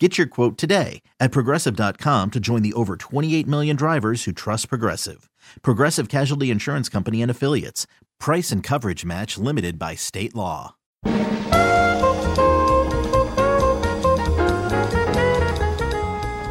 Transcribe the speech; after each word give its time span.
Get 0.00 0.18
your 0.18 0.26
quote 0.26 0.58
today 0.58 1.02
at 1.20 1.30
progressive.com 1.30 2.32
to 2.32 2.40
join 2.40 2.62
the 2.62 2.72
over 2.72 2.96
28 2.96 3.46
million 3.46 3.76
drivers 3.76 4.24
who 4.24 4.32
trust 4.32 4.68
Progressive. 4.68 5.30
Progressive 5.62 6.08
Casualty 6.08 6.50
Insurance 6.50 6.88
Company 6.88 7.22
and 7.22 7.30
Affiliates. 7.30 7.86
Price 8.18 8.50
and 8.50 8.60
coverage 8.60 9.04
match 9.04 9.38
limited 9.38 9.78
by 9.78 9.94
state 9.94 10.34
law. 10.34 10.74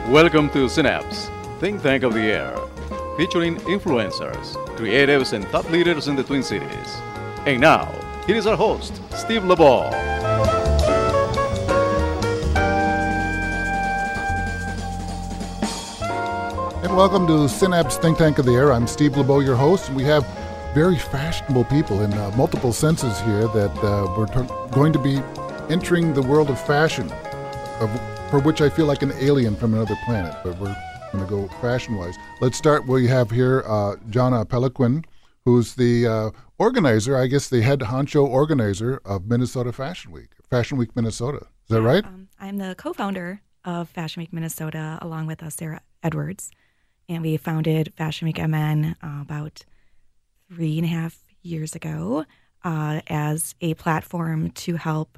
Welcome 0.09 0.50
to 0.52 0.70
Synapse, 0.70 1.30
think 1.59 1.81
tank 1.81 2.03
of 2.03 2.14
the 2.14 2.22
air, 2.22 2.55
featuring 3.17 3.58
influencers, 3.58 4.53
creatives, 4.78 5.34
and 5.34 5.45
thought 5.50 5.70
leaders 5.70 6.08
in 6.08 6.16
the 6.16 6.23
Twin 6.23 6.44
Cities. 6.44 6.98
And 7.45 7.59
now, 7.59 7.94
here 8.25 8.38
is 8.38 8.48
our 8.48 8.55
host, 8.55 9.02
Steve 9.12 9.44
LeBeau. 9.44 9.89
Welcome 16.93 17.25
to 17.25 17.49
Synapse 17.49 17.97
Think 17.97 18.20
Tank 18.20 18.38
of 18.38 18.45
the 18.45 18.53
Air. 18.53 18.71
I'm 18.71 18.85
Steve 18.85 19.17
LeBeau, 19.17 19.39
your 19.39 19.55
host, 19.55 19.89
we 19.93 20.03
have 20.03 20.23
very 20.75 20.95
fashionable 20.95 21.63
people 21.66 22.03
in 22.03 22.13
uh, 22.13 22.29
multiple 22.38 22.71
senses 22.71 23.19
here 23.21 23.47
that 23.47 23.71
uh, 23.83 24.13
we're 24.16 24.27
t- 24.27 24.47
going 24.71 24.93
to 24.93 24.99
be 24.99 25.19
entering 25.73 26.13
the 26.13 26.22
world 26.22 26.52
of 26.52 26.63
fashion, 26.67 27.11
of, 27.80 27.89
for 28.30 28.39
which 28.39 28.61
I 28.61 28.69
feel 28.69 28.85
like 28.85 29.02
an 29.02 29.11
alien 29.13 29.55
from 29.55 29.73
another 29.73 29.95
planet, 30.05 30.38
but 30.44 30.55
we're 30.59 30.75
going 31.11 31.25
to 31.25 31.30
go 31.30 31.47
fashion 31.61 31.95
wise. 31.95 32.16
Let's 32.41 32.59
start. 32.59 32.85
We 32.85 33.07
have 33.07 33.31
here 33.31 33.63
uh, 33.66 33.95
Jahna 34.11 34.47
Peloquin, 34.47 35.03
who's 35.45 35.73
the 35.73 36.05
uh, 36.05 36.30
organizer, 36.59 37.17
I 37.17 37.25
guess 37.25 37.50
the 37.50 37.63
head 37.63 37.80
honcho 37.80 38.23
organizer 38.23 39.02
of 39.03 39.25
Minnesota 39.25 39.73
Fashion 39.73 40.11
Week, 40.11 40.30
Fashion 40.47 40.78
Week 40.78 40.95
Minnesota. 40.95 41.38
Is 41.38 41.69
that 41.69 41.81
right? 41.81 42.05
Um, 42.05 42.28
I'm 42.39 42.57
the 42.59 42.75
co-founder 42.78 43.41
of 43.66 43.89
Fashion 43.89 44.22
Week 44.22 44.31
Minnesota, 44.31 45.00
along 45.02 45.25
with 45.25 45.41
uh, 45.41 45.50
Sarah 45.50 45.81
Edwards, 46.03 46.52
and 47.09 47.22
we 47.22 47.38
founded 47.38 47.94
Fashion 47.96 48.28
Week 48.28 48.38
MN 48.38 48.96
uh, 49.02 49.22
about 49.22 49.66
three 50.50 50.78
and 50.78 50.86
a 50.86 50.90
half 50.90 51.20
years 51.42 51.76
ago 51.76 52.26
uh, 52.64 53.02
as 53.08 53.56
a 53.62 53.73
platform 53.76 54.52
to 54.52 54.76
help 54.76 55.18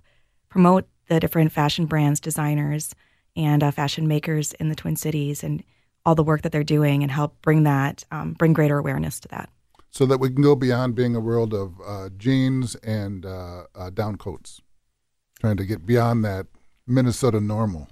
promote 0.49 0.87
the 1.07 1.19
different 1.19 1.51
fashion 1.51 1.85
brands, 1.85 2.19
designers, 2.19 2.95
and 3.35 3.63
uh, 3.63 3.71
fashion 3.71 4.07
makers 4.07 4.53
in 4.53 4.69
the 4.69 4.75
Twin 4.75 4.95
Cities, 4.95 5.43
and 5.43 5.63
all 6.05 6.15
the 6.15 6.23
work 6.23 6.41
that 6.41 6.51
they're 6.51 6.63
doing, 6.63 7.03
and 7.03 7.11
help 7.11 7.39
bring 7.41 7.63
that, 7.63 8.03
um, 8.11 8.33
bring 8.33 8.53
greater 8.53 8.77
awareness 8.77 9.19
to 9.19 9.27
that. 9.27 9.49
So 9.91 10.05
that 10.05 10.19
we 10.19 10.29
can 10.29 10.41
go 10.41 10.55
beyond 10.55 10.95
being 10.95 11.15
a 11.15 11.19
world 11.19 11.53
of 11.53 11.79
uh, 11.85 12.09
jeans 12.17 12.75
and 12.75 13.25
uh, 13.25 13.63
uh, 13.75 13.89
down 13.91 14.17
coats, 14.17 14.61
trying 15.39 15.57
to 15.57 15.65
get 15.65 15.85
beyond 15.85 16.25
that 16.25 16.47
Minnesota 16.87 17.39
normal. 17.39 17.87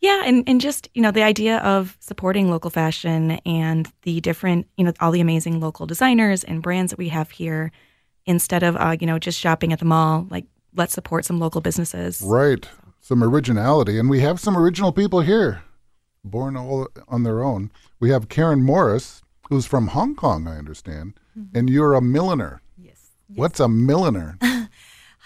Yeah, 0.00 0.22
and, 0.24 0.44
and 0.48 0.60
just, 0.60 0.88
you 0.94 1.02
know, 1.02 1.10
the 1.10 1.22
idea 1.22 1.58
of 1.58 1.96
supporting 1.98 2.50
local 2.50 2.70
fashion 2.70 3.32
and 3.44 3.90
the 4.02 4.20
different, 4.20 4.68
you 4.76 4.84
know, 4.84 4.92
all 5.00 5.10
the 5.10 5.20
amazing 5.20 5.58
local 5.60 5.86
designers 5.86 6.44
and 6.44 6.62
brands 6.62 6.90
that 6.90 6.98
we 6.98 7.08
have 7.08 7.30
here 7.30 7.72
instead 8.26 8.62
of, 8.62 8.76
uh, 8.76 8.96
you 9.00 9.06
know, 9.06 9.18
just 9.18 9.38
shopping 9.38 9.72
at 9.72 9.80
the 9.80 9.84
mall, 9.84 10.26
like 10.30 10.44
let's 10.76 10.92
support 10.92 11.24
some 11.24 11.40
local 11.40 11.60
businesses. 11.60 12.22
Right. 12.24 12.68
Some 13.00 13.24
originality. 13.24 13.98
And 13.98 14.08
we 14.08 14.20
have 14.20 14.38
some 14.38 14.56
original 14.56 14.92
people 14.92 15.20
here, 15.20 15.62
born 16.22 16.56
all 16.56 16.88
on 17.08 17.24
their 17.24 17.42
own. 17.42 17.72
We 17.98 18.10
have 18.10 18.28
Karen 18.28 18.62
Morris, 18.62 19.22
who's 19.48 19.66
from 19.66 19.88
Hong 19.88 20.14
Kong, 20.14 20.46
I 20.46 20.58
understand, 20.58 21.14
and 21.54 21.70
you're 21.70 21.94
a 21.94 22.02
milliner. 22.02 22.60
Yes. 22.76 23.10
What's 23.34 23.60
a 23.60 23.68
milliner? 23.68 24.38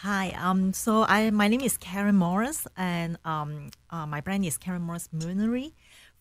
Hi. 0.02 0.30
Um. 0.30 0.72
So 0.72 1.04
I 1.08 1.30
my 1.30 1.46
name 1.48 1.60
is 1.60 1.76
Karen 1.76 2.16
Morris, 2.16 2.66
and 2.76 3.18
um, 3.24 3.70
uh, 3.90 4.06
my 4.06 4.20
brand 4.20 4.44
is 4.44 4.58
Karen 4.58 4.82
Morris 4.82 5.08
Millinery. 5.12 5.74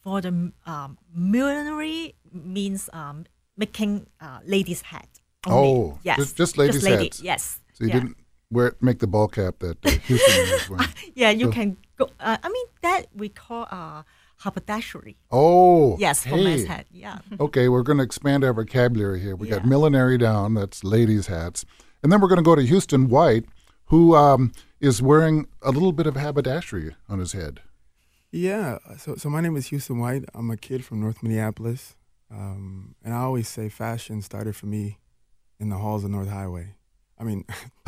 For 0.03 0.21
the 0.21 0.51
um, 0.65 0.97
millinery 1.15 2.15
means 2.31 2.89
um 2.93 3.25
making 3.57 4.07
uh, 4.19 4.39
ladies' 4.45 4.81
hat. 4.81 5.07
only. 5.47 5.67
Oh, 5.69 5.99
yes, 6.03 6.17
just- 6.17 6.37
just 6.37 6.57
ladies' 6.57 6.83
lady, 6.83 7.05
hats. 7.05 7.21
Yes. 7.21 7.59
So 7.73 7.85
you 7.85 7.89
yeah. 7.89 7.99
didn't 7.99 8.17
wear 8.51 8.75
make 8.81 8.99
the 8.99 9.07
ball 9.07 9.27
cap 9.27 9.55
that 9.59 9.83
uh, 9.85 9.89
Houston 10.07 10.51
was 10.51 10.69
wearing. 10.69 10.87
Yeah, 11.15 11.31
you 11.31 11.45
So- 11.45 11.51
can 11.51 11.77
go. 11.97 12.05
Uh, 12.19 12.37
I 12.43 12.49
mean 12.49 12.65
that 12.83 13.07
we 13.15 13.29
call 13.29 13.67
uh 13.71 14.03
haberdashery. 14.43 15.15
Oh, 15.31 15.97
Yes, 15.99 16.23
for 16.23 16.29
hey. 16.37 16.43
men's 16.43 16.65
hat. 16.67 16.85
Yeah. 16.91 17.19
Okay, 17.39 17.67
we're 17.69 17.83
going 17.83 17.97
to 17.99 18.03
expand 18.03 18.43
our 18.43 18.53
vocabulary 18.53 19.19
here. 19.19 19.35
We 19.35 19.47
got 19.47 19.65
millinery 19.67 20.17
down, 20.17 20.55
that's 20.55 20.83
ladies' 20.83 21.27
hats. 21.27 21.63
And 22.01 22.11
then 22.11 22.21
we're 22.21 22.27
going 22.27 22.37
to 22.43 22.43
go 22.43 22.55
to 22.55 22.63
Houston 22.63 23.07
White, 23.07 23.45
who 23.91 24.15
um, 24.15 24.53
is 24.79 25.01
wearing 25.01 25.47
a 25.61 25.69
little 25.69 25.91
bit 25.91 26.07
of 26.07 26.15
haberdashery 26.15 26.95
on 27.09 27.19
his 27.19 27.33
head. 27.33 27.59
Yeah. 28.31 28.77
So, 28.97 29.15
so 29.15 29.29
my 29.29 29.41
name 29.41 29.57
is 29.57 29.67
Houston 29.67 29.99
White. 29.99 30.23
I'm 30.33 30.49
a 30.49 30.55
kid 30.57 30.85
from 30.85 31.01
North 31.01 31.21
Minneapolis, 31.21 31.97
um, 32.31 32.95
and 33.03 33.13
I 33.13 33.17
always 33.17 33.49
say 33.49 33.67
fashion 33.67 34.21
started 34.21 34.55
for 34.55 34.65
me 34.65 34.97
in 35.59 35.67
the 35.69 35.75
halls 35.75 36.05
of 36.05 36.09
North 36.11 36.29
Highway. 36.29 36.75
I 37.19 37.23
mean, 37.25 37.43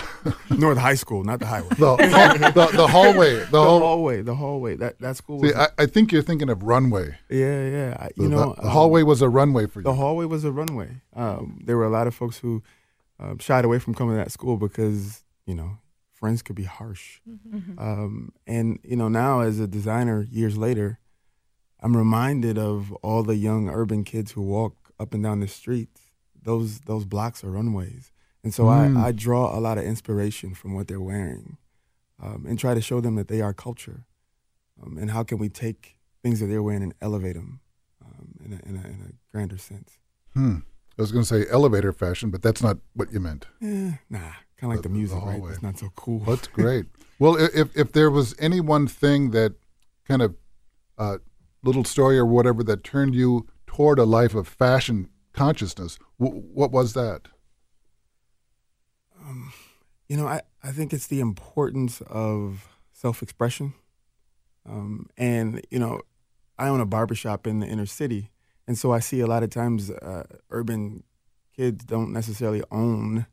North 0.50 0.78
High 0.78 0.94
School, 0.96 1.24
not 1.24 1.40
the 1.40 1.46
highway. 1.48 1.70
The, 1.70 2.52
the, 2.54 2.78
the 2.78 2.88
hallway. 2.88 3.40
The, 3.46 3.52
The 3.52 3.64
hall- 3.64 3.80
hallway, 3.80 4.22
the 4.22 4.36
hallway. 4.36 4.76
That 4.76 5.00
that 5.00 5.16
school 5.16 5.40
was. 5.40 5.52
See, 5.52 5.56
I, 5.58 5.68
I 5.80 5.86
think 5.86 6.12
you're 6.12 6.22
thinking 6.22 6.50
of 6.50 6.64
runway. 6.64 7.18
yeah, 7.30 7.66
yeah. 7.68 7.98
I, 7.98 8.10
The, 8.18 8.24
you 8.24 8.30
know, 8.30 8.54
the 8.58 8.64
um, 8.66 8.70
hallway 8.70 9.04
was 9.04 9.22
a 9.22 9.30
runway 9.30 9.66
for 9.68 9.80
you. 9.80 9.84
The 9.86 9.94
hallway 9.96 10.26
was 10.26 10.44
a 10.44 10.52
runway. 10.52 11.02
Um, 11.16 11.62
there 11.66 11.78
were 11.78 11.86
a 11.86 11.90
lot 11.90 12.06
of 12.08 12.14
folks 12.14 12.38
who 12.40 12.62
um, 13.20 13.40
shied 13.40 13.64
away 13.66 13.80
from 13.80 13.96
coming 13.96 14.16
to 14.16 14.18
that 14.18 14.32
school 14.32 14.58
because 14.58 15.24
you 15.48 15.56
know 15.56 15.78
friends 16.24 16.42
could 16.42 16.56
be 16.56 16.64
harsh. 16.80 17.20
Um, 17.78 18.32
and 18.48 18.80
you 18.92 18.96
know 18.96 19.10
now 19.10 19.42
as 19.42 19.60
a 19.60 19.68
designer, 19.68 20.26
years 20.32 20.56
later, 20.58 20.90
I'm 21.82 21.98
reminded 21.98 22.58
of 22.58 22.94
all 23.04 23.24
the 23.24 23.36
young 23.36 23.68
urban 23.70 24.06
kids 24.06 24.32
who 24.32 24.42
walk 24.42 24.74
up 25.02 25.14
and 25.14 25.22
down 25.22 25.42
the 25.42 25.50
streets. 25.50 26.00
Those 26.50 26.80
those 26.92 27.04
blocks 27.14 27.44
are 27.44 27.52
runways, 27.52 28.12
and 28.44 28.54
so 28.54 28.64
Mm. 28.64 28.98
I, 28.98 29.08
I 29.08 29.12
draw 29.12 29.58
a 29.58 29.60
lot 29.68 29.78
of 29.78 29.84
inspiration 29.84 30.54
from 30.60 30.74
what 30.76 30.88
they're 30.88 31.08
wearing, 31.12 31.58
um, 32.24 32.46
and 32.48 32.58
try 32.58 32.74
to 32.74 32.82
show 32.90 33.02
them 33.02 33.16
that 33.20 33.28
they 33.28 33.42
are 33.42 33.54
culture, 33.54 34.00
um, 34.82 34.98
and 34.98 35.12
how 35.12 35.24
can 35.30 35.38
we 35.40 35.50
take 35.50 35.82
things 36.22 36.40
that 36.40 36.48
they're 36.50 36.64
wearing 36.68 36.84
and 36.84 36.94
elevate 37.02 37.36
them 37.36 37.60
um, 38.06 38.28
in, 38.46 38.52
a, 38.54 38.60
in, 38.70 38.76
a, 38.82 38.84
in 38.94 39.00
a 39.10 39.12
grander 39.32 39.58
sense. 39.58 40.00
Hmm. 40.34 40.60
I 40.98 41.02
was 41.02 41.12
going 41.12 41.26
to 41.26 41.32
say 41.36 41.42
elevator 41.52 41.92
fashion, 41.92 42.30
but 42.30 42.42
that's 42.46 42.62
not 42.68 42.78
what 42.94 43.12
you 43.12 43.20
meant. 43.20 43.44
Eh, 43.62 43.94
nah, 44.10 44.34
kind 44.64 44.72
of 44.74 44.78
like 44.78 44.84
The- 44.84 44.90
the, 44.90 44.94
the 44.94 45.00
music, 45.00 45.22
right? 45.24 45.44
It's 45.52 45.62
not 45.62 45.78
so 45.78 45.90
cool. 45.96 46.20
That's 46.20 46.48
great. 46.48 46.86
well, 47.20 47.36
if 47.36 47.76
if 47.78 47.92
there 47.92 48.10
was 48.10 48.34
any 48.40 48.62
one 48.62 48.88
thing 48.88 49.32
that 49.32 49.54
kind 50.08 50.22
of 50.22 50.36
uh, 50.98 51.18
little 51.64 51.84
story 51.84 52.18
or 52.18 52.26
whatever 52.26 52.64
that 52.64 52.84
turned 52.84 53.14
you 53.16 53.48
toward 53.68 54.00
a 54.00 54.06
life 54.06 54.36
of 54.36 54.48
fashion 54.48 55.10
consciousness, 55.34 55.98
w- 56.20 56.42
what 56.54 56.72
was 56.72 56.94
that? 56.94 57.28
Um, 59.20 59.54
you 60.08 60.18
know, 60.18 60.28
I, 60.28 60.42
I 60.64 60.72
think 60.72 60.94
it's 60.94 61.08
the 61.08 61.20
importance 61.20 62.02
of 62.08 62.68
self 62.92 63.22
expression. 63.24 63.74
Um, 64.66 65.10
and, 65.18 65.62
you 65.72 65.80
know, 65.80 66.02
I 66.58 66.68
own 66.70 66.80
a 66.80 66.86
barbershop 66.86 67.46
in 67.48 67.60
the 67.60 67.68
inner 67.68 67.86
city. 67.86 68.30
And 68.68 68.78
so 68.78 68.92
I 68.94 69.00
see 69.00 69.20
a 69.20 69.28
lot 69.28 69.44
of 69.44 69.50
times 69.50 69.90
uh, 69.92 70.24
urban 70.50 71.04
kids 71.56 71.84
don't 71.84 72.14
necessarily 72.14 72.64
own 72.72 73.26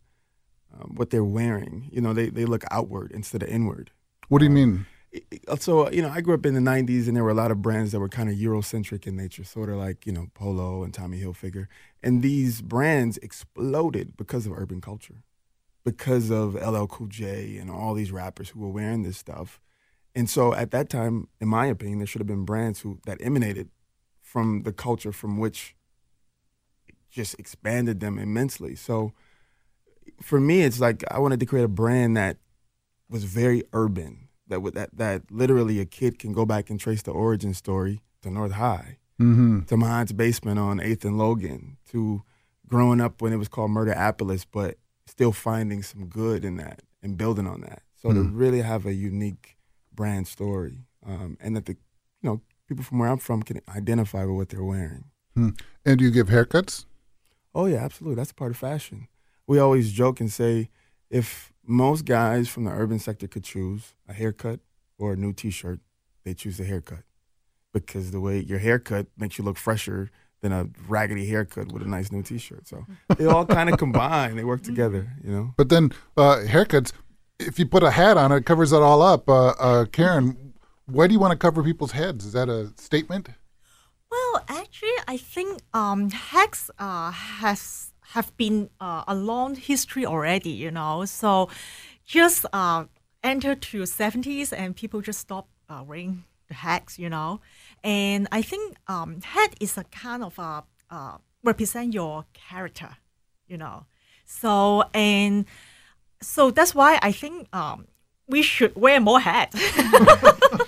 um, 0.75 0.95
what 0.97 1.11
they're 1.11 1.25
wearing. 1.25 1.89
You 1.93 2.01
know, 2.01 2.13
they, 2.13 2.29
they 2.29 2.45
look 2.45 2.65
outward 2.71 3.13
instead 3.13 3.43
of 3.43 3.49
inward. 3.49 3.91
What 4.29 4.39
do 4.39 4.45
you 4.45 4.51
um, 4.51 4.55
mean? 4.55 4.87
it- 5.13 5.27
it- 5.31 5.45
uh, 5.49 5.57
so 5.57 5.87
uh, 5.87 5.91
you 5.91 6.01
know 6.03 6.09
i 6.11 6.21
grew 6.21 6.35
up 6.35 6.47
in 6.47 6.55
the 6.55 6.61
90s 6.61 7.09
and 7.09 7.17
there 7.17 7.25
were 7.25 7.31
a 7.31 7.35
lot 7.35 7.51
of 7.51 7.61
brands 7.63 7.93
that 7.93 8.01
were 8.01 8.09
kind 8.09 8.29
of 8.29 8.37
eurocentric 8.37 9.07
in 9.07 9.17
nature 9.17 9.45
sort 9.45 9.69
of 9.69 9.77
like 9.77 10.07
you 10.07 10.13
know 10.13 10.29
polo 10.35 10.83
and 10.85 10.95
tommy 10.95 11.21
hilfiger 11.21 11.67
and 12.03 12.23
these 12.23 12.63
brands 12.63 13.19
exploded 13.19 14.17
because 14.17 14.47
of 14.47 14.53
urban 14.53 14.81
culture 14.81 15.23
because 15.85 16.31
of 16.31 16.55
ll 16.55 16.87
cool 16.87 17.07
j 17.09 17.57
and 17.57 17.71
all 17.71 17.95
these 17.95 18.13
rappers 18.13 18.51
who 18.51 18.61
were 18.61 18.69
wearing 18.71 19.03
this 19.03 19.19
stuff 19.19 19.61
and 20.15 20.31
so 20.31 20.55
at 20.55 20.71
that 20.71 20.89
time 20.89 21.29
in 21.41 21.49
my 21.49 21.67
opinion 21.67 21.99
there 21.99 22.07
should 22.07 22.21
have 22.21 22.27
been 22.27 22.45
brands 22.45 22.81
who 22.81 23.01
that 23.07 23.19
emanated 23.21 23.69
from 24.23 24.63
the 24.63 24.73
culture 24.73 25.13
from 25.13 25.39
which 25.39 25.75
it 26.87 26.95
just 27.11 27.37
expanded 27.39 27.99
them 28.01 28.19
immensely 28.19 28.77
so 28.77 29.13
for 30.23 30.41
me 30.41 30.63
it's 30.63 30.81
like 30.81 31.03
i 31.11 31.19
wanted 31.19 31.41
to 31.41 31.47
create 31.47 31.65
a 31.65 31.69
brand 31.69 32.17
that 32.17 32.37
was 33.09 33.25
very 33.25 33.65
urban. 33.73 34.29
That 34.47 34.63
would 34.63 34.75
that 34.75 34.91
that 34.97 35.31
literally 35.31 35.81
a 35.81 35.85
kid 35.85 36.19
can 36.19 36.33
go 36.33 36.45
back 36.47 36.71
and 36.71 36.79
trace 36.79 37.03
the 37.03 37.11
origin 37.13 37.55
story 37.55 38.03
to 38.23 38.31
North 38.31 38.53
High, 38.53 38.99
Mm-hmm. 39.21 39.61
to 39.67 39.75
Mahan's 39.77 40.13
basement 40.13 40.59
on 40.61 40.79
Eighth 40.81 41.05
and 41.05 41.19
Logan, 41.19 41.77
to 41.91 42.23
growing 42.69 43.01
up 43.01 43.21
when 43.21 43.33
it 43.33 43.37
was 43.37 43.49
called 43.49 43.71
Murderapolis, 43.73 44.47
but 44.51 44.77
still 45.07 45.33
finding 45.33 45.83
some 45.83 46.07
good 46.07 46.45
in 46.45 46.57
that 46.57 46.83
and 47.03 47.17
building 47.17 47.47
on 47.49 47.61
that. 47.63 47.83
So 48.01 48.13
to 48.13 48.21
Mm. 48.21 48.31
really 48.39 48.63
have 48.63 48.87
a 48.87 48.95
unique 48.95 49.57
brand 49.93 50.27
story, 50.29 50.87
um, 51.05 51.37
and 51.41 51.55
that 51.57 51.67
the 51.67 51.73
you 52.23 52.31
know 52.31 52.41
people 52.69 52.85
from 52.85 52.99
where 53.01 53.09
I'm 53.11 53.19
from 53.19 53.43
can 53.43 53.61
identify 53.69 54.25
with 54.25 54.37
what 54.37 54.49
they're 54.51 54.65
wearing. 54.65 55.05
And 55.37 55.99
do 55.99 56.05
you 56.05 56.11
give 56.13 56.29
haircuts? 56.29 56.85
Oh 57.55 57.67
yeah, 57.67 57.79
absolutely. 57.85 58.17
That's 58.17 58.31
a 58.31 58.35
part 58.35 58.53
of 58.53 58.57
fashion. 58.57 59.09
We 59.51 59.59
always 59.59 59.91
joke 59.91 60.21
and 60.21 60.31
say 60.31 60.71
if 61.11 61.53
most 61.67 62.05
guys 62.05 62.49
from 62.49 62.63
the 62.63 62.71
urban 62.71 63.01
sector 63.01 63.27
could 63.27 63.43
choose 63.43 63.95
a 64.09 64.13
haircut 64.13 64.61
or 64.97 65.15
a 65.15 65.17
new 65.17 65.33
T-shirt, 65.33 65.81
they 66.25 66.35
choose 66.35 66.57
the 66.57 66.63
haircut 66.63 67.03
because 67.75 68.13
the 68.13 68.21
way 68.21 68.39
your 68.39 68.61
haircut 68.61 69.09
makes 69.19 69.39
you 69.39 69.45
look 69.45 69.57
fresher 69.57 70.13
than 70.41 70.53
a 70.53 70.69
raggedy 70.87 71.27
haircut 71.27 71.73
with 71.73 71.83
a 71.83 71.89
nice 71.89 72.13
new 72.13 72.23
T-shirt. 72.23 72.69
So 72.69 72.87
they 73.17 73.27
all 73.27 73.45
kind 73.45 73.69
of 73.69 73.77
combine. 73.77 74.37
They 74.37 74.45
work 74.45 74.63
together. 74.63 75.17
You 75.25 75.33
know. 75.33 75.55
But 75.57 75.69
then 75.69 75.91
uh, 76.17 76.45
haircuts, 76.47 76.93
if 77.41 77.59
you 77.59 77.67
put 77.67 77.83
a 77.83 77.91
hat 77.91 78.17
on, 78.17 78.31
it 78.31 78.47
covers 78.47 78.73
it 78.73 78.81
all 78.81 79.03
up. 79.03 79.29
Uh, 79.29 79.49
uh, 79.59 79.85
Karen, 79.87 80.55
why 80.87 81.09
do 81.09 81.13
you 81.13 81.19
want 81.19 81.33
to 81.33 81.37
cover 81.37 81.65
people's 81.65 81.91
heads? 81.91 82.25
Is 82.25 82.35
that 82.35 82.49
a 82.49 82.73
statement? 82.77 83.31
Well, 84.13 84.45
actually, 84.47 84.95
I 85.09 85.17
think 85.17 85.61
um, 85.75 86.11
hacks 86.11 86.71
uh, 86.79 87.11
has 87.11 87.93
have 88.13 88.37
been 88.37 88.71
uh, 88.81 89.05
a 89.07 89.15
long 89.15 89.55
history 89.55 90.05
already. 90.07 90.51
You 90.51 90.71
know, 90.71 91.05
so 91.05 91.49
just 92.05 92.47
uh, 92.53 92.85
enter 93.23 93.55
to 93.55 93.87
seventies 93.87 94.53
and 94.53 94.77
people 94.77 95.01
just 95.01 95.21
stop 95.21 95.49
uh, 95.69 95.83
wearing 95.87 96.25
the 96.49 96.55
hacks. 96.55 96.99
You 96.99 97.09
know, 97.09 97.41
and 97.83 98.29
I 98.33 98.43
think 98.43 98.77
um, 98.89 99.21
hat 99.23 99.55
is 99.61 99.77
a 99.79 99.85
kind 99.85 100.23
of 100.23 100.39
a 100.39 100.65
uh, 100.91 101.19
represent 101.43 101.95
your 101.95 102.25
character. 102.33 102.97
You 103.47 103.59
know, 103.59 103.87
so 104.25 104.85
and 104.95 105.47
so 106.23 106.51
that's 106.51 106.75
why 106.75 106.99
I 107.03 107.13
think 107.13 107.49
um, 107.55 107.87
we 108.29 108.43
should 108.43 108.75
wear 108.77 109.01
more 109.01 109.21
hats. 109.21 109.57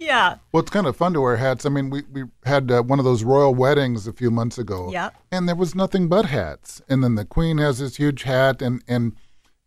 yeah. 0.10 0.38
Well, 0.52 0.62
it's 0.62 0.70
kind 0.70 0.86
of 0.86 0.96
fun 0.96 1.12
to 1.12 1.20
wear 1.20 1.36
hats. 1.36 1.66
I 1.66 1.68
mean, 1.68 1.90
we, 1.90 2.02
we 2.10 2.24
had 2.44 2.70
uh, 2.70 2.82
one 2.82 2.98
of 2.98 3.04
those 3.04 3.22
royal 3.22 3.54
weddings 3.54 4.06
a 4.06 4.12
few 4.12 4.30
months 4.30 4.58
ago. 4.58 4.90
Yep. 4.90 5.14
And 5.30 5.46
there 5.46 5.54
was 5.54 5.74
nothing 5.74 6.08
but 6.08 6.26
hats. 6.26 6.80
And 6.88 7.04
then 7.04 7.14
the 7.14 7.24
queen 7.24 7.58
has 7.58 7.78
this 7.78 7.96
huge 7.96 8.22
hat, 8.22 8.62
and, 8.62 8.82
and 8.88 9.14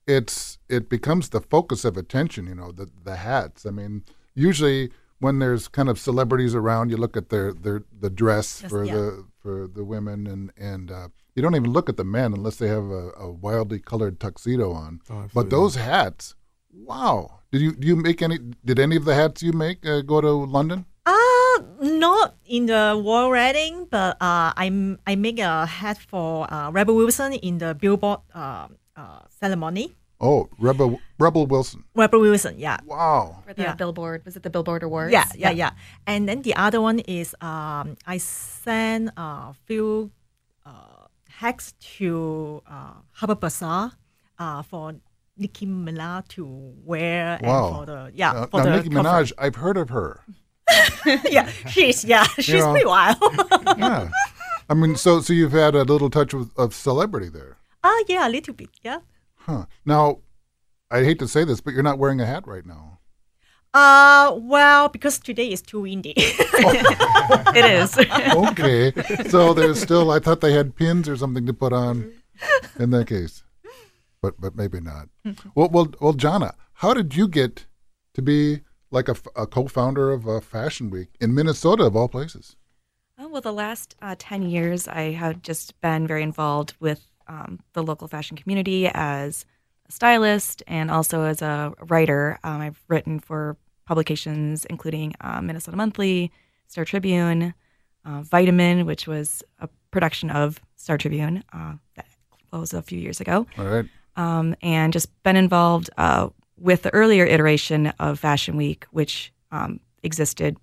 it's 0.08 0.58
it 0.68 0.90
becomes 0.90 1.30
the 1.30 1.40
focus 1.40 1.86
of 1.86 1.98
attention, 1.98 2.48
you 2.48 2.56
know, 2.56 2.72
the, 2.72 2.90
the 3.04 3.18
hats. 3.18 3.66
I 3.66 3.70
mean, 3.70 4.04
usually 4.34 4.92
when 5.20 5.40
there's 5.40 5.68
kind 5.68 5.88
of 5.88 5.98
celebrities 6.00 6.54
around, 6.56 6.90
you 6.90 6.98
look 6.98 7.16
at 7.16 7.30
their, 7.30 7.54
their 7.54 7.84
the 7.98 8.10
dress 8.10 8.62
Yes, 8.62 8.70
for 8.70 8.84
yeah. 8.84 8.94
the 8.94 9.26
for 9.42 9.68
the 9.68 9.84
women, 9.86 10.26
and, 10.28 10.52
and 10.58 10.92
uh, 10.92 11.08
you 11.36 11.42
don't 11.42 11.56
even 11.56 11.72
look 11.72 11.90
at 11.90 11.98
the 11.98 12.04
men 12.04 12.34
unless 12.34 12.58
they 12.58 12.68
have 12.68 12.86
a, 12.86 13.12
a 13.18 13.30
wildly 13.32 13.80
colored 13.80 14.20
tuxedo 14.20 14.72
on. 14.72 15.02
Oh, 15.10 15.28
but 15.34 15.50
those 15.50 15.76
hats, 15.76 16.36
wow. 16.74 17.40
Did 17.52 17.62
you 17.62 17.72
do 17.78 17.86
you 17.88 17.96
make 17.96 18.22
any? 18.22 18.40
Did 18.66 18.80
any 18.80 18.96
of 18.98 19.06
the 19.06 19.14
hats 19.14 19.44
you 19.44 19.54
make 19.54 19.86
uh, 19.86 20.02
go 20.02 20.22
to 20.22 20.32
London? 20.50 20.86
Uh, 21.06 21.62
not 21.82 22.36
in 22.50 22.66
the 22.66 22.98
royal 22.98 23.30
wedding, 23.30 23.86
but 23.90 24.18
uh, 24.18 24.50
I 24.58 24.74
I 25.06 25.14
make 25.16 25.38
a 25.38 25.66
hat 25.70 25.98
for 26.02 26.50
uh, 26.52 26.72
Rebel 26.72 26.96
Wilson 26.96 27.34
in 27.34 27.60
the 27.62 27.76
Billboard 27.78 28.26
uh, 28.34 28.68
uh, 28.98 29.22
ceremony. 29.30 29.94
Oh, 30.24 30.48
Rebel 30.58 30.98
Rebel 31.20 31.46
Wilson. 31.46 31.84
Rebel 31.94 32.22
Wilson, 32.22 32.56
yeah. 32.58 32.80
Wow. 32.88 33.44
For 33.46 33.54
the 33.54 33.64
Yeah. 33.70 33.76
Billboard, 33.76 34.24
was 34.26 34.34
it 34.40 34.42
the 34.42 34.50
Billboard 34.50 34.82
Awards? 34.82 35.12
Yeah, 35.12 35.28
yeah, 35.36 35.52
yeah. 35.52 35.72
And 36.08 36.26
then 36.30 36.42
the 36.42 36.56
other 36.56 36.80
one 36.80 37.00
is 37.06 37.36
um, 37.42 37.98
I 38.08 38.18
sent 38.18 39.12
a 39.18 39.54
few 39.68 40.10
uh, 40.66 41.12
hacks 41.28 41.74
to 42.00 42.64
uh, 42.66 43.04
Harper's 43.20 43.38
Bazaar 43.60 43.92
uh, 44.40 44.64
for 44.64 44.96
Nicki 45.38 45.66
Minaj 45.66 46.28
to 46.30 46.46
wear 46.86 47.40
Wow. 47.42 47.68
and 47.68 47.76
for 47.76 47.86
the 47.86 48.12
yeah 48.14 48.32
Uh, 48.32 48.46
for 48.48 48.58
now, 48.60 48.64
the 48.66 48.78
Nicki 48.78 48.90
cover. 48.90 49.10
Minaj, 49.10 49.32
I've 49.38 49.56
heard 49.56 49.78
of 49.78 49.90
her. 49.90 50.22
yeah, 51.30 51.50
she's 51.70 52.04
yeah 52.06 52.24
she's 52.40 52.62
know. 52.64 52.72
pretty 52.72 52.86
wild. 52.86 53.18
Yeah. 53.78 54.10
I 54.70 54.74
mean, 54.76 54.96
so 54.96 55.20
so 55.22 55.34
you've 55.34 55.52
had 55.52 55.76
a 55.76 55.84
little 55.84 56.10
touch 56.10 56.34
of, 56.34 56.52
of 56.58 56.74
celebrity 56.74 57.30
there, 57.30 57.58
Ah, 57.84 58.04
yeah, 58.08 58.28
a 58.28 58.30
little 58.30 58.54
bit, 58.54 58.70
yeah. 58.82 59.00
huh? 59.36 59.66
Now, 59.86 60.20
I 60.90 61.04
hate 61.04 61.20
to 61.20 61.28
say 61.28 61.44
this, 61.44 61.60
but 61.60 61.74
you're 61.74 61.84
not 61.84 62.00
wearing 62.00 62.22
a 62.22 62.26
hat 62.26 62.48
right 62.48 62.66
now. 62.66 63.00
Uh, 63.74 64.38
well, 64.40 64.88
because 64.88 65.20
today 65.20 65.52
is 65.52 65.62
too 65.62 65.82
windy. 65.82 66.14
it 66.18 67.66
is. 67.66 67.98
Okay, 68.52 68.94
so 69.30 69.54
there's 69.54 69.82
still. 69.82 70.12
I 70.12 70.20
thought 70.20 70.42
they 70.42 70.54
had 70.54 70.76
pins 70.76 71.10
or 71.10 71.18
something 71.18 71.46
to 71.48 71.54
put 71.54 71.74
on. 71.74 72.12
In 72.80 72.92
that 72.92 73.08
case, 73.08 73.44
but 74.24 74.40
but 74.42 74.56
maybe 74.56 74.80
not. 74.80 75.10
Well, 75.54 75.70
well, 75.70 75.94
well, 76.02 76.14
Jahna, 76.14 76.56
how 76.76 76.96
did 76.96 77.16
you 77.16 77.28
get 77.28 77.68
to 78.16 78.22
be 78.24 78.62
like 78.90 79.10
a 79.10 79.46
co-founder 79.46 80.12
of 80.12 80.28
uh, 80.28 80.40
Fashion 80.40 80.90
Week 80.90 81.10
in 81.20 81.36
Minnesota 81.36 81.84
of 81.84 81.96
all 81.96 82.08
places? 82.08 82.56
Oh, 83.20 83.28
well, 83.28 83.42
the 83.42 83.54
last 83.54 83.96
uh, 84.02 84.16
10 84.18 84.44
years, 84.50 84.88
I 84.88 85.12
have 85.12 85.42
just 85.42 85.80
been 85.82 86.08
very 86.08 86.24
involved 86.24 86.74
with 86.80 87.06
um, 87.28 87.60
the 87.74 87.84
local 87.84 88.08
fashion 88.08 88.38
community 88.38 88.88
as 88.88 89.46
a 89.88 89.92
stylist 89.92 90.64
and 90.68 90.90
also 90.90 91.24
as 91.24 91.42
a 91.42 91.74
writer. 91.82 92.40
Um, 92.44 92.62
I've 92.62 92.84
written 92.88 93.20
for 93.20 93.58
publications 93.86 94.66
including 94.66 95.14
uh, 95.22 95.42
Minnesota 95.42 95.78
Monthly, 95.78 96.32
Star 96.68 96.86
Tribune, 96.86 97.54
uh, 98.06 98.22
Vitamin, 98.22 98.86
which 98.86 99.08
was 99.08 99.44
a 99.60 99.70
production 99.92 100.30
of 100.30 100.60
Star 100.76 100.98
Tribune 100.98 101.44
uh, 101.54 101.74
that 101.96 102.08
closed 102.50 102.74
a 102.74 102.82
few 102.82 103.00
years 103.00 103.20
ago 103.20 103.48
All 103.58 103.66
right. 103.66 103.86
Um, 104.16 104.56
and 104.62 104.94
just 104.94 105.10
been 105.24 105.36
involved 105.36 105.90
uh, 105.98 106.30
with 106.58 106.84
the 106.84 106.94
earlier 106.94 107.26
iteration 107.26 107.88
of 108.00 108.20
Fashion 108.20 108.56
Week, 108.56 108.86
which 108.92 109.32
um, 109.52 109.80
existed, 110.04 110.58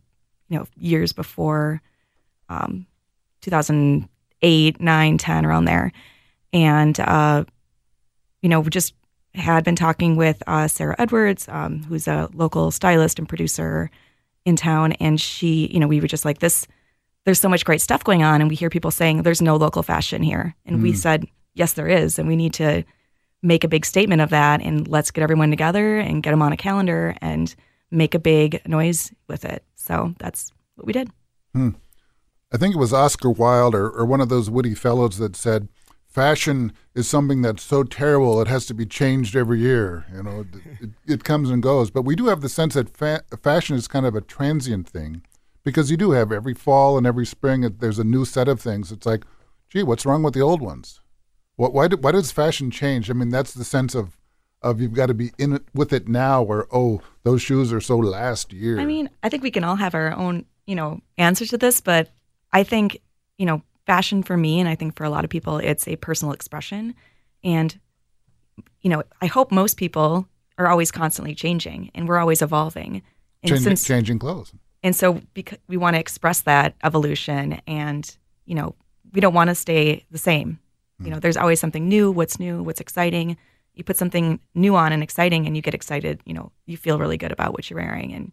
you 0.49 0.59
know, 0.59 0.67
years 0.77 1.13
before 1.13 1.83
um, 2.49 2.87
2008, 3.43 4.81
9, 4.81 5.19
10, 5.19 5.47
around 5.47 5.65
there. 5.65 5.93
And, 6.53 6.99
uh, 7.01 7.45
you 8.43 8.49
know, 8.49 8.61
we 8.61 8.71
just 8.71 8.95
had 9.35 9.65
been 9.65 9.77
talking 9.77 10.17
with 10.17 10.43
uh, 10.47 10.69
Sarah 10.69 10.97
Edwards, 10.99 11.49
um, 11.49 11.83
who's 11.85 12.09
a 12.09 12.29
local 12.35 12.71
stylist 12.71 13.19
and 13.19 13.29
producer 13.29 13.91
in 14.45 14.57
town. 14.57 14.93
And 14.95 15.21
she, 15.21 15.67
you 15.67 15.79
know, 15.79 15.87
we 15.87 16.01
were 16.01 16.09
just 16.09 16.25
like, 16.25 16.39
this, 16.39 16.67
there's 17.25 17.41
so 17.41 17.49
much 17.49 17.65
great 17.65 17.81
stuff 17.81 18.03
going 18.03 18.23
on. 18.23 18.41
And 18.41 18.51
we 18.51 18.57
hear 18.57 18.71
people 18.71 18.91
saying 18.91 19.23
there's 19.23 19.43
no 19.43 19.57
local 19.57 19.83
fashion 19.83 20.23
here. 20.23 20.57
And 20.67 20.83
we 20.83 20.93
said, 20.95 21.27
yes, 21.55 21.75
there 21.75 21.89
is. 21.89 22.19
And 22.19 22.27
we 22.27 22.37
need 22.37 22.55
to 22.55 22.85
make 23.43 23.65
a 23.65 23.69
big 23.69 23.87
statement 23.87 24.21
of 24.21 24.31
that. 24.31 24.61
And 24.61 24.87
let's 24.89 25.11
get 25.11 25.23
everyone 25.23 25.51
together 25.51 25.99
and 25.99 26.23
get 26.23 26.31
them 26.31 26.43
on 26.43 26.53
a 26.53 26.57
calendar 26.57 27.17
and 27.21 27.55
make 27.91 28.15
a 28.15 28.19
big 28.19 28.61
noise 28.67 29.13
with 29.29 29.45
it. 29.45 29.65
So 29.75 30.15
that's 30.19 30.53
what 30.77 30.87
we 30.87 30.93
did. 30.93 31.11
Hmm. 31.55 31.71
I 32.53 32.57
think 32.57 32.75
it 32.75 32.79
was 32.79 32.93
Oscar 32.93 33.31
Wilde 33.31 33.75
or, 33.75 33.89
or 33.89 34.05
one 34.05 34.21
of 34.21 34.29
those 34.29 34.51
witty 34.51 34.75
fellows 34.75 35.19
that 35.19 35.37
said, 35.37 35.69
"Fashion 36.07 36.73
is 36.95 37.09
something 37.09 37.43
that's 37.43 37.63
so 37.63 37.85
terrible 37.85 38.41
it 38.41 38.49
has 38.49 38.67
to 38.67 38.75
be 38.75 38.87
changed 38.87 39.37
every 39.37 39.61
year." 39.61 40.05
You 40.13 40.23
know, 40.25 40.45
it, 40.81 40.91
it 41.07 41.25
comes 41.25 41.49
and 41.51 41.63
goes. 41.63 41.91
But 41.91 42.03
we 42.03 42.17
do 42.17 42.27
have 42.27 42.41
the 42.41 42.49
sense 42.49 42.75
that 42.75 42.97
fa- 42.97 43.23
fashion 43.41 43.77
is 43.77 43.87
kind 43.87 44.05
of 44.05 44.17
a 44.17 44.21
transient 44.21 44.89
thing, 44.89 45.23
because 45.63 45.91
you 45.91 45.97
do 45.97 46.11
have 46.11 46.33
every 46.33 46.55
fall 46.55 46.99
and 46.99 47.07
every 47.07 47.27
spring 47.27 47.61
there's 47.79 48.01
a 48.01 48.05
new 48.05 48.25
set 48.25 48.49
of 48.49 48.61
things. 48.61 48.91
It's 48.91 49.07
like, 49.07 49.25
gee, 49.69 49.85
what's 49.85 50.05
wrong 50.05 50.25
with 50.25 50.35
the 50.35 50.41
old 50.41 50.61
ones? 50.61 51.01
What, 51.61 51.75
why, 51.75 51.89
do, 51.89 51.99
why 51.99 52.13
does 52.13 52.33
fashion 52.33 52.71
change? 52.71 53.11
I 53.11 53.13
mean, 53.13 53.29
that's 53.29 53.53
the 53.53 53.65
sense 53.65 53.95
of 53.95 54.17
of 54.63 54.81
you've 54.81 54.95
got 54.95 55.07
to 55.07 55.15
be 55.15 55.31
in 55.37 55.53
it 55.55 55.63
with 55.75 55.93
it 55.93 56.09
now, 56.09 56.43
or 56.43 56.67
oh, 56.73 57.03
those 57.23 57.43
shoes 57.43 57.71
are 57.71 57.83
so 57.83 57.99
last 57.99 58.51
year. 58.51 58.81
I 58.81 58.87
mean, 58.87 59.11
I 59.23 59.29
think 59.29 59.43
we 59.43 59.51
can 59.51 59.63
all 59.63 59.77
have 59.77 59.95
our 59.95 60.13
own, 60.13 60.47
you 60.67 60.75
know, 60.75 61.03
answer 61.19 61.45
to 61.45 61.59
this, 61.59 61.83
but 61.83 62.11
I 62.51 62.63
think, 62.63 63.01
you 63.37 63.45
know, 63.45 63.63
fashion 63.85 64.23
for 64.23 64.39
me, 64.39 64.59
and 64.59 64.71
I 64.71 64.75
think 64.75 64.97
for 64.97 65.05
a 65.05 65.11
lot 65.11 65.25
of 65.25 65.29
people, 65.29 65.59
it's 65.59 65.87
a 65.87 65.97
personal 65.97 66.33
expression. 66.33 66.95
And, 67.45 67.79
you 68.81 68.89
know, 68.89 69.03
I 69.21 69.27
hope 69.27 69.53
most 69.53 69.77
people 69.77 70.27
are 70.57 70.69
always 70.69 70.91
constantly 70.91 71.35
changing 71.35 71.91
and 71.95 72.09
we're 72.09 72.19
always 72.19 72.41
evolving. 72.41 73.03
And 73.43 73.51
changing, 73.51 73.65
since 73.65 73.85
changing 73.85 74.19
clothes. 74.19 74.53
and 74.83 74.97
so 74.97 75.21
because 75.35 75.59
we 75.69 75.77
want 75.77 75.97
to 75.97 76.01
express 76.01 76.41
that 76.43 76.75
evolution 76.83 77.61
and, 77.67 78.17
you 78.47 78.55
know, 78.55 78.75
we 79.13 79.21
don't 79.21 79.35
want 79.35 79.49
to 79.49 79.55
stay 79.55 80.07
the 80.11 80.19
same. 80.19 80.59
You 81.05 81.11
know, 81.11 81.21
there's 81.21 81.37
always 81.37 81.61
something 81.61 81.89
new, 81.89 82.11
what's 82.11 82.39
new, 82.39 82.63
what's 82.63 82.81
exciting. 82.81 83.37
You 83.75 83.85
put 83.85 83.97
something 83.97 84.41
new 84.55 84.77
on 84.77 84.93
and 84.93 85.03
exciting 85.03 85.47
and 85.47 85.57
you 85.57 85.63
get 85.63 85.75
excited, 85.75 86.21
you 86.25 86.35
know, 86.35 86.53
you 86.67 86.77
feel 86.77 86.99
really 86.99 87.17
good 87.17 87.33
about 87.33 87.53
what 87.53 87.71
you're 87.71 87.79
wearing 87.81 88.13
and 88.13 88.33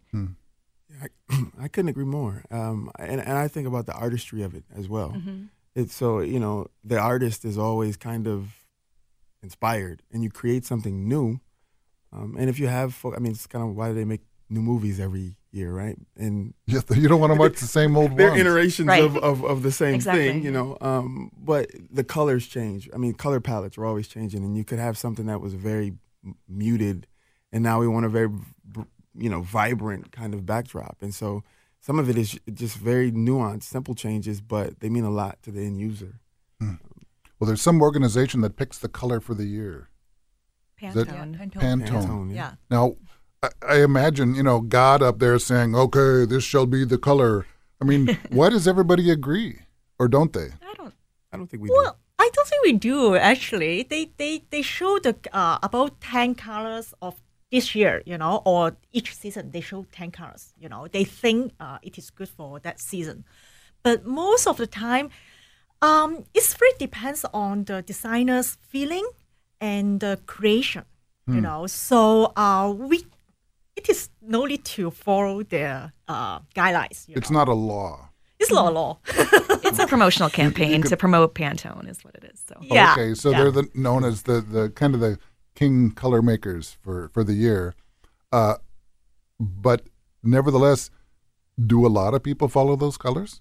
I, 1.02 1.08
I 1.60 1.68
couldn't 1.68 1.88
agree 1.88 2.04
more. 2.04 2.44
Um, 2.50 2.90
and, 2.98 3.20
and 3.20 3.38
I 3.38 3.48
think 3.48 3.66
about 3.66 3.86
the 3.86 3.94
artistry 3.94 4.42
of 4.42 4.54
it 4.54 4.64
as 4.76 4.88
well. 4.88 5.10
Mm-hmm. 5.10 5.44
It's 5.74 5.94
so, 5.94 6.20
you 6.20 6.40
know, 6.40 6.66
the 6.82 6.98
artist 6.98 7.44
is 7.44 7.56
always 7.56 7.96
kind 7.96 8.26
of 8.26 8.66
inspired 9.42 10.02
and 10.12 10.22
you 10.22 10.30
create 10.30 10.64
something 10.64 11.08
new. 11.08 11.40
Um, 12.12 12.36
and 12.38 12.48
if 12.48 12.58
you 12.58 12.66
have, 12.66 12.94
fo- 12.94 13.14
I 13.14 13.18
mean, 13.18 13.32
it's 13.32 13.46
kind 13.46 13.64
of 13.64 13.76
why 13.76 13.88
do 13.88 13.94
they 13.94 14.04
make 14.04 14.22
new 14.50 14.62
movies 14.62 14.98
every 15.00 15.36
year, 15.50 15.72
right? 15.72 15.96
And 16.16 16.54
You 16.66 16.82
you 16.94 17.08
don't 17.08 17.20
want 17.20 17.32
to 17.32 17.38
watch 17.38 17.58
the 17.60 17.66
same 17.66 17.96
old 17.96 18.16
they're 18.16 18.30
ones. 18.30 18.40
iterations 18.40 18.86
Right. 18.88 19.02
of, 19.02 19.16
of, 19.16 19.44
of 19.44 19.62
the 19.62 19.72
same 19.72 19.94
Exactly. 19.94 20.28
thing, 20.28 20.42
you 20.44 20.50
know. 20.50 20.76
Um, 20.80 21.30
but 21.36 21.70
the 21.90 22.04
colors 22.04 22.46
change. 22.46 22.88
I 22.94 22.96
mean, 22.98 23.14
color 23.14 23.40
palettes 23.40 23.76
are 23.78 23.84
always 23.86 24.08
changing, 24.08 24.44
and 24.44 24.56
you 24.56 24.64
could 24.64 24.78
have 24.78 24.96
something 24.98 25.26
that 25.26 25.40
was 25.40 25.54
very 25.54 25.94
muted, 26.48 27.06
and 27.52 27.62
now 27.62 27.80
we 27.80 27.88
want 27.88 28.04
a 28.06 28.08
very, 28.08 28.28
you 29.16 29.30
know, 29.30 29.40
vibrant 29.40 30.12
kind 30.12 30.34
of 30.34 30.44
backdrop. 30.46 30.98
And 31.00 31.14
so 31.14 31.42
some 31.80 31.98
of 31.98 32.10
it 32.10 32.18
is 32.18 32.38
just 32.52 32.76
very 32.76 33.10
nuanced, 33.12 33.64
simple 33.64 33.94
changes, 33.94 34.40
but 34.40 34.80
they 34.80 34.88
mean 34.90 35.04
a 35.04 35.10
lot 35.10 35.42
to 35.44 35.50
the 35.50 35.60
end 35.64 35.78
user. 35.80 36.20
Well, 36.60 37.46
there's 37.46 37.62
some 37.62 37.80
organization 37.80 38.40
that 38.40 38.56
picks 38.56 38.78
the 38.78 38.88
color 38.88 39.20
for 39.20 39.32
the 39.34 39.44
year. 39.46 39.88
that- 40.82 40.94
Pantone. 41.08 41.36
Pantone. 41.38 41.86
Pantone, 41.86 42.34
Yeah. 42.34 42.52
Now, 42.70 42.96
I, 43.42 43.48
I 43.66 43.82
imagine 43.82 44.34
you 44.34 44.42
know 44.42 44.60
God 44.60 45.02
up 45.02 45.18
there 45.18 45.38
saying, 45.38 45.74
"Okay, 45.74 46.24
this 46.24 46.44
shall 46.44 46.66
be 46.66 46.84
the 46.84 46.98
color." 46.98 47.46
I 47.80 47.84
mean, 47.84 48.18
why 48.30 48.48
does 48.50 48.66
everybody 48.66 49.10
agree, 49.10 49.60
or 49.98 50.08
don't 50.08 50.32
they? 50.32 50.50
I 50.62 50.74
don't. 50.76 50.94
I 51.32 51.36
don't 51.36 51.46
think 51.46 51.62
we 51.62 51.70
Well, 51.70 51.96
I 52.18 52.30
don't 52.32 52.48
think 52.48 52.64
we 52.64 52.72
do 52.72 53.16
actually. 53.16 53.84
They 53.84 54.10
they 54.16 54.42
they 54.50 54.62
show 54.62 54.98
the 54.98 55.16
uh, 55.32 55.58
about 55.62 56.00
ten 56.00 56.34
colors 56.34 56.94
of 57.00 57.20
this 57.50 57.74
year, 57.74 58.02
you 58.04 58.18
know, 58.18 58.42
or 58.44 58.76
each 58.92 59.14
season 59.14 59.52
they 59.52 59.60
show 59.60 59.86
ten 59.92 60.10
colors. 60.10 60.52
You 60.58 60.68
know, 60.68 60.88
they 60.88 61.04
think 61.04 61.52
uh, 61.60 61.78
it 61.82 61.96
is 61.96 62.10
good 62.10 62.28
for 62.28 62.58
that 62.60 62.80
season, 62.80 63.24
but 63.82 64.04
most 64.04 64.48
of 64.48 64.56
the 64.56 64.66
time, 64.66 65.10
um, 65.80 66.24
it's 66.34 66.54
very 66.54 66.72
depends 66.78 67.24
on 67.32 67.64
the 67.64 67.82
designer's 67.82 68.58
feeling 68.68 69.08
and 69.60 70.00
the 70.00 70.18
creation. 70.26 70.84
You 71.30 71.42
know, 71.42 71.66
so 71.66 72.32
uh, 72.36 72.72
we 72.74 73.04
it 73.78 73.88
is 73.88 74.10
no 74.20 74.44
need 74.50 74.64
to 74.76 74.90
follow 74.90 75.42
their 75.42 75.92
uh, 76.08 76.40
guidelines. 76.54 77.08
You 77.08 77.14
It's 77.16 77.30
know. 77.30 77.38
not 77.40 77.48
a 77.48 77.54
law. 77.54 78.10
It's 78.40 78.52
not 78.52 78.66
a 78.72 78.74
law. 78.80 78.98
It's 79.68 79.78
a 79.80 79.86
promotional 79.86 80.30
campaign 80.30 80.82
to 80.90 80.96
promote 80.96 81.34
Pantone, 81.34 81.86
is 81.92 82.02
what 82.04 82.14
it 82.14 82.24
is. 82.32 82.38
So 82.48 82.54
yeah. 82.62 82.92
Okay, 82.92 83.14
so 83.14 83.30
yeah. 83.30 83.38
they're 83.38 83.50
the, 83.58 83.64
known 83.74 84.02
as 84.04 84.22
the, 84.22 84.40
the 84.40 84.70
kind 84.70 84.94
of 84.94 85.00
the 85.00 85.18
king 85.54 85.90
color 86.02 86.22
makers 86.22 86.78
for, 86.82 87.08
for 87.14 87.22
the 87.24 87.34
year. 87.34 87.74
Uh, 88.32 88.54
but 89.38 89.80
nevertheless, 90.22 90.90
do 91.72 91.84
a 91.86 91.92
lot 92.00 92.14
of 92.14 92.22
people 92.22 92.48
follow 92.48 92.76
those 92.76 92.96
colors? 92.96 93.40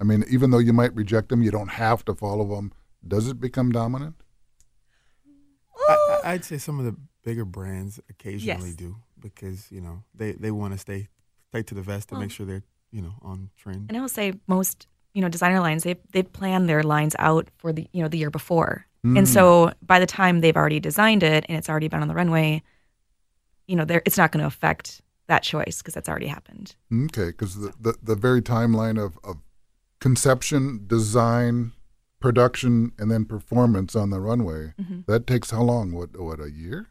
I 0.00 0.04
mean, 0.04 0.24
even 0.28 0.50
though 0.50 0.58
you 0.68 0.72
might 0.72 0.94
reject 0.94 1.28
them, 1.28 1.42
you 1.42 1.50
don't 1.50 1.72
have 1.84 2.04
to 2.06 2.14
follow 2.14 2.46
them. 2.56 2.72
Does 3.06 3.28
it 3.28 3.38
become 3.40 3.70
dominant? 3.70 4.16
I, 5.88 5.92
I- 6.24 6.32
I'd 6.32 6.44
say 6.44 6.58
some 6.58 6.78
of 6.80 6.84
the 6.84 6.96
bigger 7.24 7.44
brands 7.44 8.00
occasionally 8.10 8.68
Yes. 8.70 8.76
do 8.76 8.96
because 9.20 9.70
you 9.70 9.80
know 9.80 10.02
they, 10.14 10.32
they 10.32 10.50
want 10.50 10.72
to 10.72 10.78
stay 10.78 11.08
stay 11.48 11.62
to 11.62 11.74
the 11.74 11.82
vest 11.82 12.08
to 12.10 12.18
make 12.18 12.30
sure 12.30 12.46
they're 12.46 12.64
you 12.90 13.02
know 13.02 13.14
on 13.22 13.50
trend. 13.56 13.86
And 13.88 13.96
I 13.96 14.00
will 14.00 14.08
say 14.08 14.34
most, 14.46 14.86
you 15.14 15.22
know, 15.22 15.28
designer 15.28 15.60
lines 15.60 15.84
they 15.84 15.96
they 16.12 16.22
plan 16.22 16.66
their 16.66 16.82
lines 16.82 17.14
out 17.18 17.48
for 17.56 17.72
the 17.72 17.86
you 17.92 18.02
know 18.02 18.08
the 18.08 18.18
year 18.18 18.30
before, 18.30 18.86
and 19.04 19.28
so 19.28 19.72
by 19.82 20.00
the 20.00 20.06
time 20.06 20.40
they've 20.40 20.56
already 20.56 20.80
designed 20.80 21.22
it 21.22 21.46
and 21.48 21.56
it's 21.56 21.68
already 21.68 21.88
been 21.88 22.02
on 22.02 22.08
the 22.08 22.14
runway, 22.14 22.62
you 23.66 23.76
know, 23.76 23.84
there 23.84 24.02
it's 24.04 24.18
not 24.18 24.32
going 24.32 24.42
to 24.42 24.46
affect 24.46 25.00
that 25.28 25.42
choice 25.42 25.78
because 25.78 25.94
that's 25.94 26.08
already 26.08 26.26
happened. 26.26 26.74
Okay, 26.92 27.26
because 27.26 27.54
the, 27.56 27.72
the, 27.80 27.94
the 28.02 28.16
very 28.16 28.42
timeline 28.42 29.02
of, 29.02 29.18
of 29.22 29.36
conception, 30.00 30.84
design, 30.86 31.72
production, 32.18 32.92
and 32.98 33.10
then 33.10 33.24
performance 33.24 33.94
on 33.94 34.10
the 34.10 34.20
runway, 34.20 34.72
that 35.06 35.26
takes 35.26 35.50
how 35.50 35.62
long? 35.62 35.92
What, 35.92 36.18
what, 36.18 36.40
a 36.40 36.50
year? 36.50 36.88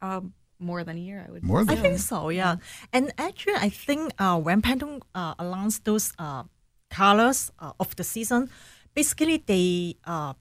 Um, 0.00 0.34
more 0.58 0.84
than 0.84 0.96
a 0.96 1.00
year, 1.00 1.24
I 1.26 1.30
would. 1.32 1.42
More 1.44 1.60
I 1.60 1.64
than 1.64 1.76
think 1.78 1.98
so, 1.98 2.28
yeah. 2.28 2.56
And 2.92 3.12
actually, 3.18 3.54
I 3.54 3.68
think 3.68 4.12
uh, 4.18 4.38
when 4.38 4.62
Pantone 4.62 5.02
uh, 5.14 5.34
announced 5.38 5.84
those 5.84 6.12
uh, 6.18 6.44
colors 6.90 7.50
uh, 7.58 7.72
of 7.78 7.94
the 7.96 8.04
season, 8.04 8.50
basically 8.94 9.42
they 9.46 9.96
uh, 10.04 10.34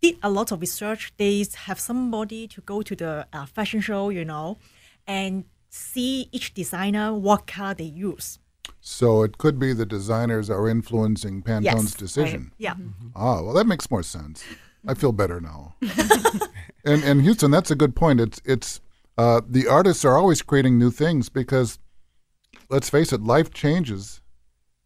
did 0.00 0.16
a 0.22 0.30
lot 0.30 0.52
of 0.52 0.60
research. 0.60 1.12
They 1.16 1.44
have 1.66 1.78
somebody 1.80 2.48
to 2.48 2.60
go 2.60 2.82
to 2.82 2.96
the 2.96 3.26
uh, 3.32 3.46
fashion 3.46 3.80
show, 3.80 4.10
you 4.10 4.24
know, 4.24 4.58
and 5.06 5.44
see 5.68 6.28
each 6.32 6.54
designer 6.54 7.12
what 7.12 7.46
color 7.46 7.74
they 7.74 7.84
use. 7.84 8.38
So 8.80 9.22
it 9.22 9.38
could 9.38 9.58
be 9.58 9.72
the 9.72 9.86
designers 9.86 10.48
are 10.50 10.68
influencing 10.68 11.42
Pantone's 11.42 11.64
Yes, 11.64 11.94
decision. 11.94 12.52
Yeah. 12.58 12.74
Ah, 13.14 13.42
well, 13.42 13.52
that 13.54 13.66
makes 13.66 13.90
more 13.90 14.02
sense. 14.02 14.44
I 14.86 14.94
feel 15.02 15.12
better 15.12 15.40
now. 15.40 15.74
and 16.84 17.02
and 17.04 17.22
Houston, 17.22 17.50
that's 17.50 17.70
a 17.70 17.74
good 17.74 17.94
point. 17.96 18.20
It's 18.20 18.40
it's 18.44 18.80
uh, 19.18 19.40
the 19.48 19.66
artists 19.66 20.04
are 20.04 20.16
always 20.16 20.42
creating 20.42 20.78
new 20.78 20.90
things 20.90 21.28
because, 21.28 21.78
let's 22.68 22.90
face 22.90 23.12
it, 23.12 23.22
life 23.22 23.52
changes, 23.52 24.20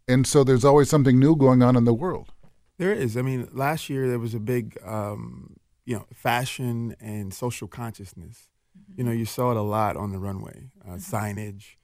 and 0.06 0.26
so 0.26 0.44
there's 0.44 0.64
always 0.64 0.88
something 0.88 1.18
new 1.18 1.36
going 1.36 1.62
on 1.62 1.76
in 1.76 1.84
the 1.84 1.94
world. 1.94 2.32
There 2.78 2.92
is. 2.92 3.16
I 3.16 3.22
mean, 3.22 3.48
last 3.52 3.90
year 3.90 4.08
there 4.08 4.18
was 4.18 4.34
a 4.34 4.40
big, 4.40 4.78
um, 4.84 5.56
you 5.84 5.96
know, 5.96 6.06
fashion 6.14 6.96
and 7.00 7.34
social 7.34 7.68
consciousness. 7.68 8.48
You 8.96 9.04
know, 9.04 9.10
you 9.10 9.24
saw 9.24 9.50
it 9.50 9.56
a 9.56 9.62
lot 9.62 9.96
on 9.96 10.12
the 10.12 10.18
runway, 10.18 10.70
uh, 10.88 10.94
signage. 10.94 11.76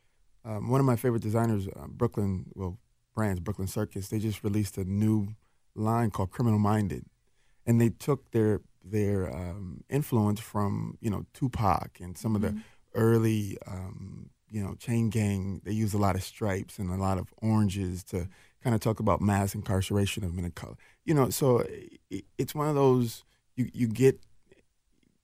Um, 0.45 0.71
one 0.71 0.81
of 0.81 0.87
my 0.87 0.97
favorite 0.97 1.23
designers, 1.23 1.69
uh, 1.69 1.87
Brooklyn, 1.89 2.47
well, 2.55 2.79
brands, 3.15 3.41
Brooklyn 3.41 3.67
Circus, 3.67 4.09
they 4.09 4.19
just 4.19 4.45
released 4.45 4.79
a 4.79 4.85
new 4.85 5.35
line 5.75 6.11
called 6.11 6.31
Criminal 6.31 6.59
Minded, 6.59 7.05
and 7.67 7.81
they 7.81 7.89
took 7.89 8.31
their 8.31 8.61
their 8.91 9.33
um, 9.35 9.85
influence 9.89 10.41
from 10.41 10.99
you 11.01 11.11
know 11.11 11.25
Tupac 11.33 11.99
and 12.01 12.17
some 12.17 12.35
of 12.35 12.43
the 12.43 12.57
early 12.95 13.59
um, 13.67 14.31
you 14.51 14.63
know 14.63 14.75
chain 14.75 15.11
gang. 15.11 15.61
They 15.65 15.73
use 15.73 15.95
a 15.95 15.99
lot 15.99 16.15
of 16.15 16.23
stripes 16.23 16.79
and 16.79 16.91
a 16.91 16.97
lot 16.97 17.19
of 17.19 17.33
oranges 17.39 18.05
to 18.05 18.29
kind 18.63 18.75
of 18.75 18.81
talk 18.81 19.01
about 19.01 19.21
mass 19.21 19.55
incarceration 19.55 20.25
of 20.25 20.35
men 20.35 20.45
of 20.45 20.55
color. 20.55 20.77
You 21.05 21.15
know, 21.15 21.31
so 21.31 21.65
it, 22.11 22.25
it's 22.39 22.55
one 22.55 22.69
of 22.69 22.75
those 22.75 23.25
you 23.55 23.71
you 23.73 23.89
get 23.89 24.21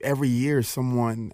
every 0.00 0.28
year 0.28 0.62
someone 0.62 1.32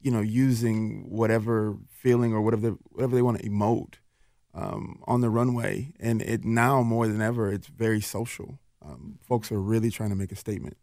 you 0.00 0.10
know 0.10 0.20
using 0.20 1.06
whatever 1.08 1.76
feeling 1.90 2.32
or 2.32 2.40
whatever 2.40 2.76
whatever 2.90 3.14
they 3.14 3.22
want 3.22 3.38
to 3.38 3.48
emote 3.48 3.94
um, 4.54 5.02
on 5.06 5.20
the 5.20 5.30
runway, 5.30 5.92
and 6.00 6.22
it 6.22 6.44
now 6.44 6.82
more 6.82 7.06
than 7.06 7.20
ever 7.20 7.52
it's 7.52 7.68
very 7.68 8.00
social. 8.00 8.58
Um, 8.80 9.18
folks 9.20 9.52
are 9.52 9.60
really 9.60 9.90
trying 9.90 10.10
to 10.10 10.16
make 10.16 10.32
a 10.32 10.36
statement 10.36 10.76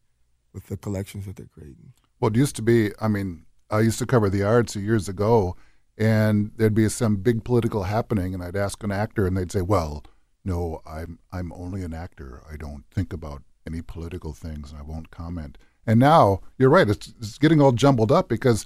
with 0.56 0.68
the 0.68 0.78
collections 0.78 1.26
that 1.28 1.36
they're 1.36 1.46
creating. 1.54 1.94
Well, 2.20 2.32
it 2.32 2.38
used 2.38 2.56
to 2.56 2.62
be. 2.64 2.92
I 3.00 3.08
mean, 3.08 3.46
I 3.70 3.82
used 3.82 4.00
to 4.00 4.06
cover 4.08 4.30
the 4.30 4.42
arts 4.42 4.76
years 4.76 5.08
ago, 5.10 5.56
and 5.98 6.52
there'd 6.56 6.74
be 6.74 6.90
some 6.90 7.18
big 7.18 7.44
political 7.44 7.84
happening, 7.84 8.34
and 8.34 8.42
I'd 8.42 8.56
ask 8.56 8.82
an 8.84 8.92
actor, 8.92 9.28
and 9.28 9.36
they'd 9.38 9.52
say, 9.52 9.62
"Well, 9.62 10.04
no, 10.44 10.82
I'm 10.88 11.20
I'm 11.32 11.52
only 11.54 11.84
an 11.84 11.94
actor. 11.94 12.42
I 12.52 12.56
don't 12.56 12.86
think 12.90 13.14
about 13.14 13.44
any 13.68 13.82
political 13.82 14.34
things, 14.34 14.72
and 14.72 14.80
I 14.80 14.84
won't 14.84 15.12
comment." 15.12 15.58
And 15.86 16.00
now 16.00 16.40
you're 16.58 16.70
right; 16.72 16.90
it's, 16.90 17.14
it's 17.20 17.38
getting 17.38 17.62
all 17.62 17.74
jumbled 17.74 18.12
up 18.12 18.28
because 18.30 18.66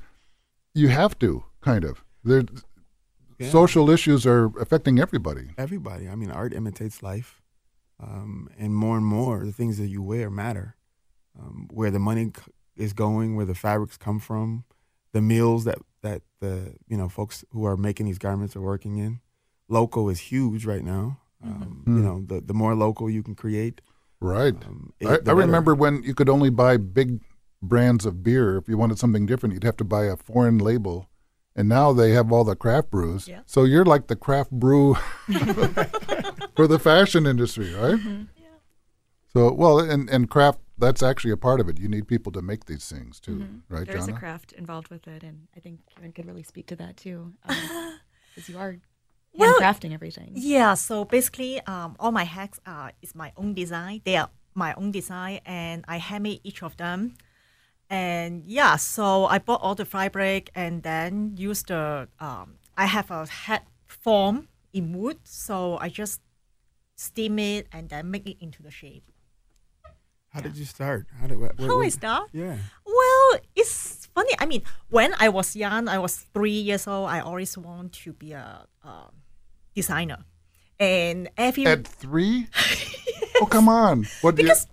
you 0.74 0.88
have 0.90 1.18
to 1.20 1.44
kind 1.62 1.84
of. 1.84 2.04
There, 2.24 2.44
Yeah. 3.40 3.50
social 3.52 3.90
issues 3.90 4.26
are 4.26 4.48
affecting 4.60 5.00
everybody. 5.00 5.46
Everybody, 5.58 6.10
I 6.10 6.16
mean, 6.16 6.30
art 6.30 6.54
imitates 6.54 7.02
life, 7.02 7.42
um, 7.98 8.50
and 8.60 8.76
more 8.76 8.98
and 8.98 9.06
more 9.06 9.46
the 9.46 9.54
things 9.54 9.78
that 9.78 9.88
you 9.88 10.02
wear 10.04 10.30
matter. 10.30 10.76
Um, 11.38 11.68
where 11.72 11.92
the 11.92 12.00
money 12.00 12.32
is 12.76 12.94
going, 12.94 13.36
where 13.36 13.46
the 13.46 13.56
fabrics 13.56 13.98
come 13.98 14.20
from, 14.20 14.64
the 15.14 15.22
mills 15.22 15.64
that 15.66 15.80
that 16.02 16.22
the 16.40 16.76
you 16.88 16.96
know 16.98 17.10
folks 17.10 17.44
who 17.52 17.66
are 17.66 17.76
making 17.78 18.06
these 18.06 18.18
garments 18.18 18.56
are 18.56 18.62
working 18.62 18.98
in. 18.98 19.20
Local 19.68 20.10
is 20.10 20.20
huge 20.32 20.66
right 20.66 20.84
now. 20.84 21.20
Um, 21.44 21.84
You 21.88 21.94
know, 22.02 22.24
the 22.26 22.42
the 22.42 22.54
more 22.54 22.76
local 22.76 23.10
you 23.10 23.24
can 23.24 23.36
create, 23.36 23.82
Right. 24.20 24.56
um, 24.66 24.94
it- 25.00 25.28
I, 25.28 25.32
I 25.32 25.34
remember 25.34 25.74
when 25.76 26.04
you 26.04 26.14
could 26.14 26.28
only 26.30 26.50
buy 26.50 26.78
big 26.78 27.22
brands 27.62 28.06
of 28.06 28.24
beer. 28.24 28.58
If 28.58 28.68
you 28.68 28.78
wanted 28.78 28.98
something 29.00 29.26
different, 29.26 29.54
you'd 29.54 29.64
have 29.64 29.78
to 29.78 29.84
buy 29.86 30.06
a 30.06 30.16
foreign 30.18 30.58
label. 30.58 31.08
And 31.56 31.68
now 31.70 31.94
they 31.94 32.12
have 32.12 32.32
all 32.32 32.44
the 32.46 32.56
craft 32.56 32.90
brews. 32.90 33.28
Yeah. 33.28 33.42
So 33.46 33.64
you're 33.66 33.86
like 33.86 34.08
the 34.08 34.16
craft 34.16 34.52
brew 34.52 34.96
for 36.56 36.68
the 36.68 36.80
fashion 36.82 37.26
industry, 37.26 37.74
right? 37.74 38.00
So, 39.34 39.52
well, 39.54 39.80
and, 39.80 40.10
and 40.10 40.30
craft, 40.30 40.60
that's 40.80 41.04
actually 41.04 41.32
a 41.32 41.38
part 41.38 41.60
of 41.60 41.70
it. 41.70 41.80
You 41.80 41.88
need 41.88 42.08
people 42.08 42.32
to 42.34 42.42
make 42.42 42.66
these 42.66 42.88
things 42.90 43.20
too, 43.20 43.46
right, 43.70 43.86
There's 43.86 44.08
a 44.08 44.14
craft 44.14 44.54
involved 44.54 44.90
with 44.90 45.08
it, 45.08 45.24
and 45.24 45.48
I 45.56 45.60
think 45.60 45.80
Kevin 45.94 46.12
could 46.12 46.26
really 46.26 46.44
speak 46.44 46.68
to 46.68 46.76
that 46.78 46.98
too, 46.98 47.34
because 47.48 48.50
you 48.50 48.58
are 48.58 48.78
Well, 49.34 49.60
crafting 49.60 49.94
everything. 49.94 50.32
Yeah, 50.36 50.74
so 50.74 51.06
basically, 51.06 51.62
um, 51.62 51.96
all 52.00 52.12
my 52.12 52.24
hats 52.24 52.60
are 52.66 52.94
is 53.02 53.14
my 53.14 53.32
own 53.38 53.54
design. 53.54 54.02
They 54.06 54.18
are 54.18 54.30
my 54.56 54.74
own 54.74 54.92
design, 54.92 55.42
and 55.46 55.86
I 55.88 55.98
handmade 55.98 56.42
each 56.44 56.64
of 56.64 56.78
them. 56.78 57.16
And 57.90 58.46
yeah, 58.46 58.76
so 58.76 59.26
I 59.26 59.40
bought 59.40 59.62
all 59.62 59.76
the 59.76 59.86
fabric 59.86 60.52
and 60.56 60.84
then 60.84 61.36
use 61.38 61.64
the. 61.64 62.08
Um, 62.20 62.56
I 62.78 62.86
have 62.86 63.12
a 63.12 63.26
hat 63.26 63.66
form 63.88 64.48
in 64.74 64.94
wood, 64.98 65.20
so 65.24 65.78
I 65.82 65.90
just 65.90 66.22
steam 66.96 67.40
it 67.40 67.68
and 67.72 67.90
then 67.90 68.12
make 68.12 68.28
it 68.28 68.38
into 68.40 68.62
the 68.62 68.72
shape. 68.72 69.10
How 70.30 70.42
did 70.42 70.56
you 70.58 70.66
start? 70.66 71.08
How 71.20 71.28
did 71.28 71.40
what, 71.40 71.58
what, 71.58 71.68
How 71.68 71.82
I 71.82 71.90
start? 71.90 72.30
Yeah. 72.34 72.58
Well, 72.86 73.40
it's 73.56 74.08
funny. 74.14 74.32
I 74.40 74.46
mean, 74.46 74.62
when 74.90 75.14
I 75.20 75.30
was 75.30 75.56
young, 75.56 75.88
I 75.88 75.98
was 75.98 76.18
three 76.34 76.60
years 76.60 76.86
old. 76.88 77.10
I 77.10 77.20
always 77.22 77.58
want 77.58 77.94
to 78.04 78.14
be 78.14 78.34
a, 78.34 78.66
uh 78.84 79.10
designer, 79.76 80.26
and 80.80 81.30
every 81.38 81.66
At 81.66 81.88
three? 81.88 82.48
Oh, 83.42 83.46
come 83.46 83.70
on. 83.70 84.06
What 84.22 84.36
do 84.36 84.42
you- 84.44 84.50
Because- 84.50 84.68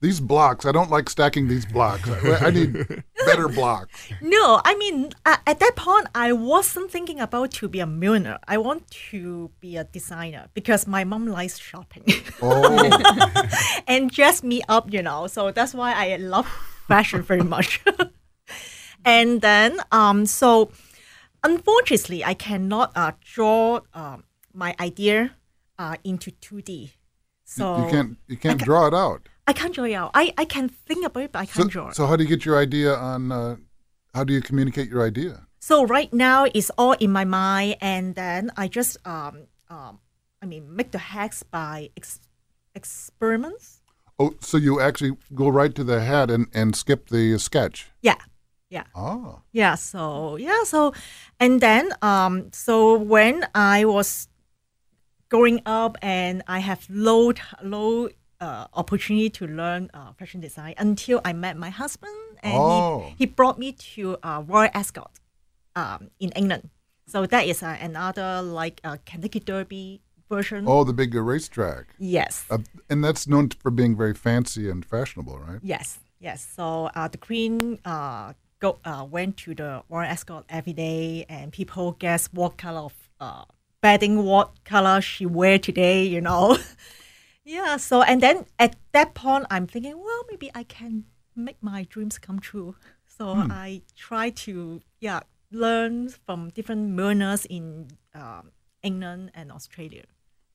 these 0.00 0.18
blocks, 0.20 0.64
I 0.66 0.70
don't 0.72 0.90
like 0.90 1.08
stacking 1.10 1.48
these 1.48 1.66
blocks. 1.66 2.08
I, 2.08 2.46
I 2.46 2.50
need 2.50 2.74
better 3.30 3.48
blocks. 3.48 4.08
no, 4.20 4.60
I 4.64 4.74
mean, 4.76 5.10
uh, 5.24 5.36
at 5.46 5.60
that 5.60 5.76
point, 5.76 6.06
I 6.14 6.32
wasn't 6.32 6.90
thinking 6.90 7.20
about 7.20 7.50
to 7.52 7.68
be 7.68 7.80
a 7.80 7.86
millionaire. 7.86 8.38
I 8.46 8.58
want 8.58 8.90
to 9.10 9.50
be 9.60 9.76
a 9.76 9.84
designer 9.84 10.48
because 10.54 10.86
my 10.86 11.04
mom 11.04 11.26
likes 11.26 11.58
shopping 11.58 12.04
Oh, 12.42 12.90
and 13.86 14.10
dress 14.10 14.42
me 14.42 14.62
up, 14.68 14.92
you 14.92 15.02
know. 15.02 15.26
So 15.26 15.50
that's 15.50 15.74
why 15.74 15.92
I 15.92 16.16
love 16.16 16.46
fashion 16.86 17.22
very 17.22 17.42
much. 17.42 17.82
and 19.04 19.40
then, 19.40 19.80
um, 19.92 20.26
so 20.26 20.70
unfortunately, 21.44 22.24
I 22.24 22.34
cannot 22.34 22.92
uh, 22.96 23.12
draw 23.20 23.80
um, 23.94 24.24
my 24.52 24.74
idea 24.80 25.36
uh, 25.78 25.96
into 26.04 26.30
2D. 26.30 26.92
So 27.44 27.78
you 27.78 27.90
can't 27.90 28.18
you 28.26 28.36
can't 28.36 28.60
draw 28.60 28.86
it 28.86 28.94
out. 28.94 29.28
I 29.48 29.52
can't 29.54 29.74
draw 29.74 29.84
it 29.84 29.94
out. 29.94 30.10
I, 30.12 30.32
I 30.36 30.44
can 30.44 30.68
think 30.68 31.06
about 31.06 31.22
it, 31.22 31.32
but 31.32 31.38
I 31.40 31.46
can't 31.46 31.70
draw 31.70 31.88
it. 31.88 31.96
so 31.96 32.06
how 32.06 32.16
do 32.16 32.22
you 32.22 32.28
get 32.28 32.44
your 32.44 32.58
idea 32.58 32.94
on? 32.94 33.32
Uh, 33.32 33.56
how 34.14 34.22
do 34.24 34.32
you 34.34 34.42
communicate 34.42 34.88
your 34.90 35.02
idea? 35.02 35.46
So 35.58 35.84
right 35.86 36.12
now 36.12 36.44
it's 36.54 36.70
all 36.76 36.92
in 36.92 37.10
my 37.10 37.24
mind, 37.24 37.76
and 37.80 38.14
then 38.14 38.50
I 38.56 38.68
just 38.68 38.98
um 39.06 39.46
um 39.70 40.00
I 40.42 40.46
mean 40.46 40.76
make 40.76 40.90
the 40.92 40.98
hacks 40.98 41.42
by 41.42 41.88
ex- 41.96 42.20
experiments. 42.74 43.80
Oh, 44.18 44.34
so 44.40 44.56
you 44.58 44.80
actually 44.80 45.16
go 45.34 45.48
right 45.48 45.74
to 45.74 45.84
the 45.84 46.00
head 46.00 46.30
and, 46.30 46.48
and 46.52 46.74
skip 46.76 47.08
the 47.08 47.38
sketch. 47.38 47.88
Yeah, 48.02 48.20
yeah, 48.68 48.84
Oh, 48.94 49.42
yeah. 49.52 49.76
So 49.76 50.36
yeah, 50.36 50.64
so 50.64 50.92
and 51.40 51.60
then 51.60 51.92
um 52.02 52.50
so 52.52 52.98
when 52.98 53.46
I 53.54 53.84
was 53.84 54.28
growing 55.30 55.60
up 55.64 55.96
and 56.02 56.42
I 56.46 56.58
have 56.60 56.86
low 56.90 57.32
low 57.62 58.08
uh, 58.40 58.66
opportunity 58.74 59.30
to 59.30 59.46
learn 59.46 59.90
uh, 59.94 60.12
fashion 60.18 60.40
design 60.40 60.74
until 60.78 61.20
I 61.24 61.32
met 61.32 61.56
my 61.56 61.70
husband 61.70 62.12
and 62.42 62.54
Oh. 62.54 63.00
he, 63.18 63.24
he 63.24 63.26
brought 63.26 63.58
me 63.58 63.72
to 63.96 64.16
uh, 64.22 64.42
Royal 64.46 64.70
Ascot 64.74 65.10
um, 65.74 66.10
in 66.20 66.30
England. 66.30 66.70
So 67.06 67.26
that 67.26 67.46
is 67.46 67.62
uh, 67.62 67.76
another 67.80 68.42
like 68.42 68.80
uh, 68.84 68.98
Kentucky 69.06 69.40
Derby 69.40 70.00
version. 70.28 70.64
oh, 70.68 70.84
the 70.84 70.92
big 70.92 71.14
racetrack, 71.14 71.86
Yes, 71.98 72.44
uh, 72.50 72.58
and 72.90 73.02
that's 73.02 73.26
known 73.26 73.48
for 73.50 73.70
being 73.70 73.96
very 73.96 74.12
fancy 74.14 74.68
and 74.70 74.84
fashionable, 74.84 75.38
right? 75.38 75.58
yes, 75.62 75.98
yes. 76.20 76.46
So 76.54 76.90
uh, 76.94 77.08
the 77.08 77.16
Queen 77.16 77.78
uh, 77.86 78.34
go 78.60 78.78
uh, 78.84 79.06
went 79.10 79.38
to 79.38 79.54
the 79.54 79.82
Royal 79.88 80.04
Ascot 80.10 80.44
every 80.50 80.74
day, 80.74 81.24
and 81.30 81.50
people 81.50 81.92
guess 81.98 82.26
what 82.30 82.58
color 82.58 82.80
of 82.80 82.94
uh, 83.20 83.44
bedding, 83.80 84.22
what 84.22 84.62
color 84.66 85.00
she 85.00 85.24
wear 85.24 85.58
today. 85.58 86.04
You 86.04 86.20
know. 86.20 86.58
yeah. 87.48 87.76
So 87.78 88.02
and 88.02 88.20
then 88.20 88.46
at 88.58 88.76
that 88.92 89.14
point, 89.14 89.46
I'm 89.50 89.66
thinking, 89.66 89.98
well, 89.98 90.22
maybe 90.30 90.50
I 90.54 90.62
can 90.64 91.04
make 91.34 91.56
my 91.62 91.84
dreams 91.84 92.18
come 92.18 92.38
true. 92.38 92.76
So 93.18 93.34
I 93.34 93.82
try 93.96 94.30
to 94.46 94.80
yeah 95.00 95.20
learn 95.50 96.08
from 96.08 96.50
different 96.50 96.90
milliners 96.90 97.46
in 97.46 97.88
um, 98.14 98.52
England 98.84 99.32
and 99.34 99.50
Australia. 99.50 100.04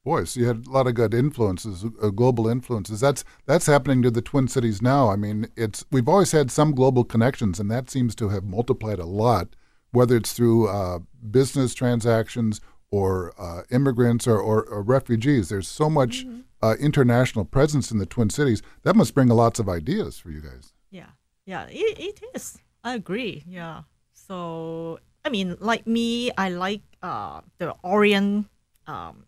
Boy, 0.06 0.24
so 0.24 0.40
you 0.40 0.48
had 0.48 0.68
a 0.68 0.70
lot 0.70 0.88
of 0.88 0.96
good 0.96 1.14
influences, 1.14 1.86
uh, 2.02 2.10
global 2.10 2.48
influences. 2.48 3.02
That's 3.02 3.26
that's 3.46 3.66
happening 3.66 4.02
to 4.04 4.12
the 4.12 4.22
Twin 4.22 4.48
Cities 4.48 4.82
now. 4.82 5.10
I 5.10 5.18
mean, 5.18 5.48
it's 5.58 5.84
we've 5.92 6.08
always 6.08 6.32
had 6.32 6.52
some 6.52 6.74
global 6.74 7.04
connections, 7.04 7.60
and 7.60 7.70
that 7.72 7.90
seems 7.90 8.16
to 8.16 8.30
have 8.30 8.46
multiplied 8.46 9.00
a 9.00 9.06
lot. 9.06 9.56
Whether 9.92 10.16
it's 10.16 10.32
through 10.32 10.70
uh, 10.70 11.00
business 11.30 11.74
transactions 11.74 12.62
or 12.92 13.34
uh, 13.38 13.64
immigrants 13.72 14.28
or, 14.28 14.40
or, 14.40 14.64
or 14.64 14.82
refugees, 14.82 15.50
there's 15.50 15.68
so 15.68 15.90
much 15.90 16.26
uh, 16.64 16.76
international 16.80 17.44
presence 17.44 17.92
in 17.92 17.98
the 17.98 18.06
Twin 18.06 18.30
Cities. 18.30 18.62
That 18.84 18.96
must 18.96 19.14
bring 19.14 19.28
lots 19.28 19.60
of 19.60 19.68
ideas 19.68 20.18
for 20.18 20.32
you 20.32 20.40
guys. 20.40 20.74
Yeah, 20.90 21.12
yeah, 21.46 21.68
it, 21.70 22.00
it 22.00 22.22
is. 22.34 22.58
I 22.84 22.96
agree. 22.96 23.44
Yeah. 23.46 23.84
So 24.14 25.00
I 25.26 25.30
mean, 25.30 25.58
like 25.60 25.86
me, 25.86 26.32
I 26.38 26.50
like 26.50 26.82
uh, 27.02 27.42
the 27.58 27.76
Orient 27.84 28.48
um, 28.88 29.26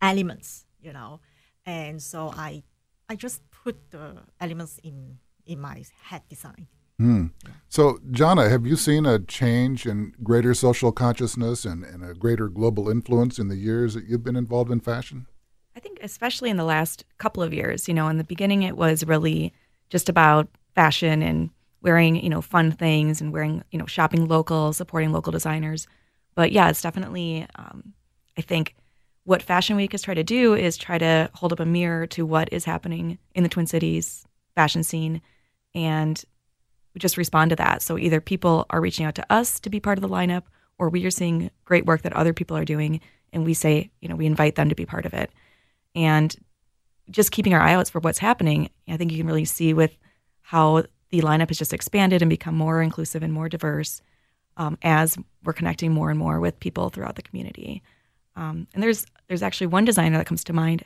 elements, 0.00 0.64
you 0.80 0.92
know, 0.92 1.20
and 1.66 2.00
so 2.00 2.32
I 2.34 2.62
I 3.08 3.16
just 3.16 3.42
put 3.50 3.90
the 3.90 4.22
elements 4.40 4.80
in 4.82 5.18
in 5.44 5.60
my 5.60 5.84
head 6.02 6.22
design. 6.28 6.68
Hmm. 6.98 7.26
So, 7.70 7.98
Jahna, 8.10 8.50
have 8.50 8.66
you 8.66 8.76
seen 8.76 9.06
a 9.06 9.18
change 9.18 9.86
in 9.86 10.12
greater 10.22 10.52
social 10.52 10.92
consciousness 10.92 11.64
and, 11.64 11.82
and 11.82 12.04
a 12.04 12.12
greater 12.12 12.50
global 12.50 12.90
influence 12.90 13.38
in 13.38 13.48
the 13.48 13.56
years 13.56 13.94
that 13.94 14.04
you've 14.04 14.22
been 14.22 14.36
involved 14.36 14.70
in 14.70 14.80
fashion? 14.80 15.26
I 15.80 15.82
think 15.82 16.00
especially 16.02 16.50
in 16.50 16.58
the 16.58 16.64
last 16.64 17.06
couple 17.16 17.42
of 17.42 17.54
years, 17.54 17.88
you 17.88 17.94
know, 17.94 18.08
in 18.08 18.18
the 18.18 18.24
beginning 18.24 18.64
it 18.64 18.76
was 18.76 19.02
really 19.06 19.54
just 19.88 20.10
about 20.10 20.46
fashion 20.74 21.22
and 21.22 21.48
wearing, 21.80 22.22
you 22.22 22.28
know, 22.28 22.42
fun 22.42 22.70
things 22.70 23.22
and 23.22 23.32
wearing, 23.32 23.64
you 23.70 23.78
know, 23.78 23.86
shopping 23.86 24.28
local, 24.28 24.74
supporting 24.74 25.10
local 25.10 25.32
designers. 25.32 25.86
But 26.34 26.52
yeah, 26.52 26.68
it's 26.68 26.82
definitely, 26.82 27.46
um, 27.54 27.94
I 28.36 28.42
think 28.42 28.74
what 29.24 29.42
Fashion 29.42 29.74
Week 29.74 29.92
has 29.92 30.02
tried 30.02 30.16
to 30.16 30.22
do 30.22 30.52
is 30.52 30.76
try 30.76 30.98
to 30.98 31.30
hold 31.32 31.50
up 31.50 31.60
a 31.60 31.64
mirror 31.64 32.06
to 32.08 32.26
what 32.26 32.52
is 32.52 32.66
happening 32.66 33.16
in 33.34 33.42
the 33.42 33.48
Twin 33.48 33.66
Cities 33.66 34.26
fashion 34.54 34.82
scene 34.82 35.22
and 35.74 36.22
just 36.98 37.16
respond 37.16 37.48
to 37.48 37.56
that. 37.56 37.80
So 37.80 37.96
either 37.96 38.20
people 38.20 38.66
are 38.68 38.82
reaching 38.82 39.06
out 39.06 39.14
to 39.14 39.32
us 39.32 39.58
to 39.60 39.70
be 39.70 39.80
part 39.80 39.96
of 39.96 40.02
the 40.02 40.14
lineup 40.14 40.42
or 40.78 40.90
we 40.90 41.06
are 41.06 41.10
seeing 41.10 41.50
great 41.64 41.86
work 41.86 42.02
that 42.02 42.12
other 42.12 42.34
people 42.34 42.58
are 42.58 42.66
doing 42.66 43.00
and 43.32 43.46
we 43.46 43.54
say, 43.54 43.90
you 44.02 44.10
know, 44.10 44.16
we 44.16 44.26
invite 44.26 44.56
them 44.56 44.68
to 44.68 44.74
be 44.74 44.84
part 44.84 45.06
of 45.06 45.14
it 45.14 45.30
and 45.94 46.34
just 47.10 47.32
keeping 47.32 47.54
our 47.54 47.60
eye 47.60 47.74
out 47.74 47.88
for 47.88 48.00
what's 48.00 48.18
happening. 48.18 48.70
I 48.88 48.96
think 48.96 49.10
you 49.10 49.18
can 49.18 49.26
really 49.26 49.44
see 49.44 49.74
with 49.74 49.96
how 50.42 50.84
the 51.10 51.20
lineup 51.20 51.48
has 51.48 51.58
just 51.58 51.72
expanded 51.72 52.22
and 52.22 52.28
become 52.28 52.56
more 52.56 52.82
inclusive 52.82 53.22
and 53.22 53.32
more 53.32 53.48
diverse 53.48 54.00
um, 54.56 54.78
as 54.82 55.16
we're 55.44 55.52
connecting 55.52 55.92
more 55.92 56.10
and 56.10 56.18
more 56.18 56.40
with 56.40 56.60
people 56.60 56.90
throughout 56.90 57.16
the 57.16 57.22
community. 57.22 57.82
Um, 58.36 58.68
and 58.74 58.82
there's 58.82 59.06
there's 59.28 59.42
actually 59.42 59.68
one 59.68 59.84
designer 59.84 60.18
that 60.18 60.26
comes 60.26 60.44
to 60.44 60.52
mind, 60.52 60.84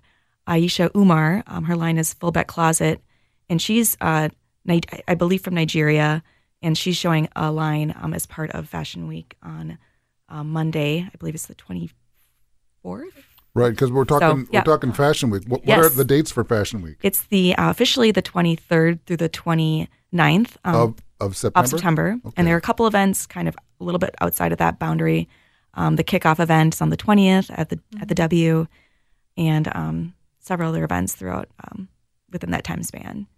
Aisha 0.49 0.95
Umar. 0.95 1.43
Um, 1.47 1.65
her 1.65 1.77
line 1.77 1.99
is 1.99 2.15
Fullback 2.15 2.47
Closet, 2.47 3.03
and 3.49 3.61
she's 3.61 3.97
uh, 4.01 4.29
I 5.09 5.15
believe 5.15 5.43
from 5.43 5.55
Nigeria, 5.55 6.23
and 6.63 6.77
she's 6.77 6.97
showing 6.97 7.29
a 7.37 7.51
line 7.51 7.95
um, 8.01 8.15
as 8.15 8.27
part 8.27 8.51
of 8.53 8.69
Fashion 8.69 9.07
Week 9.07 9.37
on 9.43 9.79
um, 10.29 10.51
Monday. 10.51 11.07
I 11.13 11.17
believe 11.19 11.35
it's 11.35 11.47
the 11.47 11.55
24th. 11.55 13.13
Right, 13.57 13.71
because 13.71 13.93
we're 13.93 14.05
talking 14.05 14.49
yeah. 14.51 14.61
we're 14.61 14.65
talking 14.65 14.93
Fashion 14.93 15.31
Week. 15.31 15.45
What, 15.47 15.65
what 15.65 15.79
are 15.79 15.89
the 15.89 16.05
dates 16.05 16.33
for 16.33 16.43
Fashion 16.43 16.83
Week 16.83 16.97
It's 17.03 17.23
the 17.27 17.55
uh, 17.55 17.71
officially 17.71 18.11
the 18.11 18.23
23rd 18.23 19.01
through 19.07 19.19
the 19.19 19.29
29th 19.29 19.89
um, 20.65 20.75
of 20.75 20.95
of 21.21 21.37
September? 21.37 21.65
of 21.65 21.69
September, 21.71 22.17
Okay. 22.25 22.35
and 22.37 22.47
there 22.49 22.55
are 22.57 22.59
a 22.59 22.63
couple 22.63 22.87
events 22.87 23.27
kind 23.27 23.47
of 23.47 23.57
a 23.81 23.85
little 23.85 24.01
bit 24.01 24.15
outside 24.21 24.51
of 24.51 24.59
that 24.59 24.81
boundary. 24.81 25.29
Um, 25.75 25.97
the 25.97 26.05
kickoff 26.05 26.41
event 26.41 26.75
is 26.75 26.81
on 26.83 26.91
the 26.91 26.97
20th 26.97 27.51
at 27.57 27.69
the 27.69 27.79
at 28.01 28.09
the 28.09 28.15
W, 28.17 28.67
and 29.37 29.69
um, 29.75 30.15
several 30.41 30.71
other 30.71 30.83
events 30.83 31.15
throughout 31.15 31.49
um, 31.69 31.89
within 32.33 32.51
that 32.51 32.65
time 32.65 32.83
span. 32.83 33.29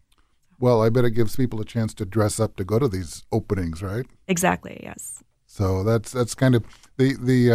Well, 0.59 0.83
I 0.83 0.88
bet 0.88 1.05
it 1.05 1.11
gives 1.11 1.37
people 1.37 1.61
a 1.61 1.66
chance 1.66 1.92
to 1.92 2.07
dress 2.07 2.40
up 2.40 2.57
to 2.57 2.64
go 2.64 2.79
to 2.79 2.88
these 2.88 3.24
openings, 3.31 3.83
right? 3.83 4.07
Exactly. 4.29 4.81
Yes. 4.83 5.22
So 5.46 5.85
that's 5.85 6.11
that's 6.11 6.35
kind 6.35 6.55
of 6.55 6.64
the 6.96 7.16
the. 7.20 7.52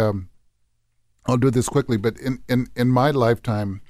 I'll 1.26 1.36
do 1.36 1.50
this 1.50 1.68
quickly, 1.68 1.96
but 1.96 2.18
in 2.18 2.42
in 2.48 2.66
in 2.74 2.88
my 2.88 3.10
lifetime, 3.10 3.80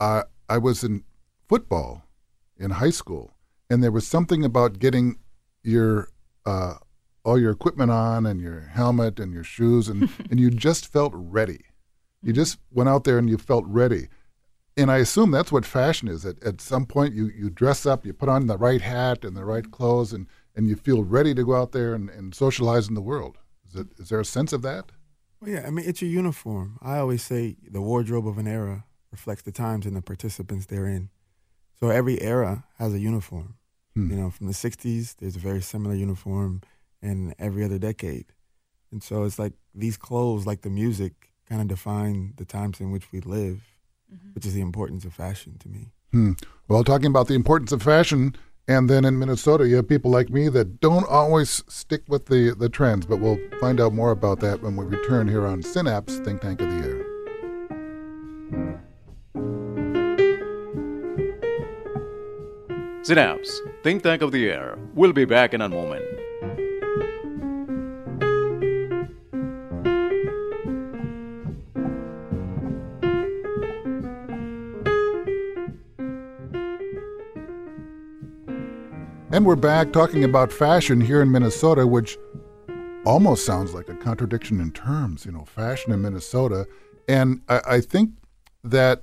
uh, 0.00 0.24
I 0.48 0.58
was 0.58 0.84
in 0.84 1.04
football 1.48 2.04
in 2.56 2.72
high 2.72 2.90
school, 2.90 3.34
and 3.70 3.82
there 3.82 3.92
was 3.92 4.06
something 4.06 4.44
about 4.44 4.78
getting 4.78 5.18
your 5.62 6.08
uh, 6.44 6.74
all 7.24 7.38
your 7.38 7.52
equipment 7.52 7.90
on 7.90 8.26
and 8.26 8.40
your 8.40 8.60
helmet 8.60 9.18
and 9.18 9.32
your 9.32 9.44
shoes, 9.44 9.88
and 9.88 10.08
and 10.30 10.38
you 10.38 10.50
just 10.50 10.92
felt 10.92 11.12
ready. 11.14 11.64
You 12.22 12.32
just 12.32 12.58
went 12.70 12.88
out 12.88 13.04
there 13.04 13.18
and 13.18 13.30
you 13.30 13.38
felt 13.38 13.64
ready. 13.66 14.08
And 14.76 14.90
I 14.92 14.98
assume 14.98 15.30
that's 15.30 15.50
what 15.50 15.66
fashion 15.66 16.08
is. 16.08 16.24
At, 16.24 16.42
at 16.44 16.60
some 16.60 16.86
point, 16.86 17.14
you, 17.14 17.26
you 17.26 17.50
dress 17.50 17.84
up, 17.84 18.06
you 18.06 18.12
put 18.12 18.28
on 18.28 18.46
the 18.46 18.56
right 18.56 18.80
hat 18.80 19.24
and 19.24 19.36
the 19.36 19.44
right 19.44 19.68
clothes, 19.70 20.12
and, 20.12 20.26
and 20.54 20.68
you 20.68 20.76
feel 20.76 21.02
ready 21.02 21.34
to 21.34 21.44
go 21.44 21.56
out 21.56 21.72
there 21.72 21.94
and, 21.94 22.08
and 22.10 22.34
socialize 22.34 22.88
in 22.88 22.94
the 22.94 23.00
world. 23.00 23.38
Is, 23.68 23.80
it, 23.80 23.88
is 23.98 24.08
there 24.08 24.20
a 24.20 24.24
sense 24.24 24.52
of 24.52 24.62
that? 24.62 24.92
Well, 25.40 25.50
yeah, 25.50 25.64
I 25.66 25.70
mean, 25.70 25.88
it's 25.88 26.02
a 26.02 26.06
uniform. 26.06 26.78
I 26.82 26.98
always 26.98 27.22
say 27.22 27.56
the 27.70 27.80
wardrobe 27.80 28.26
of 28.26 28.38
an 28.38 28.48
era 28.48 28.84
reflects 29.10 29.42
the 29.42 29.52
times 29.52 29.86
and 29.86 29.96
the 29.96 30.02
participants 30.02 30.66
therein. 30.66 31.10
So 31.78 31.90
every 31.90 32.20
era 32.20 32.64
has 32.78 32.92
a 32.92 32.98
uniform. 32.98 33.54
Hmm. 33.94 34.10
You 34.10 34.16
know, 34.16 34.30
from 34.30 34.48
the 34.48 34.52
60s, 34.52 35.16
there's 35.16 35.36
a 35.36 35.40
very 35.40 35.62
similar 35.62 35.94
uniform 35.94 36.62
in 37.00 37.34
every 37.38 37.64
other 37.64 37.78
decade. 37.78 38.26
And 38.90 39.02
so 39.02 39.24
it's 39.24 39.38
like 39.38 39.52
these 39.74 39.96
clothes, 39.96 40.46
like 40.46 40.62
the 40.62 40.70
music, 40.70 41.32
kind 41.48 41.60
of 41.60 41.68
define 41.68 42.34
the 42.36 42.44
times 42.44 42.80
in 42.80 42.90
which 42.90 43.10
we 43.12 43.20
live, 43.20 43.62
which 44.34 44.44
is 44.44 44.54
the 44.54 44.60
importance 44.60 45.04
of 45.04 45.14
fashion 45.14 45.56
to 45.58 45.68
me. 45.68 45.92
Hmm. 46.12 46.32
Well, 46.68 46.84
talking 46.84 47.06
about 47.06 47.28
the 47.28 47.34
importance 47.34 47.72
of 47.72 47.82
fashion 47.82 48.34
And 48.68 48.88
then 48.88 49.06
in 49.06 49.18
Minnesota, 49.18 49.66
you 49.66 49.76
have 49.76 49.88
people 49.88 50.10
like 50.10 50.28
me 50.28 50.50
that 50.50 50.78
don't 50.78 51.08
always 51.08 51.64
stick 51.68 52.02
with 52.06 52.26
the, 52.26 52.54
the 52.54 52.68
trends, 52.68 53.06
but 53.06 53.18
we'll 53.18 53.38
find 53.60 53.80
out 53.80 53.94
more 53.94 54.10
about 54.10 54.40
that 54.40 54.62
when 54.62 54.76
we 54.76 54.84
return 54.84 55.26
here 55.26 55.46
on 55.46 55.62
Synapse 55.62 56.18
Think 56.18 56.42
Tank 56.42 56.60
of 56.60 56.68
the 56.68 56.76
Air. 56.76 57.04
Synapse, 63.02 63.62
Think 63.82 64.02
Tank 64.02 64.20
of 64.20 64.32
the 64.32 64.50
Air. 64.50 64.76
We'll 64.92 65.14
be 65.14 65.24
back 65.24 65.54
in 65.54 65.62
a 65.62 65.68
moment. 65.70 66.04
And 79.30 79.44
we're 79.44 79.56
back 79.56 79.92
talking 79.92 80.24
about 80.24 80.50
fashion 80.50 81.02
here 81.02 81.20
in 81.20 81.30
Minnesota, 81.30 81.86
which 81.86 82.16
almost 83.04 83.44
sounds 83.44 83.74
like 83.74 83.90
a 83.90 83.94
contradiction 83.94 84.58
in 84.58 84.72
terms, 84.72 85.26
you 85.26 85.32
know, 85.32 85.44
fashion 85.44 85.92
in 85.92 86.00
Minnesota. 86.00 86.66
And 87.06 87.42
I, 87.46 87.60
I 87.66 87.80
think 87.82 88.12
that 88.64 89.02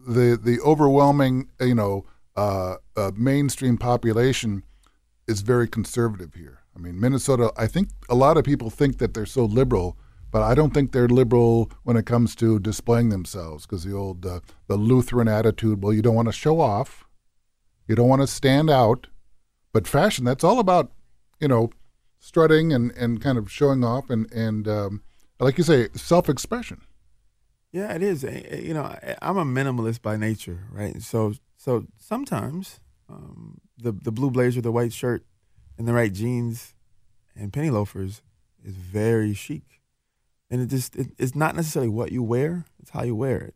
the 0.00 0.36
the 0.42 0.58
overwhelming, 0.62 1.50
you 1.60 1.76
know, 1.76 2.04
uh, 2.34 2.76
uh, 2.96 3.12
mainstream 3.14 3.78
population 3.78 4.64
is 5.28 5.42
very 5.42 5.68
conservative 5.68 6.34
here. 6.34 6.58
I 6.74 6.80
mean, 6.80 6.98
Minnesota. 6.98 7.52
I 7.56 7.68
think 7.68 7.90
a 8.08 8.16
lot 8.16 8.36
of 8.36 8.44
people 8.44 8.70
think 8.70 8.98
that 8.98 9.14
they're 9.14 9.24
so 9.24 9.44
liberal, 9.44 9.96
but 10.32 10.42
I 10.42 10.56
don't 10.56 10.74
think 10.74 10.90
they're 10.90 11.06
liberal 11.06 11.70
when 11.84 11.96
it 11.96 12.06
comes 12.06 12.34
to 12.36 12.58
displaying 12.58 13.10
themselves. 13.10 13.66
Because 13.66 13.84
the 13.84 13.94
old 13.94 14.26
uh, 14.26 14.40
the 14.66 14.76
Lutheran 14.76 15.28
attitude, 15.28 15.80
well, 15.80 15.92
you 15.92 16.02
don't 16.02 16.16
want 16.16 16.26
to 16.26 16.32
show 16.32 16.60
off, 16.60 17.06
you 17.86 17.94
don't 17.94 18.08
want 18.08 18.22
to 18.22 18.26
stand 18.26 18.68
out, 18.68 19.06
but 19.72 19.86
fashion 19.86 20.24
that's 20.24 20.44
all 20.44 20.58
about, 20.58 20.92
you 21.38 21.48
know, 21.48 21.70
strutting 22.18 22.72
and, 22.72 22.92
and 22.92 23.20
kind 23.20 23.38
of 23.38 23.50
showing 23.50 23.84
off 23.84 24.10
and 24.10 24.30
and 24.32 24.68
um, 24.68 25.02
like 25.38 25.58
you 25.58 25.64
say, 25.64 25.88
self 25.94 26.28
expression. 26.28 26.82
Yeah, 27.72 27.94
it 27.94 28.02
is. 28.02 28.24
You 28.24 28.74
know, 28.74 28.96
I'm 29.22 29.38
a 29.38 29.44
minimalist 29.44 30.02
by 30.02 30.16
nature, 30.16 30.66
right? 30.72 31.00
So, 31.02 31.34
so 31.56 31.86
sometimes 31.98 32.80
um, 33.08 33.60
the 33.78 33.92
the 33.92 34.12
blue 34.12 34.30
blazer, 34.30 34.60
the 34.60 34.72
white 34.72 34.92
shirt, 34.92 35.24
and 35.78 35.86
the 35.86 35.92
right 35.92 36.12
jeans 36.12 36.74
and 37.36 37.52
penny 37.52 37.70
loafers 37.70 38.22
is 38.64 38.74
very 38.74 39.34
chic, 39.34 39.80
and 40.50 40.60
it 40.60 40.66
just 40.66 40.96
it, 40.96 41.12
it's 41.18 41.34
not 41.34 41.54
necessarily 41.54 41.88
what 41.88 42.12
you 42.12 42.22
wear; 42.22 42.66
it's 42.80 42.90
how 42.90 43.04
you 43.04 43.14
wear 43.14 43.38
it. 43.38 43.54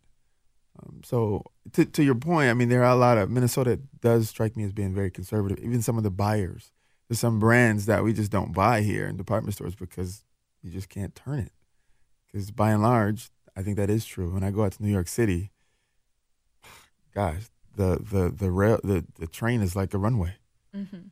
Um, 0.82 1.02
so, 1.04 1.44
to 1.72 1.84
to 1.84 2.02
your 2.02 2.14
point, 2.14 2.50
I 2.50 2.54
mean, 2.54 2.68
there 2.68 2.82
are 2.84 2.92
a 2.92 2.96
lot 2.96 3.18
of 3.18 3.30
Minnesota 3.30 3.80
does 4.00 4.28
strike 4.28 4.56
me 4.56 4.64
as 4.64 4.72
being 4.72 4.94
very 4.94 5.10
conservative. 5.10 5.58
Even 5.58 5.82
some 5.82 5.96
of 5.96 6.02
the 6.02 6.10
buyers, 6.10 6.72
there's 7.08 7.20
some 7.20 7.38
brands 7.38 7.86
that 7.86 8.02
we 8.02 8.12
just 8.12 8.30
don't 8.30 8.52
buy 8.52 8.82
here 8.82 9.06
in 9.06 9.16
department 9.16 9.54
stores 9.54 9.74
because 9.74 10.24
you 10.62 10.70
just 10.70 10.88
can't 10.88 11.14
turn 11.14 11.38
it. 11.38 11.52
Because 12.26 12.50
by 12.50 12.72
and 12.72 12.82
large, 12.82 13.30
I 13.56 13.62
think 13.62 13.76
that 13.76 13.90
is 13.90 14.04
true. 14.04 14.32
When 14.32 14.42
I 14.42 14.50
go 14.50 14.64
out 14.64 14.72
to 14.72 14.82
New 14.82 14.90
York 14.90 15.06
City, 15.08 15.52
gosh, 17.14 17.44
the 17.76 17.98
the 18.00 18.30
the 18.30 18.50
rail 18.50 18.80
the, 18.82 19.04
the 19.18 19.26
train 19.28 19.60
is 19.62 19.76
like 19.76 19.94
a 19.94 19.98
runway. 19.98 20.34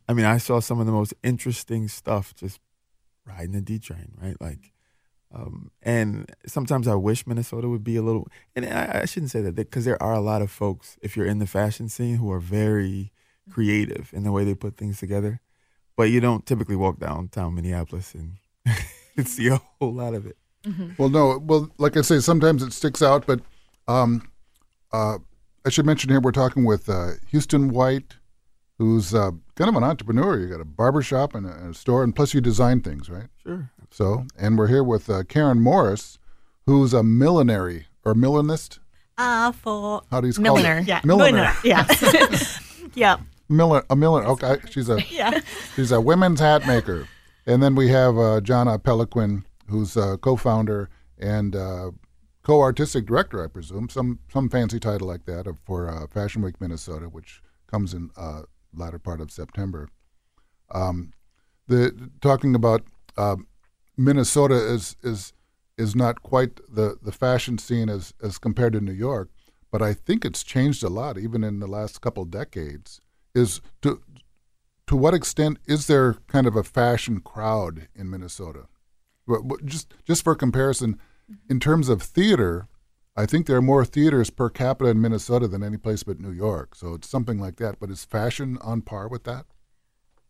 I 0.08 0.12
mean, 0.12 0.26
I 0.26 0.38
saw 0.38 0.58
some 0.58 0.80
of 0.80 0.86
the 0.86 0.92
most 0.92 1.14
interesting 1.22 1.86
stuff 1.86 2.34
just 2.34 2.58
riding 3.24 3.52
the 3.52 3.60
D 3.60 3.78
train, 3.78 4.12
right? 4.20 4.34
Like, 4.40 4.72
um, 5.34 5.70
and 5.82 6.30
sometimes 6.46 6.86
I 6.86 6.94
wish 6.94 7.26
Minnesota 7.26 7.68
would 7.68 7.84
be 7.84 7.96
a 7.96 8.02
little. 8.02 8.28
And 8.54 8.66
I, 8.66 9.00
I 9.02 9.04
shouldn't 9.06 9.30
say 9.30 9.40
that 9.40 9.54
because 9.54 9.84
there 9.84 10.02
are 10.02 10.12
a 10.12 10.20
lot 10.20 10.42
of 10.42 10.50
folks, 10.50 10.98
if 11.02 11.16
you're 11.16 11.26
in 11.26 11.38
the 11.38 11.46
fashion 11.46 11.88
scene, 11.88 12.16
who 12.16 12.30
are 12.30 12.40
very 12.40 13.12
creative 13.50 14.10
in 14.12 14.24
the 14.24 14.32
way 14.32 14.44
they 14.44 14.54
put 14.54 14.76
things 14.76 14.98
together. 14.98 15.40
But 15.96 16.04
you 16.04 16.20
don't 16.20 16.46
typically 16.46 16.76
walk 16.76 16.98
downtown 16.98 17.54
Minneapolis 17.54 18.14
and 18.14 19.26
see 19.26 19.48
a 19.48 19.60
whole 19.80 19.92
lot 19.92 20.14
of 20.14 20.26
it. 20.26 20.36
Well, 20.96 21.08
no. 21.08 21.38
Well, 21.38 21.70
like 21.78 21.96
I 21.96 22.02
say, 22.02 22.20
sometimes 22.20 22.62
it 22.62 22.72
sticks 22.72 23.02
out, 23.02 23.26
but 23.26 23.40
um, 23.88 24.30
uh, 24.92 25.18
I 25.66 25.70
should 25.70 25.86
mention 25.86 26.10
here 26.10 26.20
we're 26.20 26.32
talking 26.32 26.64
with 26.64 26.88
uh, 26.88 27.12
Houston 27.28 27.70
White, 27.70 28.16
who's 28.78 29.14
uh, 29.14 29.32
kind 29.56 29.68
of 29.68 29.76
an 29.76 29.84
entrepreneur. 29.84 30.38
You 30.38 30.48
got 30.48 30.60
a 30.60 30.64
barber 30.64 31.02
shop 31.02 31.34
and 31.34 31.46
a, 31.46 31.52
and 31.52 31.74
a 31.74 31.78
store, 31.78 32.04
and 32.04 32.14
plus 32.14 32.32
you 32.32 32.40
design 32.40 32.80
things, 32.80 33.10
right? 33.10 33.28
Sure. 33.42 33.71
So, 33.92 34.24
and 34.38 34.56
we're 34.56 34.68
here 34.68 34.82
with 34.82 35.10
uh, 35.10 35.22
Karen 35.24 35.60
Morris, 35.60 36.18
who's 36.64 36.94
a 36.94 37.02
millinery 37.02 37.88
or 38.06 38.14
millinist. 38.14 38.78
Uh, 39.18 39.52
for 39.52 40.02
How 40.10 40.22
do 40.22 40.28
you 40.28 40.32
call 40.32 40.42
Milliner. 40.42 40.78
it? 40.78 40.86
yeah, 40.86 41.02
Milliner. 41.04 41.52
Yeah, 41.62 41.86
yeah, 42.94 43.18
Miller, 43.50 43.84
a 43.90 43.94
milliner. 43.94 44.26
Okay, 44.28 44.56
she's 44.70 44.88
a 44.88 44.98
yeah. 45.10 45.40
she's 45.76 45.92
a 45.92 46.00
women's 46.00 46.40
hat 46.40 46.66
maker. 46.66 47.06
And 47.44 47.62
then 47.62 47.74
we 47.74 47.88
have 47.88 48.16
uh, 48.16 48.40
Jahna 48.40 48.82
Peloquin, 48.82 49.44
who's 49.68 49.94
a 49.96 50.16
co-founder 50.16 50.88
and 51.18 51.54
uh, 51.54 51.90
co-artistic 52.44 53.04
director, 53.04 53.44
I 53.44 53.48
presume, 53.48 53.90
some 53.90 54.20
some 54.32 54.48
fancy 54.48 54.80
title 54.80 55.06
like 55.06 55.26
that 55.26 55.46
of, 55.46 55.58
for 55.66 55.90
uh, 55.90 56.06
Fashion 56.06 56.40
Week 56.40 56.58
Minnesota, 56.62 57.10
which 57.10 57.42
comes 57.66 57.92
in 57.92 58.08
uh, 58.16 58.42
latter 58.74 58.98
part 58.98 59.20
of 59.20 59.30
September. 59.30 59.90
Um, 60.70 61.12
the 61.68 62.10
talking 62.22 62.54
about 62.54 62.84
uh, 63.18 63.36
Minnesota 63.96 64.54
is 64.54 64.96
is 65.02 65.32
is 65.78 65.96
not 65.96 66.22
quite 66.22 66.60
the, 66.68 66.98
the 67.02 67.12
fashion 67.12 67.58
scene 67.58 67.88
as 67.88 68.14
as 68.22 68.38
compared 68.38 68.72
to 68.74 68.80
New 68.80 68.92
York, 68.92 69.30
but 69.70 69.82
I 69.82 69.94
think 69.94 70.24
it's 70.24 70.42
changed 70.42 70.82
a 70.82 70.88
lot, 70.88 71.18
even 71.18 71.42
in 71.44 71.60
the 71.60 71.66
last 71.66 72.00
couple 72.00 72.24
decades. 72.24 73.00
Is 73.34 73.60
to 73.82 74.02
to 74.86 74.96
what 74.96 75.14
extent 75.14 75.58
is 75.66 75.86
there 75.86 76.14
kind 76.26 76.46
of 76.46 76.56
a 76.56 76.62
fashion 76.62 77.20
crowd 77.20 77.88
in 77.94 78.10
Minnesota? 78.10 78.66
Just 79.64 79.94
just 80.04 80.22
for 80.24 80.34
comparison, 80.34 80.98
in 81.48 81.60
terms 81.60 81.88
of 81.88 82.02
theater, 82.02 82.68
I 83.16 83.26
think 83.26 83.46
there 83.46 83.56
are 83.56 83.62
more 83.62 83.84
theaters 83.84 84.30
per 84.30 84.48
capita 84.48 84.90
in 84.90 85.00
Minnesota 85.00 85.48
than 85.48 85.62
any 85.62 85.76
place 85.76 86.02
but 86.02 86.20
New 86.20 86.32
York. 86.32 86.74
So 86.74 86.94
it's 86.94 87.08
something 87.08 87.38
like 87.38 87.56
that. 87.56 87.78
But 87.78 87.90
is 87.90 88.04
fashion 88.04 88.58
on 88.62 88.82
par 88.82 89.08
with 89.08 89.24
that? 89.24 89.46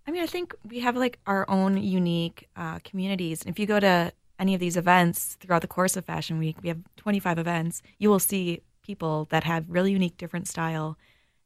I 0.06 0.10
mean, 0.10 0.22
I 0.22 0.26
think 0.26 0.54
we 0.68 0.80
have 0.80 0.96
like 0.96 1.18
our 1.26 1.48
own 1.48 1.76
unique 1.76 2.48
uh, 2.56 2.80
communities. 2.80 3.42
If 3.46 3.58
you 3.58 3.66
go 3.66 3.78
to 3.78 4.12
any 4.38 4.54
of 4.54 4.60
these 4.60 4.76
events 4.76 5.36
throughout 5.40 5.62
the 5.62 5.68
course 5.68 5.96
of 5.96 6.04
Fashion 6.04 6.38
Week, 6.38 6.56
we 6.62 6.68
have 6.68 6.80
25 6.96 7.38
events, 7.38 7.82
you 7.98 8.08
will 8.10 8.18
see 8.18 8.60
people 8.82 9.26
that 9.30 9.44
have 9.44 9.64
really 9.68 9.92
unique, 9.92 10.16
different 10.16 10.48
style 10.48 10.98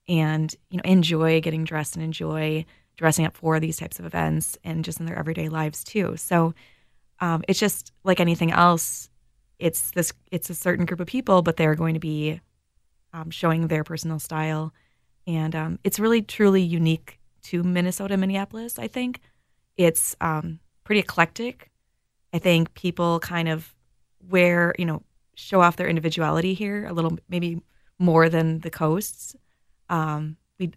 and, 0.08 0.54
you 0.70 0.78
know, 0.78 0.82
enjoy 0.84 1.40
getting 1.40 1.64
dressed 1.64 1.96
and 1.96 2.04
enjoy 2.04 2.64
dressing 2.96 3.26
up 3.26 3.36
for 3.36 3.60
these 3.60 3.76
types 3.76 3.98
of 3.98 4.06
events 4.06 4.56
and 4.64 4.84
just 4.84 4.98
in 4.98 5.04
their 5.04 5.18
everyday 5.18 5.50
lives 5.50 5.84
too. 5.84 6.16
So 6.16 6.54
um, 7.20 7.44
it's 7.46 7.58
just 7.58 7.92
like 8.04 8.20
anything 8.20 8.52
else. 8.52 9.10
It's 9.58 9.90
this, 9.90 10.12
it's 10.30 10.48
a 10.48 10.54
certain 10.54 10.86
group 10.86 11.00
of 11.00 11.06
people, 11.06 11.42
but 11.42 11.58
they're 11.58 11.74
going 11.74 11.94
to 11.94 12.00
be 12.00 12.40
um, 13.12 13.30
showing 13.30 13.66
their 13.66 13.84
personal 13.84 14.18
style. 14.18 14.72
And 15.26 15.54
um, 15.54 15.78
it's 15.84 15.98
really, 15.98 16.22
truly 16.22 16.62
unique 16.62 17.18
to 17.46 17.62
Minnesota, 17.62 18.16
Minneapolis, 18.16 18.78
I 18.78 18.88
think. 18.88 19.20
It's 19.76 20.16
um, 20.20 20.60
pretty 20.84 21.00
eclectic. 21.00 21.70
I 22.32 22.38
think 22.38 22.74
people 22.74 23.20
kind 23.20 23.48
of 23.48 23.74
wear, 24.28 24.74
you 24.78 24.84
know, 24.84 25.02
show 25.34 25.60
off 25.60 25.76
their 25.76 25.88
individuality 25.88 26.54
here 26.54 26.86
a 26.86 26.92
little, 26.92 27.18
maybe 27.28 27.60
more 27.98 28.28
than 28.28 28.60
the 28.60 28.70
coasts. 28.70 29.36
Um, 29.88 30.36
we, 30.58 30.72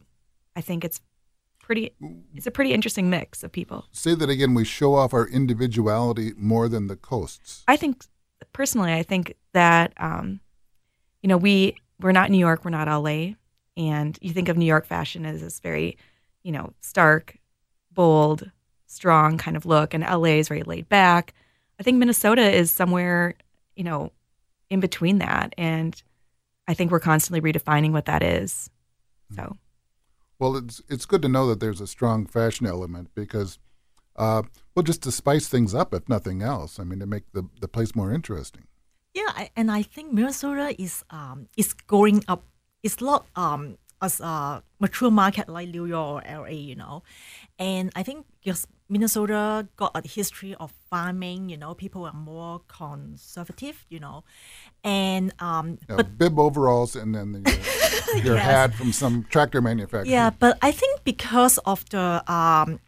I 0.56 0.62
think 0.62 0.84
it's 0.84 1.02
pretty, 1.60 1.94
it's 2.36 2.48
a 2.48 2.52
pretty 2.52 2.74
interesting 2.74 3.10
mix 3.10 3.44
of 3.44 3.52
people. 3.52 3.86
Say 3.92 4.16
that 4.16 4.30
again. 4.30 4.54
We 4.54 4.66
show 4.66 4.96
off 4.96 5.14
our 5.14 5.28
individuality 5.28 6.34
more 6.38 6.68
than 6.68 6.88
the 6.88 6.96
coasts. 6.96 7.64
I 7.68 7.78
think 7.78 8.04
personally, 8.54 8.94
I 8.94 9.04
think 9.04 9.36
that 9.54 9.94
um, 9.98 10.40
you 11.22 11.30
know 11.30 11.38
we 11.38 11.76
we're 12.00 12.12
not 12.12 12.30
New 12.30 12.38
York, 12.38 12.64
we're 12.64 12.72
not 12.72 12.88
LA, 12.88 13.34
and 13.78 14.18
you 14.22 14.32
think 14.32 14.50
of 14.50 14.58
New 14.58 14.66
York 14.66 14.86
fashion 14.86 15.26
as 15.26 15.42
this 15.42 15.60
very, 15.60 15.98
you 16.50 16.54
know, 16.54 16.74
stark, 16.82 17.38
bold, 17.94 18.50
strong 18.88 19.38
kind 19.38 19.56
of 19.56 19.68
look, 19.68 19.94
and 19.94 20.04
LA 20.04 20.40
is 20.40 20.48
very 20.48 20.64
laid 20.64 20.90
back. 20.90 21.36
I 21.80 21.84
think 21.84 22.00
Minnesota 22.00 22.42
is 22.42 22.72
somewhere, 22.72 23.36
you 23.76 23.84
know, 23.84 24.12
in 24.72 24.80
between 24.80 25.20
that, 25.20 25.54
and 25.60 26.02
I 26.68 26.74
think 26.74 26.90
we're 26.90 27.00
constantly 27.00 27.40
redefining 27.40 27.92
what 27.92 28.06
that 28.06 28.24
is. 28.24 28.72
So 29.36 29.58
Well, 30.40 30.58
it's 30.58 30.82
it's 30.90 31.06
good 31.06 31.22
to 31.22 31.30
know 31.30 31.46
that 31.50 31.60
there's 31.60 31.82
a 31.82 31.86
strong 31.86 32.26
fashion 32.26 32.66
element 32.66 33.10
because, 33.14 33.60
uh, 34.16 34.42
well, 34.74 34.82
just 34.82 35.04
to 35.04 35.12
spice 35.12 35.48
things 35.48 35.76
up, 35.76 35.94
if 35.94 36.10
nothing 36.10 36.42
else. 36.42 36.80
I 36.80 36.84
mean, 36.84 36.98
to 37.00 37.06
make 37.06 37.32
the, 37.32 37.48
the 37.62 37.68
place 37.68 37.96
more 37.96 38.12
interesting. 38.12 38.64
Yeah, 39.14 39.50
and 39.56 39.70
I 39.70 39.84
think 39.84 40.14
Minnesota 40.14 40.74
is 40.82 41.04
um 41.12 41.48
is 41.56 41.74
growing 41.74 42.24
up. 42.28 42.44
It's 42.82 43.00
not 43.02 43.28
um 43.36 43.78
as 44.02 44.20
a 44.20 44.64
mature 44.80 45.12
market 45.12 45.50
like 45.50 45.70
New 45.70 45.86
York 45.86 46.26
or 46.30 46.42
LA, 46.44 46.50
you 46.50 46.76
know, 46.76 47.04
and 47.58 47.92
I 47.96 48.04
think 48.04 48.26
just 48.42 48.68
Minnesota 48.90 49.68
got 49.76 49.92
a 49.96 50.08
history 50.08 50.56
of 50.56 50.72
farming. 50.90 51.50
You 51.50 51.58
know, 51.58 51.74
people 51.74 52.06
are 52.06 52.14
more 52.14 52.62
conservative. 52.68 53.86
You 53.90 54.00
know, 54.00 54.24
and 54.84 55.34
um, 55.40 55.78
Yeah, 55.90 55.98
but 55.98 56.18
bib 56.18 56.40
overalls 56.40 56.96
and 56.96 57.14
then 57.16 57.32
the, 57.34 57.40
uh, 57.50 58.22
your 58.24 58.36
Yes. 58.36 58.46
hat 58.46 58.74
from 58.74 58.92
some 58.92 59.26
tractor 59.30 59.62
manufacturer. 59.62 60.10
yeah, 60.12 60.30
but 60.32 60.58
I 60.62 60.72
think 60.72 61.04
because 61.04 61.58
of 61.60 61.88
the 61.90 62.24
um, 62.32 62.80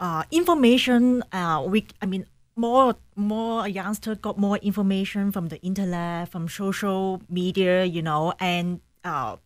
uh, 0.00 0.22
information, 0.30 1.22
uh, 1.32 1.64
we 1.66 1.86
I 2.00 2.06
mean 2.06 2.26
more 2.56 2.96
more 3.16 3.68
youngsters 3.68 4.18
got 4.18 4.38
more 4.38 4.56
information 4.58 5.32
from 5.32 5.48
the 5.48 5.60
internet, 5.62 6.28
from 6.30 6.48
social 6.48 7.20
media, 7.28 7.84
you 7.84 8.02
know, 8.02 8.32
and 8.40 8.80
uh, 9.04 9.36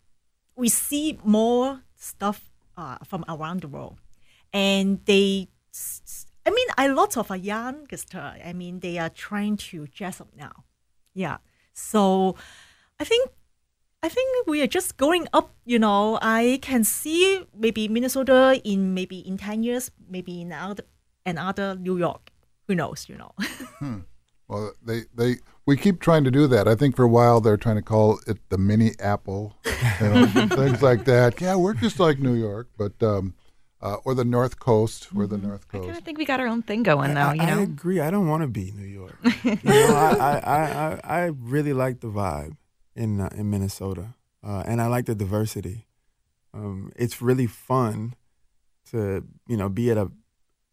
we 0.57 0.69
see 0.69 1.19
more 1.25 1.83
stuff 1.97 2.51
uh, 2.77 2.99
from 3.05 3.25
around 3.29 3.63
the 3.63 3.69
world, 3.69 3.99
and 4.53 5.01
they. 5.05 5.49
I 6.45 6.51
mean, 6.51 6.67
a 6.77 6.89
lot 6.93 7.17
of 7.17 7.31
youngster. 7.37 8.35
I 8.45 8.53
mean, 8.53 8.81
they 8.81 8.99
are 8.99 9.09
trying 9.09 9.57
to 9.69 9.87
dress 9.87 10.21
up 10.21 10.29
now. 10.37 10.65
Yeah. 11.15 11.39
So, 11.73 12.35
I 12.99 13.05
think 13.05 13.31
I 14.03 14.09
think 14.09 14.47
we 14.47 14.61
are 14.61 14.67
just 14.67 14.97
going 14.97 15.29
up. 15.33 15.55
You 15.65 15.79
know, 15.79 16.19
I 16.21 16.59
can 16.61 16.85
see 16.85 17.47
maybe 17.57 17.89
Minnesota 17.89 18.61
in 18.65 18.95
maybe 18.95 19.21
in 19.21 19.39
ten 19.39 19.63
years, 19.63 19.91
maybe 20.09 20.41
in 20.43 20.53
other 20.53 20.85
another 21.25 21.77
New 21.77 21.97
York. 21.97 22.33
Who 22.67 22.75
knows? 22.75 23.09
You 23.09 23.19
know. 23.19 24.03
Well, 24.53 24.73
they, 24.85 25.03
they 25.15 25.37
we 25.65 25.77
keep 25.77 26.01
trying 26.01 26.25
to 26.25 26.31
do 26.31 26.47
that. 26.49 26.69
I 26.69 26.75
think 26.75 26.95
for 26.97 27.05
a 27.05 27.09
while 27.09 27.41
they're 27.41 27.57
trying 27.57 27.77
to 27.77 27.83
call 27.83 28.21
it 28.27 28.39
the 28.51 28.59
mini 28.59 28.93
Apple, 29.01 29.57
you 30.01 30.09
know, 30.09 30.27
things 30.49 30.83
like 30.83 31.05
that. 31.07 31.41
Yeah, 31.41 31.57
we're 31.57 31.75
just 31.75 31.99
like 31.99 32.19
New 32.19 32.35
York, 32.35 32.69
but 32.77 33.01
um, 33.03 33.35
uh, 33.81 33.97
or 34.05 34.15
the 34.15 34.25
North 34.25 34.59
Coast. 34.59 35.13
We're 35.13 35.27
the 35.27 35.39
North 35.39 35.67
I 35.71 35.73
kind 35.73 35.85
Coast. 35.87 35.99
of 36.01 36.05
think 36.05 36.19
we 36.19 36.25
got 36.25 36.41
our 36.41 36.47
own 36.47 36.63
thing 36.63 36.83
going, 36.83 37.15
though. 37.15 37.21
I, 37.21 37.35
You 37.35 37.43
I 37.43 37.55
know, 37.55 37.63
agree. 37.63 38.01
I 38.01 38.11
don't 38.11 38.29
want 38.29 38.43
to 38.43 38.49
be 38.49 38.73
New 38.73 38.87
York. 38.87 39.17
you 39.45 39.59
know, 39.65 39.95
I, 39.95 40.17
I, 40.21 40.39
I, 40.39 40.61
I, 40.65 41.01
I 41.23 41.25
really 41.41 41.73
like 41.73 42.01
the 42.01 42.09
vibe 42.09 42.57
in 42.95 43.21
uh, 43.21 43.31
in 43.35 43.49
Minnesota, 43.51 44.15
uh, 44.45 44.63
and 44.67 44.83
I 44.83 44.87
like 44.87 45.07
the 45.07 45.15
diversity. 45.15 45.87
Um, 46.53 46.93
it's 46.97 47.23
really 47.23 47.47
fun 47.47 48.15
to 48.91 49.25
you 49.49 49.57
know 49.57 49.69
be 49.71 49.91
at 49.91 49.97
a, 49.97 50.11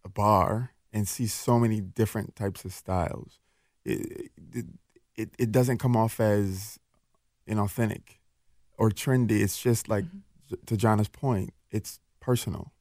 a 0.03 0.09
bar 0.09 0.71
and 0.91 1.07
see 1.07 1.27
so 1.27 1.59
many 1.59 1.79
different 1.79 2.35
types 2.35 2.65
of 2.65 2.73
styles. 2.73 3.39
It, 3.89 4.31
it, 4.53 4.65
it, 5.15 5.29
it 5.37 5.51
doesn't 5.51 5.79
come 5.79 5.95
off 5.97 6.19
as 6.19 6.79
inauthentic 7.47 8.19
or 8.77 8.89
trendy. 8.89 9.41
It's 9.41 9.61
just 9.61 9.89
like 9.89 10.05
to 10.65 10.77
Jahna's 10.77 11.09
point. 11.09 11.53
It's 11.71 11.99
personal, 12.19 12.71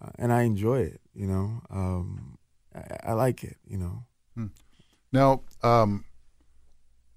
uh, 0.00 0.10
and 0.18 0.32
I 0.32 0.42
enjoy 0.42 0.80
it. 0.80 1.00
You 1.14 1.26
know, 1.26 1.62
um, 1.70 2.38
I, 2.74 3.10
I 3.10 3.12
like 3.14 3.44
it. 3.44 3.56
You 3.66 3.78
know. 3.78 4.04
Now, 5.12 5.42
um, 5.62 6.04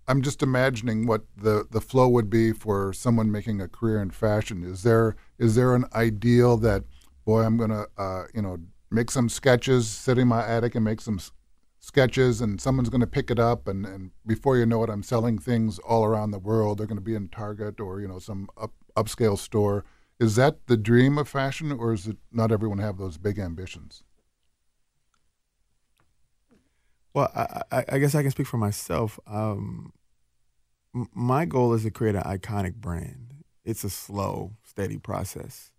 I'm 0.08 0.22
just 0.22 0.42
imagining 0.44 1.08
what 1.08 1.24
the, 1.36 1.66
the 1.70 1.82
flow 1.82 2.08
would 2.10 2.30
be 2.30 2.54
for 2.54 2.94
someone 2.94 3.32
making 3.32 3.60
a 3.60 3.68
career 3.68 4.02
in 4.02 4.12
fashion. 4.12 4.64
Is 4.64 4.84
there 4.84 5.16
is 5.38 5.56
there 5.56 5.76
an 5.76 5.86
ideal 5.94 6.58
that, 6.58 6.84
boy, 7.26 7.42
I'm 7.42 7.58
gonna 7.58 7.86
uh, 7.98 8.24
you 8.34 8.42
know 8.42 8.58
make 8.90 9.12
some 9.12 9.30
sketches, 9.30 9.88
sit 9.88 10.18
in 10.18 10.28
my 10.28 10.46
attic 10.48 10.76
and 10.76 10.86
make 10.86 11.02
some 11.02 11.16
s- 11.16 11.32
sketches, 11.88 12.42
and 12.42 12.60
someone's 12.60 12.90
gonna 12.90 13.08
pick 13.08 13.32
it 13.32 13.40
up, 13.40 13.68
and, 13.68 13.86
and 13.86 14.12
before 14.26 14.58
you 14.58 14.66
know 14.66 14.84
it, 14.84 14.90
I'm 14.90 15.04
selling 15.04 15.40
things 15.40 15.80
all 15.80 16.04
around 16.06 16.32
the 16.32 16.40
world. 16.40 16.78
They're 16.78 16.88
gonna 16.88 17.02
be 17.02 17.16
in 17.16 17.30
Target 17.30 17.80
or 17.80 18.02
you 18.02 18.08
know 18.08 18.20
some 18.20 18.50
up, 18.58 18.74
upscale 18.96 19.38
store. 19.38 19.86
Is 20.20 20.36
that 20.36 20.68
the 20.68 20.78
dream 20.78 21.18
of 21.18 21.30
fashion, 21.30 21.72
or 21.72 21.94
is 21.94 22.08
it 22.08 22.18
not 22.32 22.52
everyone 22.52 22.80
have 22.80 22.98
those 22.98 23.18
big 23.18 23.40
ambitions? 23.40 24.04
Well, 27.14 27.32
I, 27.36 27.62
I, 27.72 27.86
I 27.94 27.98
guess 28.00 28.14
I 28.14 28.22
can 28.22 28.32
speak 28.32 28.48
for 28.48 28.58
myself. 28.58 29.20
Um, 29.26 29.94
my 31.14 31.46
goal 31.46 31.74
is 31.74 31.84
to 31.84 31.92
create 31.92 32.16
an 32.16 32.24
iconic 32.24 32.76
brand. 32.76 33.44
It's 33.64 33.84
a 33.84 33.90
slow, 33.90 34.54
steady 34.64 34.98
process. 34.98 35.72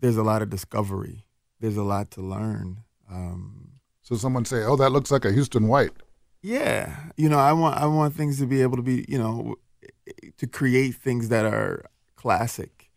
There's 0.00 0.16
a 0.16 0.22
lot 0.22 0.42
of 0.42 0.50
discovery. 0.50 1.26
There's 1.60 1.76
a 1.76 1.82
lot 1.82 2.10
to 2.12 2.20
learn. 2.20 2.80
Um, 3.10 3.73
So 4.04 4.14
someone 4.16 4.44
say, 4.44 4.62
"Oh, 4.62 4.76
that 4.76 4.90
looks 4.90 5.10
like 5.10 5.24
a 5.24 5.32
Houston 5.32 5.66
White." 5.66 5.90
yeah, 6.42 7.10
you 7.16 7.28
know, 7.28 7.38
I 7.38 7.52
want 7.54 7.76
I 7.78 7.86
want 7.86 8.14
things 8.14 8.38
to 8.38 8.46
be 8.46 8.60
able 8.62 8.76
to 8.76 8.82
be, 8.82 9.04
you 9.08 9.18
know, 9.18 9.56
to 10.36 10.46
create 10.46 10.94
things 10.94 11.30
that 11.30 11.44
are 11.46 11.86
classic. 12.16 12.90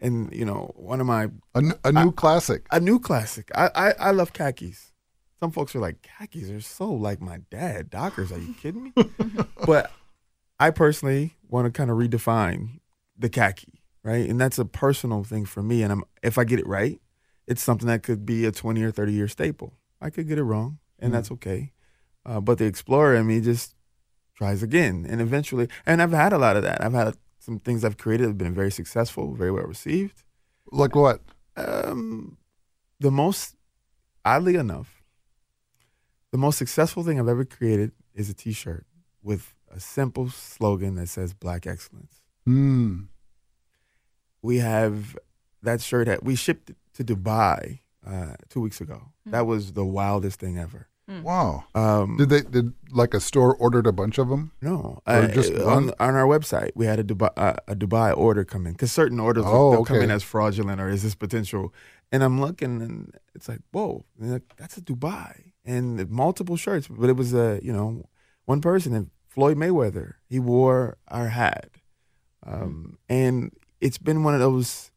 And 0.00 0.32
you 0.32 0.44
know, 0.44 0.72
one 0.76 1.00
of 1.00 1.06
my 1.06 1.24
A, 1.54 1.58
n- 1.58 1.72
a 1.84 1.92
new 1.92 2.12
classic. 2.12 2.66
a 2.70 2.80
new 2.80 2.98
classic. 3.00 3.50
I, 3.54 3.70
I 3.74 3.92
I 3.98 4.10
love 4.12 4.32
khakis. 4.32 4.92
Some 5.40 5.50
folks 5.50 5.74
are 5.74 5.80
like 5.80 6.02
khakis 6.02 6.48
are 6.50 6.60
so 6.60 6.90
like 6.92 7.20
my 7.20 7.38
dad. 7.50 7.90
Dockers, 7.90 8.30
are 8.30 8.38
you 8.38 8.54
kidding 8.54 8.84
me? 8.84 8.92
but 9.66 9.90
I 10.60 10.70
personally 10.70 11.34
want 11.48 11.66
to 11.66 11.72
kind 11.72 11.90
of 11.90 11.96
redefine 11.96 12.78
the 13.18 13.28
khaki, 13.28 13.82
right? 14.04 14.28
And 14.30 14.40
that's 14.40 14.58
a 14.60 14.64
personal 14.64 15.24
thing 15.24 15.44
for 15.44 15.62
me. 15.62 15.82
And 15.82 15.92
I'm 15.92 16.04
if 16.22 16.38
I 16.38 16.44
get 16.44 16.60
it 16.60 16.66
right, 16.68 17.00
it's 17.48 17.62
something 17.62 17.88
that 17.88 18.04
could 18.04 18.24
be 18.24 18.44
a 18.44 18.52
twenty 18.52 18.82
or 18.84 18.92
thirty 18.92 19.12
year 19.12 19.26
staple. 19.26 19.72
I 20.02 20.10
could 20.10 20.26
get 20.26 20.38
it 20.38 20.42
wrong, 20.42 20.78
and 20.98 21.14
that's 21.14 21.30
okay. 21.30 21.72
Uh, 22.26 22.40
but 22.40 22.58
the 22.58 22.66
explorer 22.66 23.14
in 23.14 23.26
me 23.26 23.40
just 23.40 23.74
tries 24.34 24.62
again, 24.62 25.06
and 25.08 25.20
eventually. 25.20 25.68
And 25.86 26.02
I've 26.02 26.12
had 26.12 26.32
a 26.32 26.38
lot 26.38 26.56
of 26.56 26.64
that. 26.64 26.82
I've 26.84 26.92
had 26.92 27.16
some 27.38 27.60
things 27.60 27.84
I've 27.84 27.98
created 27.98 28.26
have 28.26 28.38
been 28.38 28.54
very 28.54 28.70
successful, 28.70 29.34
very 29.34 29.52
well 29.52 29.64
received. 29.64 30.24
Like 30.70 30.94
what? 30.94 31.20
Um, 31.56 32.36
the 32.98 33.10
most, 33.10 33.56
oddly 34.24 34.56
enough, 34.56 35.04
the 36.32 36.38
most 36.38 36.58
successful 36.58 37.04
thing 37.04 37.20
I've 37.20 37.28
ever 37.28 37.44
created 37.44 37.92
is 38.14 38.28
a 38.28 38.34
T-shirt 38.34 38.86
with 39.22 39.54
a 39.70 39.78
simple 39.78 40.28
slogan 40.30 40.96
that 40.96 41.08
says 41.08 41.34
"Black 41.34 41.66
Excellence." 41.66 42.20
Hmm. 42.44 43.02
We 44.40 44.58
have 44.58 45.16
that 45.62 45.80
shirt. 45.80 46.06
That 46.06 46.24
we 46.24 46.34
shipped 46.34 46.72
to 46.94 47.04
Dubai 47.04 47.81
uh, 48.06 48.34
two 48.48 48.60
weeks 48.60 48.80
ago. 48.80 49.12
That 49.26 49.46
was 49.46 49.72
the 49.72 49.84
wildest 49.84 50.40
thing 50.40 50.58
ever. 50.58 50.88
Wow. 51.22 51.64
Um, 51.74 52.16
Did 52.16 52.30
they 52.30 52.40
did 52.40 52.72
like 52.90 53.12
a 53.12 53.20
store 53.20 53.54
ordered 53.56 53.86
a 53.86 53.92
bunch 53.92 54.16
of 54.18 54.28
them? 54.30 54.52
no, 54.62 55.02
Or 55.06 55.14
uh, 55.14 55.28
just 55.28 55.52
on, 55.52 55.92
on 56.00 56.14
our 56.14 56.24
website 56.24 56.70
we 56.74 56.86
had 56.86 56.98
a 57.00 57.04
Dubai 57.04 57.28
uh, 57.36 57.54
a 57.68 57.76
Dubai 57.76 58.16
order 58.16 58.44
come 58.44 58.66
in 58.66 58.72
because 58.72 58.92
certain 58.92 59.20
orders 59.20 59.44
Oh, 59.46 59.72
they'll 59.72 59.84
come 59.84 60.00
in 60.00 60.10
as 60.10 60.22
fraudulent 60.22 60.80
or 60.80 60.88
is 60.88 61.02
this 61.02 61.14
potential, 61.14 61.74
and 62.10 62.22
I'm 62.22 62.40
looking 62.40 62.80
and 62.80 63.14
it's 63.34 63.46
like 63.48 63.60
whoa, 63.72 64.04
like, 64.18 64.56
that's 64.56 64.78
a 64.78 64.80
Dubai 64.80 65.52
and 65.66 66.08
multiple 66.08 66.56
shirts, 66.56 66.88
but 66.88 67.10
it 67.10 67.16
was 67.16 67.34
a 67.34 67.60
you 67.62 67.72
know 67.74 68.08
one 68.46 68.60
person 68.62 68.94
and 68.94 69.10
Floyd 69.28 69.58
Mayweather 69.58 70.14
he 70.30 70.38
wore 70.38 70.96
our 71.08 71.28
hat, 71.28 71.68
um, 72.46 72.96
and 73.08 73.52
it's 73.82 73.98
been 73.98 74.24
one 74.24 74.34
of 74.34 74.40
those 74.40 74.90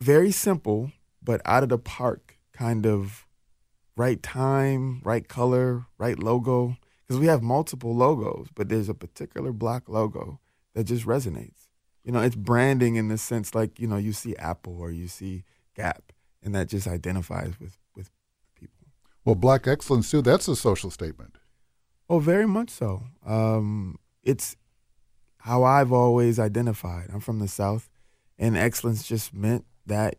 very 0.00 0.30
simple 0.30 0.92
but 1.24 1.40
out 1.44 1.62
of 1.62 1.70
the 1.70 1.78
park 1.78 2.38
kind 2.52 2.86
of 2.86 3.26
right 3.96 4.22
time, 4.22 5.00
right 5.04 5.26
color, 5.26 5.86
right 5.98 6.18
logo. 6.18 6.76
Because 7.06 7.20
we 7.20 7.26
have 7.26 7.42
multiple 7.42 7.94
logos, 7.94 8.48
but 8.54 8.68
there's 8.68 8.88
a 8.88 8.94
particular 8.94 9.52
black 9.52 9.88
logo 9.88 10.40
that 10.74 10.84
just 10.84 11.04
resonates. 11.04 11.68
You 12.02 12.12
know, 12.12 12.20
it's 12.20 12.36
branding 12.36 12.96
in 12.96 13.08
the 13.08 13.18
sense 13.18 13.54
like, 13.54 13.78
you 13.78 13.86
know, 13.86 13.96
you 13.96 14.12
see 14.12 14.36
Apple 14.36 14.78
or 14.78 14.90
you 14.90 15.08
see 15.08 15.44
Gap, 15.74 16.12
and 16.42 16.54
that 16.54 16.68
just 16.68 16.86
identifies 16.86 17.58
with, 17.60 17.78
with 17.94 18.10
people. 18.58 18.86
Well, 19.24 19.34
black 19.34 19.66
excellence 19.66 20.10
too. 20.10 20.22
That's 20.22 20.48
a 20.48 20.56
social 20.56 20.90
statement. 20.90 21.36
Oh, 22.08 22.18
very 22.20 22.46
much 22.46 22.70
so. 22.70 23.04
Um, 23.24 23.98
it's 24.22 24.56
how 25.38 25.62
I've 25.62 25.92
always 25.92 26.38
identified. 26.38 27.10
I'm 27.12 27.20
from 27.20 27.38
the 27.38 27.48
South, 27.48 27.90
and 28.38 28.56
excellence 28.56 29.06
just 29.06 29.34
meant 29.34 29.64
that 29.86 30.16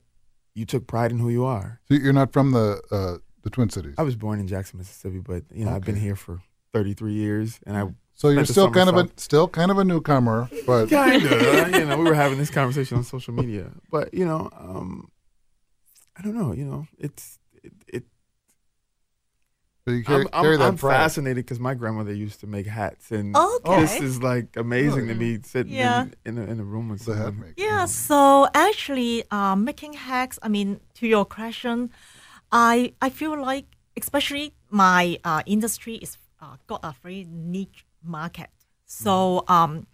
you 0.56 0.66
took 0.66 0.88
pride 0.88 1.12
in 1.12 1.20
who 1.20 1.30
you 1.30 1.46
are. 1.46 1.80
So 1.88 1.94
you're 1.94 2.14
not 2.14 2.34
from 2.34 2.52
the 2.52 2.82
uh, 2.92 3.18
the 3.44 3.50
Twin 3.52 3.70
Cities. 3.70 3.94
I 3.98 4.04
was 4.04 4.16
born 4.16 4.40
in 4.40 4.48
Jackson, 4.48 4.80
Mississippi, 4.80 5.20
but 5.20 5.44
you 5.54 5.66
know 5.66 5.76
I've 5.76 5.84
been 5.84 5.96
here 5.96 6.16
for 6.16 6.42
33 6.74 7.14
years, 7.14 7.60
and 7.68 7.78
I 7.78 7.84
so 8.16 8.30
you're 8.30 8.46
still 8.46 8.72
kind 8.72 8.90
of 8.90 8.96
a 8.96 9.10
still 9.18 9.48
kind 9.48 9.70
of 9.70 9.78
a 9.78 9.84
newcomer, 9.84 10.50
but 10.66 10.86
kind 10.90 11.24
of. 11.24 11.76
you 11.76 11.86
know, 11.86 11.98
we 11.98 12.06
were 12.06 12.16
having 12.16 12.38
this 12.38 12.50
conversation 12.50 12.98
on 12.98 13.04
social 13.04 13.34
media, 13.34 13.72
but 13.92 14.14
you 14.14 14.26
know, 14.26 14.50
um, 14.58 15.12
I 16.18 16.22
don't 16.22 16.36
know. 16.36 16.54
You 16.54 16.66
know, 16.66 16.88
it's 16.98 17.38
it. 17.62 17.74
it 17.88 18.04
but 19.86 19.92
you 19.92 20.04
carry, 20.04 20.26
I'm, 20.34 20.46
I'm, 20.46 20.60
that 20.60 20.62
I'm 20.68 20.78
fascinated 20.78 21.46
because 21.46 21.60
my 21.60 21.74
grandmother 21.76 22.14
used 22.14 22.40
to 22.42 22.48
make 22.48 22.66
hats, 22.66 23.12
and 23.12 23.36
Okay. 23.36 23.82
this 23.82 24.02
is 24.02 24.22
like 24.22 24.58
amazing 24.58 25.08
to 25.08 25.14
me 25.14 25.40
sitting 25.44 25.74
Yeah. 25.74 26.02
in, 26.26 26.38
in, 26.38 26.38
a, 26.38 26.52
in 26.52 26.60
a 26.60 26.64
room 26.64 26.90
with 26.90 27.06
The 27.06 27.14
hat 27.16 27.26
someone. 27.26 27.40
maker. 27.40 27.54
Yeah, 27.58 27.86
so 27.86 28.48
actually, 28.54 29.24
um, 29.32 29.64
making 29.64 29.94
hats. 29.94 30.40
I 30.42 30.50
mean, 30.50 30.80
to 30.96 31.08
your 31.08 31.26
question, 31.26 31.92
I 32.52 32.94
I 33.02 33.10
feel 33.10 33.40
like, 33.40 33.66
especially 33.96 34.54
my 34.70 35.20
uh, 35.24 35.44
industry 35.46 35.96
is 35.96 36.18
uh, 36.42 36.58
got 36.68 36.82
a 36.84 36.96
very 37.04 37.26
niche 37.30 37.86
market. 38.04 38.50
So 38.86 39.44
um, 39.48 39.88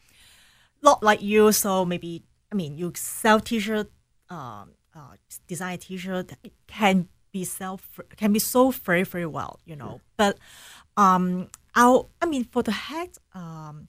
not 0.82 1.04
like 1.04 1.22
you. 1.22 1.52
So 1.52 1.86
maybe 1.86 2.24
I 2.52 2.56
mean, 2.56 2.78
you 2.78 2.92
sell 2.96 3.40
t-shirt, 3.40 3.92
um, 4.30 4.72
uh, 4.96 5.16
design 5.48 5.76
a 5.76 5.78
t-shirt 5.78 6.32
it 6.44 6.54
can 6.68 7.08
be 7.32 7.44
sell 7.46 7.80
can 8.18 8.34
be 8.34 8.40
sold 8.40 8.76
very 8.76 9.04
very 9.04 9.26
well, 9.26 9.60
you 9.66 9.76
know. 9.76 10.02
But 10.18 10.38
um, 10.98 11.50
our 11.76 12.08
I 12.22 12.26
mean 12.26 12.44
for 12.44 12.64
the 12.64 12.72
hat, 12.72 13.18
um, 13.34 13.88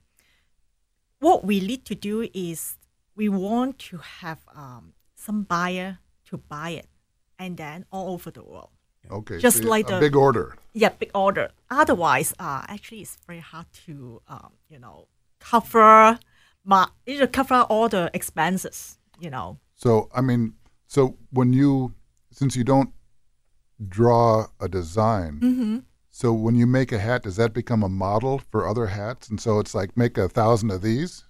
what 1.19 1.45
we 1.45 1.59
need 1.59 1.85
to 1.85 1.95
do 1.95 2.27
is 2.33 2.77
we 3.15 3.29
want 3.29 3.79
to 3.79 3.97
have 3.97 4.39
um, 4.55 4.93
some 5.15 5.43
buyer 5.43 5.99
to 6.25 6.37
buy 6.37 6.71
it, 6.71 6.87
and 7.37 7.57
then 7.57 7.85
all 7.91 8.13
over 8.13 8.31
the 8.31 8.43
world. 8.43 8.69
Okay. 9.11 9.37
Just 9.37 9.63
so 9.63 9.67
like 9.67 9.89
a 9.89 9.95
the- 9.95 9.99
big 9.99 10.15
order. 10.15 10.55
Yeah, 10.73 10.89
big 10.89 11.11
order. 11.13 11.51
Otherwise, 11.69 12.33
uh, 12.39 12.63
actually, 12.67 13.01
it's 13.01 13.17
very 13.27 13.39
hard 13.39 13.67
to, 13.85 14.21
um, 14.27 14.53
you 14.69 14.79
know, 14.79 15.07
cover 15.39 16.17
my, 16.63 16.87
you 17.05 17.19
know, 17.19 17.27
cover 17.27 17.61
all 17.69 17.89
the 17.89 18.09
expenses. 18.13 18.97
You 19.19 19.29
know. 19.29 19.59
So 19.75 20.09
I 20.15 20.21
mean, 20.21 20.53
so 20.87 21.17
when 21.31 21.53
you 21.53 21.93
since 22.31 22.55
you 22.55 22.63
don't 22.63 22.89
draw 23.89 24.47
a 24.59 24.67
design, 24.67 25.39
Mm-hmm. 25.41 25.77
so 26.11 26.31
when 26.33 26.55
you 26.55 26.67
make 26.67 26.91
a 26.91 26.99
hat, 26.99 27.23
does 27.23 27.35
that 27.37 27.53
become 27.53 27.83
a 27.83 27.89
model 27.89 28.39
for 28.51 28.67
other 28.67 28.87
hats? 28.87 29.29
And 29.29 29.39
so 29.41 29.59
it's 29.59 29.73
like 29.75 29.95
make 29.97 30.17
a 30.17 30.27
thousand 30.29 30.71
of 30.71 30.81
these. 30.81 31.23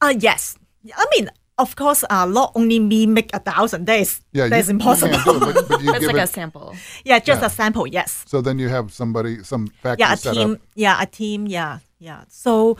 Uh 0.00 0.14
yes. 0.18 0.56
I 0.96 1.04
mean, 1.16 1.28
of 1.58 1.74
course, 1.74 2.04
uh, 2.08 2.24
not 2.26 2.52
only 2.54 2.78
me 2.78 3.06
make 3.06 3.30
a 3.34 3.40
thousand 3.40 3.84
days. 3.86 4.20
Yeah, 4.32 4.48
that's 4.48 4.68
you, 4.68 4.74
impossible. 4.74 5.18
You 5.26 5.36
it, 5.36 5.54
but, 5.54 5.68
but 5.68 5.80
you 5.84 5.92
That's 5.92 6.04
give 6.06 6.12
like 6.14 6.22
a 6.22 6.26
sample. 6.26 6.74
yeah, 7.04 7.18
just 7.18 7.40
Yeah. 7.40 7.46
a 7.46 7.50
sample. 7.50 7.86
Yes. 7.86 8.24
So 8.28 8.40
then 8.40 8.58
you 8.58 8.68
have 8.68 8.92
somebody, 8.92 9.42
some 9.42 9.66
factory 9.82 10.06
Yeah, 10.06 10.12
a 10.12 10.16
set 10.16 10.34
team. 10.34 10.52
up. 10.52 10.60
Yeah, 10.76 11.02
a 11.02 11.06
team. 11.06 11.46
Yeah, 11.46 11.78
yeah. 11.98 12.24
So. 12.28 12.76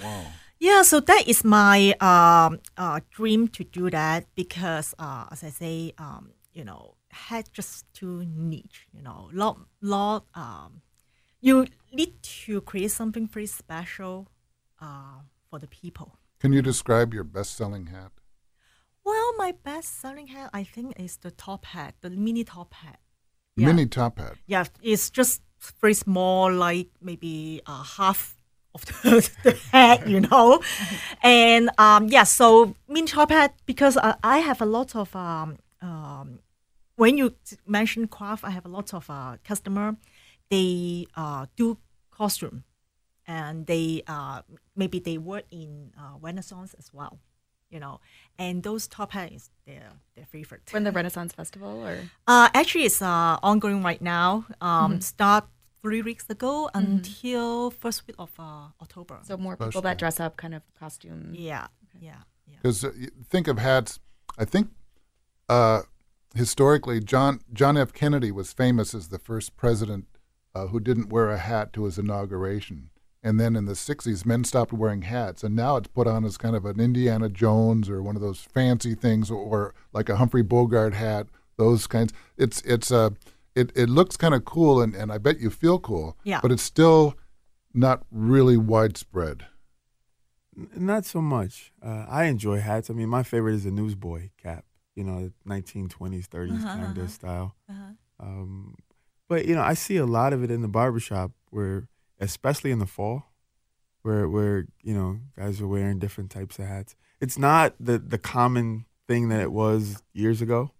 Yeah, 0.60 0.82
so 0.82 0.98
that 0.98 1.22
is 1.28 1.44
my 1.44 1.94
um, 2.00 2.58
uh, 2.76 2.98
dream 3.14 3.46
to 3.54 3.62
do 3.62 3.90
that 3.90 4.26
because, 4.34 4.92
uh, 4.98 5.26
as 5.30 5.44
I 5.44 5.50
say, 5.50 5.92
um, 5.98 6.32
you 6.52 6.64
know, 6.64 6.94
had 7.10 7.52
just 7.52 7.92
too 7.94 8.24
niche. 8.26 8.86
You 8.92 9.02
know, 9.02 9.30
lot, 9.32 9.58
lot. 9.80 10.24
Um, 10.34 10.82
you 11.40 11.66
need 11.92 12.22
to 12.22 12.60
create 12.62 12.90
something 12.90 13.26
very 13.26 13.46
special 13.46 14.28
uh, 14.80 15.20
for 15.48 15.58
the 15.58 15.68
people. 15.68 16.16
Can 16.40 16.52
you 16.52 16.62
describe 16.62 17.12
your 17.14 17.24
best-selling 17.24 17.86
hat? 17.86 18.12
Well, 19.04 19.34
my 19.36 19.52
best 19.52 20.00
selling 20.00 20.28
hat, 20.28 20.50
I 20.52 20.64
think, 20.64 20.98
is 21.00 21.16
the 21.16 21.30
top 21.30 21.64
hat, 21.64 21.94
the 22.00 22.10
mini 22.10 22.44
top 22.44 22.74
hat. 22.74 23.00
Yeah. 23.56 23.66
Mini 23.68 23.86
top 23.86 24.18
hat. 24.18 24.34
Yeah, 24.46 24.64
it's 24.82 25.10
just 25.10 25.42
very 25.80 25.94
small, 25.94 26.52
like 26.52 26.90
maybe 27.00 27.62
uh, 27.66 27.82
half 27.82 28.36
of 28.74 28.84
the, 28.84 29.30
the 29.44 29.52
head, 29.72 30.08
you 30.08 30.20
know. 30.20 30.60
and 31.22 31.70
um, 31.78 32.08
yeah, 32.08 32.24
so 32.24 32.74
mini 32.88 33.06
top 33.06 33.30
hat 33.30 33.54
because 33.66 33.96
uh, 33.96 34.14
I 34.22 34.38
have 34.38 34.60
a 34.60 34.66
lot 34.66 34.94
of 34.94 35.14
um, 35.16 35.56
um, 35.80 36.40
when 36.98 37.16
you 37.20 37.26
mention 37.66 38.08
craft, 38.16 38.42
I 38.44 38.50
have 38.50 38.66
a 38.66 38.72
lot 38.78 38.92
of 38.98 39.08
uh, 39.08 39.36
customer. 39.50 39.96
They 40.50 41.06
uh, 41.22 41.46
do 41.56 41.78
costume, 42.10 42.64
and 43.26 43.66
they 43.66 44.02
uh, 44.14 44.42
maybe 44.74 44.98
they 44.98 45.16
work 45.18 45.44
in 45.50 45.92
uh, 46.00 46.16
Renaissance 46.20 46.74
as 46.80 46.90
well, 46.92 47.14
you 47.70 47.78
know. 47.80 48.00
And 48.38 48.62
those 48.62 48.82
top 48.96 49.12
hat 49.16 49.30
is 49.32 49.50
their 49.66 49.86
their 50.16 50.26
favorite. 50.26 50.62
When 50.72 50.84
the 50.84 50.92
Renaissance 50.92 51.32
Festival, 51.40 51.72
or 51.86 51.96
Uh, 52.26 52.48
actually, 52.60 52.84
it's 52.90 53.00
uh, 53.02 53.38
ongoing 53.42 53.82
right 53.90 54.02
now. 54.02 54.44
Um, 54.60 54.92
Mm-hmm. 54.92 55.00
Start 55.00 55.44
three 55.82 56.02
weeks 56.02 56.26
ago 56.36 56.68
until 56.74 57.70
first 57.70 57.98
week 58.06 58.16
of 58.18 58.30
uh, 58.38 58.68
October. 58.82 59.16
so 59.22 59.36
more 59.36 59.56
people 59.56 59.82
that 59.82 59.96
dress 59.98 60.18
up, 60.20 60.36
kind 60.36 60.54
of 60.54 60.62
costume. 60.80 61.22
yeah, 61.34 61.66
yeah, 62.00 62.22
yeah. 62.50 62.58
Because 62.62 62.82
uh, 62.84 62.90
think 63.30 63.46
of 63.48 63.58
hats, 63.58 64.00
I 64.42 64.44
think 64.44 64.64
uh, 65.48 65.82
historically, 66.34 67.00
John 67.00 67.40
John 67.52 67.76
F. 67.76 67.92
Kennedy 67.92 68.30
was 68.30 68.52
famous 68.52 68.94
as 68.94 69.08
the 69.08 69.18
first 69.18 69.56
president 69.56 70.06
uh, 70.54 70.66
who 70.68 70.80
didn't 70.80 71.10
wear 71.10 71.30
a 71.30 71.38
hat 71.38 71.72
to 71.74 71.84
his 71.84 71.98
inauguration. 71.98 72.90
And 73.20 73.40
then 73.40 73.56
in 73.56 73.64
the 73.64 73.72
60s, 73.72 74.24
men 74.24 74.44
stopped 74.44 74.72
wearing 74.72 75.02
hats, 75.02 75.42
and 75.42 75.56
now 75.56 75.76
it's 75.76 75.88
put 75.88 76.06
on 76.06 76.24
as 76.24 76.36
kind 76.36 76.54
of 76.54 76.64
an 76.64 76.78
Indiana 76.78 77.28
Jones 77.28 77.90
or 77.90 78.00
one 78.00 78.14
of 78.14 78.22
those 78.22 78.40
fancy 78.40 78.94
things, 78.94 79.28
or, 79.28 79.36
or 79.36 79.74
like 79.92 80.08
a 80.08 80.16
Humphrey 80.16 80.42
Bogart 80.42 80.94
hat, 80.94 81.26
those 81.56 81.88
kinds. 81.88 82.12
It's 82.36 82.60
it's 82.62 82.92
uh, 82.92 83.10
it 83.56 83.72
it 83.74 83.88
looks 83.88 84.16
kind 84.16 84.34
of 84.34 84.44
cool, 84.44 84.80
and, 84.80 84.94
and 84.94 85.10
I 85.10 85.18
bet 85.18 85.40
you 85.40 85.50
feel 85.50 85.80
cool. 85.80 86.16
Yeah. 86.22 86.38
But 86.40 86.52
it's 86.52 86.62
still 86.62 87.16
not 87.74 88.04
really 88.12 88.56
widespread. 88.56 89.46
N- 90.56 90.68
Not 90.76 91.04
so 91.04 91.20
much. 91.20 91.72
Uh, 91.84 92.06
I 92.08 92.24
enjoy 92.26 92.60
hats. 92.60 92.88
I 92.88 92.94
mean, 92.94 93.08
my 93.08 93.24
favorite 93.24 93.54
is 93.54 93.66
a 93.66 93.72
newsboy 93.72 94.30
cap. 94.40 94.64
You 94.98 95.04
know, 95.04 95.30
1920s, 95.46 96.26
30s 96.28 96.62
kind 96.64 96.98
of 96.98 97.10
style. 97.10 97.54
Um, 98.20 98.74
but 99.28 99.46
you 99.46 99.54
know, 99.54 99.62
I 99.62 99.74
see 99.74 99.96
a 99.96 100.06
lot 100.06 100.32
of 100.32 100.42
it 100.42 100.50
in 100.50 100.60
the 100.62 100.68
barbershop 100.68 101.30
where, 101.50 101.86
especially 102.18 102.70
in 102.72 102.80
the 102.80 102.86
fall, 102.86 103.32
where 104.02 104.28
where 104.28 104.66
you 104.82 104.94
know 104.94 105.20
guys 105.38 105.60
are 105.60 105.68
wearing 105.68 105.98
different 105.98 106.30
types 106.30 106.58
of 106.58 106.66
hats. 106.66 106.96
It's 107.20 107.38
not 107.38 107.74
the 107.78 107.98
the 107.98 108.18
common 108.18 108.86
thing 109.06 109.28
that 109.28 109.40
it 109.40 109.52
was 109.52 110.02
years 110.12 110.42
ago. 110.42 110.72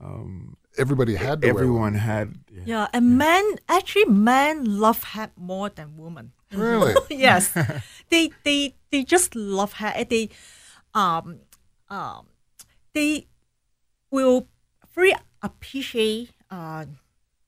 Um, 0.00 0.56
Everybody 0.78 1.14
had 1.16 1.42
to 1.42 1.52
wear 1.52 1.64
everyone 1.64 1.94
had. 1.94 2.34
Yeah. 2.50 2.62
Yeah, 2.64 2.88
and 2.92 3.18
men 3.18 3.44
actually 3.68 4.04
men 4.06 4.64
love 4.64 5.02
hat 5.02 5.32
more 5.36 5.68
than 5.68 5.96
women. 5.96 6.32
Really? 6.52 6.94
yes, 7.10 7.52
they 8.08 8.30
they 8.44 8.74
they 8.90 9.02
just 9.04 9.34
love 9.34 9.72
hat. 9.74 10.08
They 10.08 10.30
um 10.94 11.40
um 11.90 12.26
they 12.94 13.26
will 14.10 14.46
very 14.94 15.12
appreciate 15.42 16.30
uh 16.50 16.84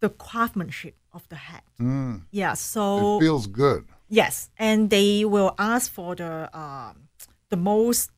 the 0.00 0.08
craftsmanship 0.08 0.94
of 1.12 1.28
the 1.28 1.36
hat. 1.36 1.64
Mm, 1.78 2.22
Yeah, 2.30 2.54
so 2.54 3.16
it 3.18 3.24
feels 3.24 3.46
good. 3.46 3.84
Yes, 4.08 4.50
and 4.58 4.90
they 4.90 5.24
will 5.24 5.54
ask 5.58 5.92
for 5.92 6.14
the 6.16 6.48
um, 6.58 7.08
the 7.50 7.56
most 7.56 8.10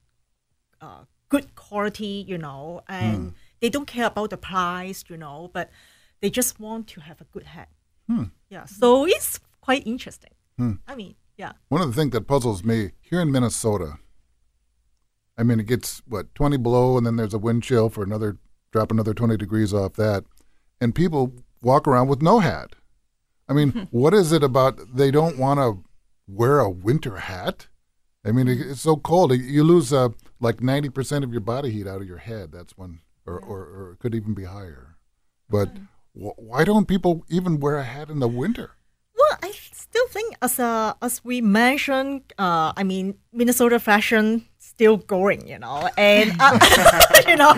uh, 0.81 1.05
good 1.29 1.55
quality, 1.55 2.25
you 2.27 2.39
know, 2.39 2.83
and 2.89 3.35
they 3.61 3.69
don't 3.71 3.87
care 3.87 4.07
about 4.07 4.31
the 4.31 4.37
price, 4.37 5.05
you 5.09 5.17
know, 5.17 5.51
but 5.53 5.71
they 6.21 6.31
just 6.31 6.61
want 6.61 6.87
to 6.89 7.01
have 7.01 7.21
a 7.21 7.25
good 7.25 7.45
hat. 7.45 7.69
Yeah, 8.51 8.67
so 8.67 9.07
it's 9.07 9.41
quite 9.61 9.87
interesting. 9.87 10.33
I 10.87 10.95
mean, 10.95 11.15
yeah, 11.37 11.53
One 11.69 11.81
of 11.81 11.89
the 11.89 11.95
things 12.01 12.13
that 12.13 12.27
puzzles 12.29 12.63
me 12.63 12.93
here 13.01 13.21
in 13.21 13.33
Minnesota, 13.33 13.99
I 15.39 15.43
mean, 15.43 15.61
it 15.61 15.67
gets 15.67 16.03
what 16.07 16.35
twenty 16.35 16.57
below, 16.57 16.97
and 16.97 17.07
then 17.07 17.17
there's 17.17 17.35
a 17.35 17.39
wind 17.39 17.63
chill 17.63 17.89
for 17.89 18.03
another 18.03 18.39
drop 18.71 18.91
another 18.91 19.15
twenty 19.15 19.37
degrees 19.37 19.73
off 19.73 19.95
that, 19.95 20.25
and 20.81 20.95
people 20.95 21.33
walk 21.63 21.89
around 21.89 22.09
with 22.09 22.23
no 22.23 22.41
hat. 22.41 22.75
I 23.49 23.53
mean, 23.55 23.89
what 23.91 24.15
is 24.15 24.33
it 24.33 24.43
about 24.43 24.79
they 24.95 25.11
don't 25.11 25.39
want 25.39 25.59
to 25.59 25.85
wear 26.27 26.61
a 26.61 26.71
winter 26.71 27.17
hat? 27.17 27.69
I 28.25 28.31
mean, 28.31 28.47
it's 28.47 28.81
so 28.81 28.97
cold. 28.97 29.33
You 29.33 29.65
lose 29.65 29.93
uh, 29.93 30.11
like 30.41 30.61
ninety 30.61 30.89
percent 30.89 31.25
of 31.25 31.33
your 31.33 31.41
body 31.41 31.71
heat 31.71 31.87
out 31.87 32.01
of 32.01 32.07
your 32.07 32.19
head. 32.19 32.53
That's 32.53 32.77
when, 32.77 33.01
or 33.27 33.39
or, 33.39 33.61
or 33.61 33.93
it 33.93 33.99
could 33.99 34.15
even 34.15 34.35
be 34.35 34.45
higher. 34.45 34.97
But 35.49 35.71
wh- 36.15 36.39
why 36.39 36.65
don't 36.65 36.87
people 36.87 37.25
even 37.29 37.59
wear 37.59 37.77
a 37.77 37.85
hat 37.85 38.11
in 38.11 38.21
the 38.21 38.29
winter? 38.29 38.73
Well, 39.17 39.39
I 39.43 39.51
still 39.51 40.07
think 40.09 40.37
as 40.41 40.61
uh, 40.61 40.95
as 41.03 41.25
we 41.25 41.41
mentioned, 41.41 42.33
uh, 42.39 42.73
I 42.77 42.85
mean 42.85 43.19
Minnesota 43.33 43.81
fashion 43.81 44.47
still 44.83 44.97
going, 44.97 45.47
you 45.47 45.61
know, 45.61 45.89
and 45.97 46.35
uh, 46.41 46.59
you 47.29 47.37
know, 47.37 47.55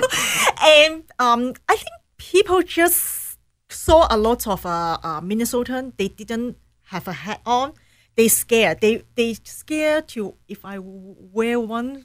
and 0.61 1.05
um, 1.19 1.55
I 1.71 1.77
think 1.77 1.97
people 2.19 2.61
just 2.61 3.39
saw 3.71 4.07
a 4.11 4.19
lot 4.19 4.47
of 4.47 4.67
uh, 4.67 4.99
uh 5.03 5.21
Minnesotan. 5.23 5.97
They 5.97 6.09
didn't 6.09 6.59
have 6.93 7.09
a 7.09 7.15
hat 7.15 7.41
on. 7.47 7.73
They 8.15 8.29
scared. 8.29 8.83
They 8.83 9.05
they 9.15 9.33
scared 9.43 10.09
to 10.09 10.35
if 10.49 10.67
I 10.67 10.77
wear 10.81 11.59
one, 11.59 12.05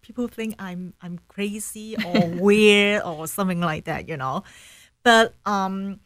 people 0.00 0.28
think 0.28 0.54
I'm 0.60 0.94
I'm 1.02 1.18
crazy 1.26 1.96
or 1.98 2.28
weird 2.46 3.02
or 3.02 3.26
something 3.26 3.60
like 3.60 3.86
that, 3.86 4.08
you 4.08 4.16
know. 4.16 4.44
But 5.02 5.34
um 5.44 5.98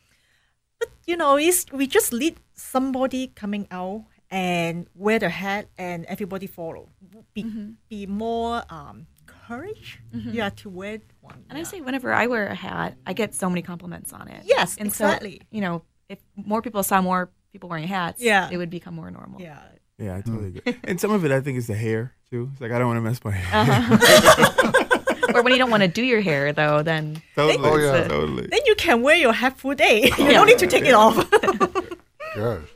but 0.80 0.88
you 1.06 1.18
know, 1.18 1.36
it's 1.36 1.66
we 1.72 1.86
just 1.86 2.10
need 2.10 2.40
somebody 2.54 3.28
coming 3.36 3.68
out 3.70 4.06
and 4.30 4.86
wear 4.94 5.18
the 5.18 5.28
hat, 5.28 5.68
and 5.78 6.04
everybody 6.06 6.46
follow. 6.46 6.88
Be 7.34 7.44
mm-hmm. 7.44 7.70
be 7.88 8.06
more 8.06 8.62
um 8.70 9.06
courage, 9.26 10.00
mm-hmm. 10.14 10.30
yeah, 10.30 10.50
to 10.50 10.68
wear 10.68 10.98
one. 11.20 11.44
And 11.48 11.58
I 11.58 11.62
say, 11.62 11.80
whenever 11.80 12.12
I 12.12 12.26
wear 12.26 12.46
a 12.48 12.54
hat, 12.54 12.96
I 13.06 13.12
get 13.12 13.34
so 13.34 13.48
many 13.48 13.62
compliments 13.62 14.12
on 14.12 14.28
it. 14.28 14.42
Yes, 14.44 14.76
and 14.76 14.88
exactly. 14.88 15.38
So, 15.40 15.46
you 15.50 15.60
know, 15.60 15.82
if 16.08 16.18
more 16.36 16.62
people 16.62 16.82
saw 16.82 17.00
more 17.00 17.30
people 17.52 17.68
wearing 17.68 17.86
hats, 17.88 18.22
Yeah. 18.22 18.48
it 18.50 18.56
would 18.56 18.70
become 18.70 18.94
more 18.94 19.10
normal. 19.10 19.40
yeah, 19.40 19.60
Yeah, 19.98 20.16
I 20.16 20.20
totally 20.20 20.48
agree. 20.48 20.76
And 20.84 21.00
some 21.00 21.10
of 21.10 21.24
it, 21.24 21.32
I 21.32 21.40
think, 21.40 21.58
is 21.58 21.66
the 21.66 21.74
hair 21.74 22.14
too. 22.30 22.50
It's 22.52 22.60
like 22.60 22.72
I 22.72 22.78
don't 22.78 22.88
want 22.88 22.98
to 22.98 23.02
mess 23.02 23.24
my 23.24 23.30
hair. 23.32 23.60
Uh-huh. 23.62 25.32
or 25.34 25.42
when 25.42 25.52
you 25.52 25.58
don't 25.58 25.70
want 25.70 25.82
to 25.82 25.88
do 25.88 26.02
your 26.02 26.20
hair, 26.20 26.52
though, 26.52 26.82
then 26.82 27.22
totally, 27.34 27.58
Oh, 27.68 27.76
yeah. 27.76 28.08
totally. 28.08 28.46
then 28.46 28.60
you 28.66 28.74
can 28.74 29.02
wear 29.02 29.16
your 29.16 29.32
hat 29.32 29.58
full 29.58 29.74
day. 29.74 30.02
you 30.18 30.30
don't 30.32 30.46
need 30.46 30.58
to 30.58 30.66
take 30.66 30.84
it 30.84 30.94
off. 30.94 31.16
Gosh. 32.34 32.68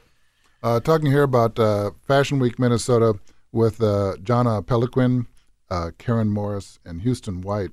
Uh, 0.62 0.78
talking 0.78 1.10
here 1.10 1.22
about 1.22 1.58
uh, 1.58 1.90
Fashion 2.06 2.38
Week 2.38 2.58
Minnesota 2.58 3.18
with 3.50 3.82
uh, 3.82 4.16
Jahna 4.22 4.64
Peloquin, 4.66 5.26
uh, 5.70 5.90
Karen 5.96 6.28
Morris, 6.28 6.78
and 6.84 7.00
Houston 7.00 7.40
White. 7.40 7.70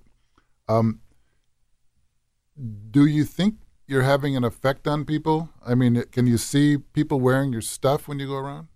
Um, 0.70 1.02
do 2.90 3.06
you 3.06 3.26
think 3.26 3.56
you're 3.88 4.04
having 4.04 4.38
an 4.38 4.46
effect 4.46 4.88
on 4.88 5.04
people? 5.04 5.50
I 5.66 5.76
mean, 5.76 6.02
can 6.12 6.28
you 6.28 6.38
see 6.38 6.78
people 6.78 7.20
wearing 7.20 7.52
your 7.52 7.62
stuff 7.62 8.08
when 8.08 8.20
you 8.20 8.28
go 8.28 8.36
around? 8.36 8.68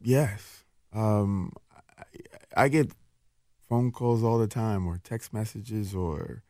Yes. 0.00 0.64
Um, 0.92 1.52
I, 1.98 2.64
I 2.64 2.68
get 2.68 2.92
phone 3.68 3.90
calls 3.90 4.22
all 4.22 4.38
the 4.38 4.46
time, 4.46 4.86
or 4.86 5.00
text 5.02 5.32
messages, 5.32 5.94
or 5.94 6.44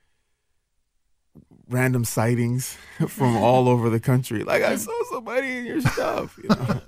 random 1.69 2.05
sightings 2.05 2.77
from 3.09 3.37
all 3.37 3.69
over 3.69 3.89
the 3.91 4.01
country. 4.01 4.45
Like 4.45 4.63
I 4.63 4.77
saw 4.77 4.93
somebody 5.11 5.57
in 5.57 5.65
your 5.67 5.81
stuff, 5.81 6.39
you 6.43 6.49
know. 6.51 6.81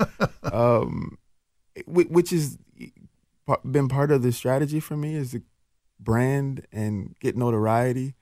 um, 0.53 1.19
which 1.87 2.31
has 2.31 2.59
been 3.71 3.89
part 3.89 4.11
of 4.11 4.23
the 4.23 4.33
strategy 4.33 4.81
for 4.81 4.97
me 4.97 5.15
is 5.15 5.33
the 5.33 5.43
brand 6.01 6.67
and 6.73 7.15
get 7.21 7.37
notoriety. 7.37 8.15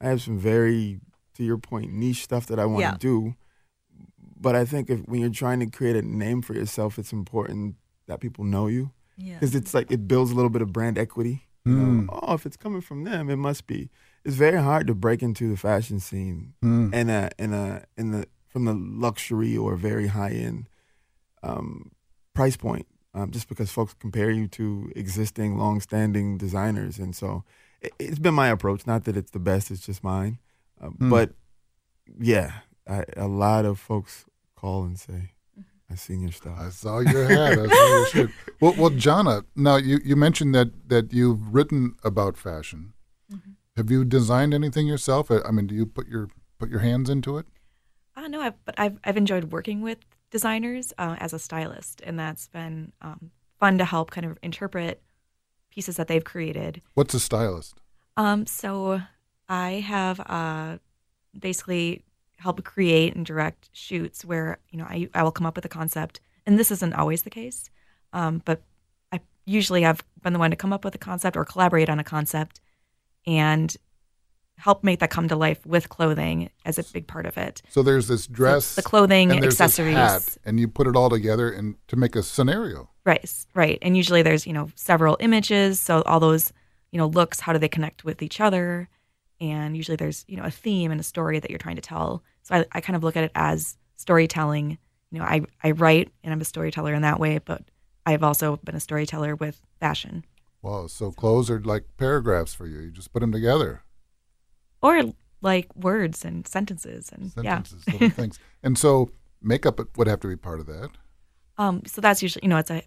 I 0.00 0.08
have 0.08 0.22
some 0.22 0.38
very, 0.38 1.00
to 1.34 1.44
your 1.44 1.58
point, 1.58 1.92
niche 1.92 2.22
stuff 2.24 2.46
that 2.46 2.58
I 2.58 2.66
want 2.66 2.80
to 2.84 2.90
Yeah. 2.90 2.96
do. 2.98 3.34
But 4.40 4.56
I 4.56 4.64
think 4.64 4.90
if 4.90 5.00
when 5.06 5.20
you're 5.20 5.30
trying 5.30 5.60
to 5.60 5.66
create 5.66 5.94
a 5.96 6.02
name 6.02 6.42
for 6.42 6.54
yourself, 6.54 6.98
it's 6.98 7.12
important 7.12 7.76
that 8.06 8.20
people 8.20 8.44
know 8.44 8.66
you 8.66 8.90
Yeah. 9.16 9.34
because 9.34 9.54
it's 9.54 9.72
like 9.72 9.90
it 9.92 10.08
builds 10.08 10.32
a 10.32 10.34
little 10.34 10.50
bit 10.50 10.62
of 10.62 10.72
brand 10.72 10.98
equity. 10.98 11.44
You 11.64 11.72
Mm. 11.74 12.06
know, 12.06 12.18
oh, 12.22 12.34
if 12.34 12.44
it's 12.44 12.56
coming 12.56 12.80
from 12.80 13.04
them, 13.04 13.30
it 13.30 13.36
must 13.36 13.68
be. 13.68 13.88
It's 14.24 14.36
very 14.36 14.60
hard 14.62 14.86
to 14.86 14.94
break 14.94 15.22
into 15.22 15.48
the 15.50 15.56
fashion 15.56 15.98
scene 16.00 16.54
Mm. 16.62 16.94
in 16.94 17.10
a 17.10 17.30
in 17.38 17.52
a 17.52 17.84
in 17.96 18.10
the 18.12 18.26
from 18.48 18.64
the 18.66 18.74
luxury 18.74 19.56
or 19.56 19.76
very 19.76 20.08
high 20.08 20.30
end 20.32 20.66
um, 21.42 21.90
price 22.34 22.56
point, 22.56 22.86
um, 23.14 23.30
just 23.30 23.48
because 23.48 23.70
folks 23.72 23.94
compare 23.98 24.30
you 24.30 24.46
to 24.48 24.92
existing 24.94 25.58
long 25.58 25.80
standing 25.80 26.38
designers, 26.38 26.98
and 26.98 27.16
so 27.16 27.42
it, 27.80 27.92
it's 27.98 28.18
been 28.18 28.34
my 28.34 28.48
approach. 28.48 28.86
Not 28.86 29.04
that 29.04 29.16
it's 29.16 29.30
the 29.32 29.40
best; 29.40 29.70
it's 29.70 29.84
just 29.86 30.02
mine. 30.04 30.38
Uh, 30.80 30.88
Hmm. 30.90 31.10
But 31.10 31.30
yeah, 32.18 32.52
I, 32.88 33.04
a 33.16 33.26
lot 33.28 33.64
of 33.64 33.78
folks 33.80 34.24
call 34.54 34.84
and 34.84 34.98
say, 34.98 35.32
"I 35.90 35.94
seen 35.96 36.20
your 36.22 36.32
stuff." 36.32 36.58
I 36.58 36.68
saw 36.70 37.00
your 37.00 37.24
hat. 37.28 37.58
I 37.58 37.66
saw 37.66 37.86
your 37.96 38.06
shirt. 38.06 38.30
Well, 38.60 38.74
well, 38.78 38.90
Jahna, 38.90 39.44
now 39.56 39.76
you, 39.76 39.98
you 40.04 40.14
mentioned 40.14 40.54
that, 40.54 40.88
that 40.88 41.12
you've 41.12 41.52
written 41.52 41.96
about 42.04 42.36
fashion. 42.36 42.92
Have 43.76 43.90
you 43.90 44.04
designed 44.04 44.52
anything 44.52 44.86
yourself? 44.86 45.30
I 45.30 45.50
mean, 45.50 45.66
do 45.66 45.74
you 45.74 45.86
put 45.86 46.06
your 46.06 46.28
put 46.58 46.68
your 46.68 46.80
hands 46.80 47.08
into 47.08 47.38
it? 47.38 47.46
Uh, 48.14 48.28
no, 48.28 48.40
I've, 48.40 48.64
but 48.64 48.74
I've, 48.78 48.98
I've 49.04 49.16
enjoyed 49.16 49.44
working 49.44 49.80
with 49.80 49.98
designers 50.30 50.92
uh, 50.98 51.16
as 51.18 51.32
a 51.32 51.38
stylist, 51.38 52.02
and 52.04 52.18
that's 52.18 52.48
been 52.48 52.92
um, 53.00 53.30
fun 53.58 53.78
to 53.78 53.84
help 53.84 54.10
kind 54.10 54.26
of 54.26 54.38
interpret 54.42 55.02
pieces 55.70 55.96
that 55.96 56.08
they've 56.08 56.24
created. 56.24 56.82
What's 56.94 57.14
a 57.14 57.20
stylist? 57.20 57.80
Um, 58.18 58.44
so 58.46 59.00
I 59.48 59.70
have 59.86 60.20
uh, 60.20 60.76
basically 61.38 62.04
helped 62.36 62.64
create 62.64 63.14
and 63.14 63.24
direct 63.24 63.70
shoots 63.72 64.24
where 64.24 64.58
you 64.70 64.78
know 64.78 64.84
I, 64.84 65.08
I 65.14 65.22
will 65.22 65.32
come 65.32 65.46
up 65.46 65.56
with 65.56 65.64
a 65.64 65.70
concept, 65.70 66.20
and 66.44 66.58
this 66.58 66.70
isn't 66.70 66.92
always 66.92 67.22
the 67.22 67.30
case, 67.30 67.70
um, 68.12 68.42
but 68.44 68.60
I 69.12 69.20
usually 69.46 69.80
have 69.80 70.04
been 70.22 70.34
the 70.34 70.38
one 70.38 70.50
to 70.50 70.56
come 70.56 70.74
up 70.74 70.84
with 70.84 70.94
a 70.94 70.98
concept 70.98 71.38
or 71.38 71.46
collaborate 71.46 71.88
on 71.88 71.98
a 71.98 72.04
concept, 72.04 72.60
and 73.26 73.76
help 74.62 74.84
make 74.84 75.00
that 75.00 75.10
come 75.10 75.26
to 75.26 75.34
life 75.34 75.64
with 75.66 75.88
clothing 75.88 76.48
as 76.64 76.78
a 76.78 76.84
big 76.84 77.06
part 77.08 77.26
of 77.26 77.36
it. 77.36 77.62
So 77.68 77.82
there's 77.82 78.06
this 78.06 78.28
dress, 78.28 78.76
the 78.76 78.82
clothing, 78.82 79.32
and 79.32 79.44
accessories. 79.44 79.96
hat, 79.96 80.36
and 80.44 80.60
you 80.60 80.68
put 80.68 80.86
it 80.86 80.94
all 80.94 81.10
together 81.10 81.50
and 81.50 81.74
to 81.88 81.96
make 81.96 82.14
a 82.14 82.22
scenario. 82.22 82.88
Right, 83.04 83.28
right. 83.54 83.78
And 83.82 83.96
usually 83.96 84.22
there's, 84.22 84.46
you 84.46 84.52
know, 84.52 84.70
several 84.76 85.16
images. 85.18 85.80
So 85.80 86.02
all 86.02 86.20
those, 86.20 86.52
you 86.92 86.98
know, 86.98 87.08
looks, 87.08 87.40
how 87.40 87.52
do 87.52 87.58
they 87.58 87.68
connect 87.68 88.04
with 88.04 88.22
each 88.22 88.40
other? 88.40 88.88
And 89.40 89.76
usually 89.76 89.96
there's, 89.96 90.24
you 90.28 90.36
know, 90.36 90.44
a 90.44 90.50
theme 90.50 90.92
and 90.92 91.00
a 91.00 91.04
story 91.04 91.40
that 91.40 91.50
you're 91.50 91.58
trying 91.58 91.76
to 91.76 91.82
tell. 91.82 92.22
So 92.42 92.54
I, 92.54 92.64
I 92.70 92.80
kind 92.80 92.96
of 92.96 93.02
look 93.02 93.16
at 93.16 93.24
it 93.24 93.32
as 93.34 93.76
storytelling. 93.96 94.78
You 95.10 95.18
know, 95.18 95.24
I, 95.24 95.42
I 95.64 95.72
write 95.72 96.12
and 96.22 96.32
I'm 96.32 96.40
a 96.40 96.44
storyteller 96.44 96.94
in 96.94 97.02
that 97.02 97.18
way, 97.18 97.38
but 97.38 97.62
I've 98.06 98.22
also 98.22 98.60
been 98.62 98.76
a 98.76 98.80
storyteller 98.80 99.34
with 99.34 99.60
fashion. 99.80 100.24
Wow, 100.62 100.86
so 100.86 101.10
clothes 101.10 101.50
are 101.50 101.60
like 101.60 101.84
paragraphs 101.96 102.54
for 102.54 102.66
you. 102.66 102.78
You 102.80 102.90
just 102.90 103.12
put 103.12 103.20
them 103.20 103.32
together, 103.32 103.82
Or 104.80 105.12
like 105.40 105.74
words 105.74 106.24
and 106.24 106.46
sentences 106.46 107.10
and 107.12 107.32
sentences, 107.32 107.82
yeah. 107.86 107.92
little 107.94 108.10
things. 108.16 108.38
And 108.62 108.78
so 108.78 109.10
makeup 109.42 109.80
would 109.96 110.06
have 110.06 110.20
to 110.20 110.28
be 110.28 110.36
part 110.36 110.60
of 110.60 110.66
that. 110.66 110.90
Um, 111.58 111.82
so 111.86 112.00
that's 112.00 112.22
usually, 112.22 112.44
you 112.44 112.48
know, 112.48 112.58
it's 112.58 112.70
a 112.70 112.82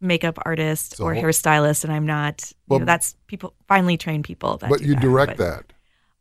makeup 0.00 0.36
artist 0.44 0.96
So- 0.96 1.04
or 1.04 1.14
hairstylist, 1.14 1.84
and 1.84 1.92
I'm 1.92 2.06
not. 2.06 2.50
You 2.50 2.56
Well- 2.68 2.78
know, 2.80 2.86
that's 2.86 3.14
people 3.28 3.54
finely 3.68 3.96
trained 3.96 4.24
people. 4.24 4.56
That 4.58 4.68
but 4.70 4.80
you 4.82 4.94
that, 4.94 5.00
direct 5.00 5.36
but- 5.38 5.38
that. 5.38 5.72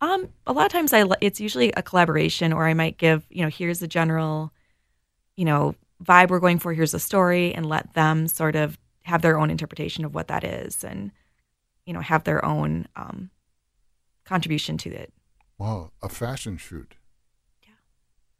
Um, 0.01 0.29
a 0.47 0.53
lot 0.53 0.65
of 0.65 0.71
times 0.71 0.93
I 0.93 1.05
it's 1.21 1.39
usually 1.39 1.71
a 1.73 1.83
collaboration, 1.83 2.53
or 2.53 2.65
I 2.67 2.73
might 2.73 2.97
give 2.97 3.25
you 3.29 3.43
know 3.43 3.49
here's 3.49 3.79
the 3.79 3.87
general, 3.87 4.51
you 5.35 5.45
know, 5.45 5.75
vibe 6.03 6.29
we're 6.29 6.39
going 6.39 6.57
for. 6.59 6.73
Here's 6.73 6.91
the 6.91 6.99
story, 6.99 7.53
and 7.53 7.65
let 7.67 7.93
them 7.93 8.27
sort 8.27 8.55
of 8.55 8.79
have 9.03 9.21
their 9.21 9.39
own 9.39 9.49
interpretation 9.49 10.05
of 10.05 10.13
what 10.13 10.27
that 10.27 10.43
is, 10.43 10.83
and 10.83 11.11
you 11.85 11.93
know 11.93 12.01
have 12.01 12.23
their 12.23 12.43
own 12.45 12.87
um, 12.95 13.29
contribution 14.25 14.77
to 14.79 14.89
it. 14.89 15.13
Wow, 15.57 15.91
a 16.01 16.09
fashion 16.09 16.57
shoot. 16.57 16.95
Yeah. 17.63 17.69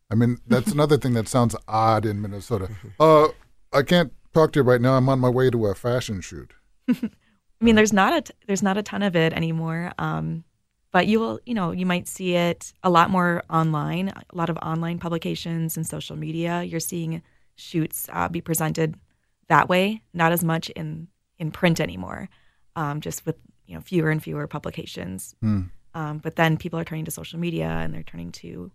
I 0.09 0.15
mean, 0.15 0.39
that's 0.47 0.71
another 0.73 0.97
thing 0.97 1.13
that 1.13 1.27
sounds 1.27 1.55
odd 1.67 2.05
in 2.05 2.21
Minnesota. 2.21 2.69
Uh, 2.99 3.29
I 3.73 3.83
can't 3.83 4.13
talk 4.33 4.53
to 4.53 4.59
you 4.59 4.63
right 4.63 4.81
now. 4.81 4.93
I'm 4.93 5.09
on 5.09 5.19
my 5.19 5.29
way 5.29 5.49
to 5.49 5.65
a 5.67 5.75
fashion 5.75 6.21
shoot. 6.21 6.53
I 6.89 7.63
mean, 7.63 7.75
there's 7.75 7.93
not 7.93 8.13
a 8.13 8.21
t- 8.21 8.33
there's 8.47 8.63
not 8.63 8.77
a 8.77 8.83
ton 8.83 9.03
of 9.03 9.15
it 9.15 9.33
anymore. 9.33 9.91
Um, 9.99 10.43
but 10.91 11.07
you 11.07 11.19
will, 11.19 11.39
you 11.45 11.53
know, 11.53 11.71
you 11.71 11.85
might 11.85 12.07
see 12.07 12.35
it 12.35 12.73
a 12.83 12.89
lot 12.89 13.09
more 13.09 13.43
online. 13.49 14.09
A 14.09 14.23
lot 14.33 14.49
of 14.49 14.57
online 14.57 14.99
publications 14.99 15.77
and 15.77 15.87
social 15.87 16.17
media. 16.17 16.63
You're 16.63 16.81
seeing 16.81 17.21
shoots 17.55 18.09
uh, 18.11 18.27
be 18.27 18.41
presented 18.41 18.95
that 19.47 19.69
way, 19.69 20.01
not 20.13 20.31
as 20.31 20.43
much 20.43 20.69
in 20.71 21.07
in 21.39 21.51
print 21.51 21.79
anymore. 21.79 22.29
Um, 22.75 23.01
just 23.01 23.25
with 23.25 23.35
you 23.65 23.75
know 23.75 23.81
fewer 23.81 24.09
and 24.09 24.21
fewer 24.23 24.47
publications. 24.47 25.35
Hmm. 25.41 25.61
Um, 25.93 26.19
but 26.19 26.35
then 26.37 26.57
people 26.57 26.79
are 26.79 26.85
turning 26.85 27.05
to 27.05 27.11
social 27.11 27.37
media 27.39 27.67
and 27.67 27.93
they're 27.93 28.03
turning 28.03 28.31
to 28.33 28.71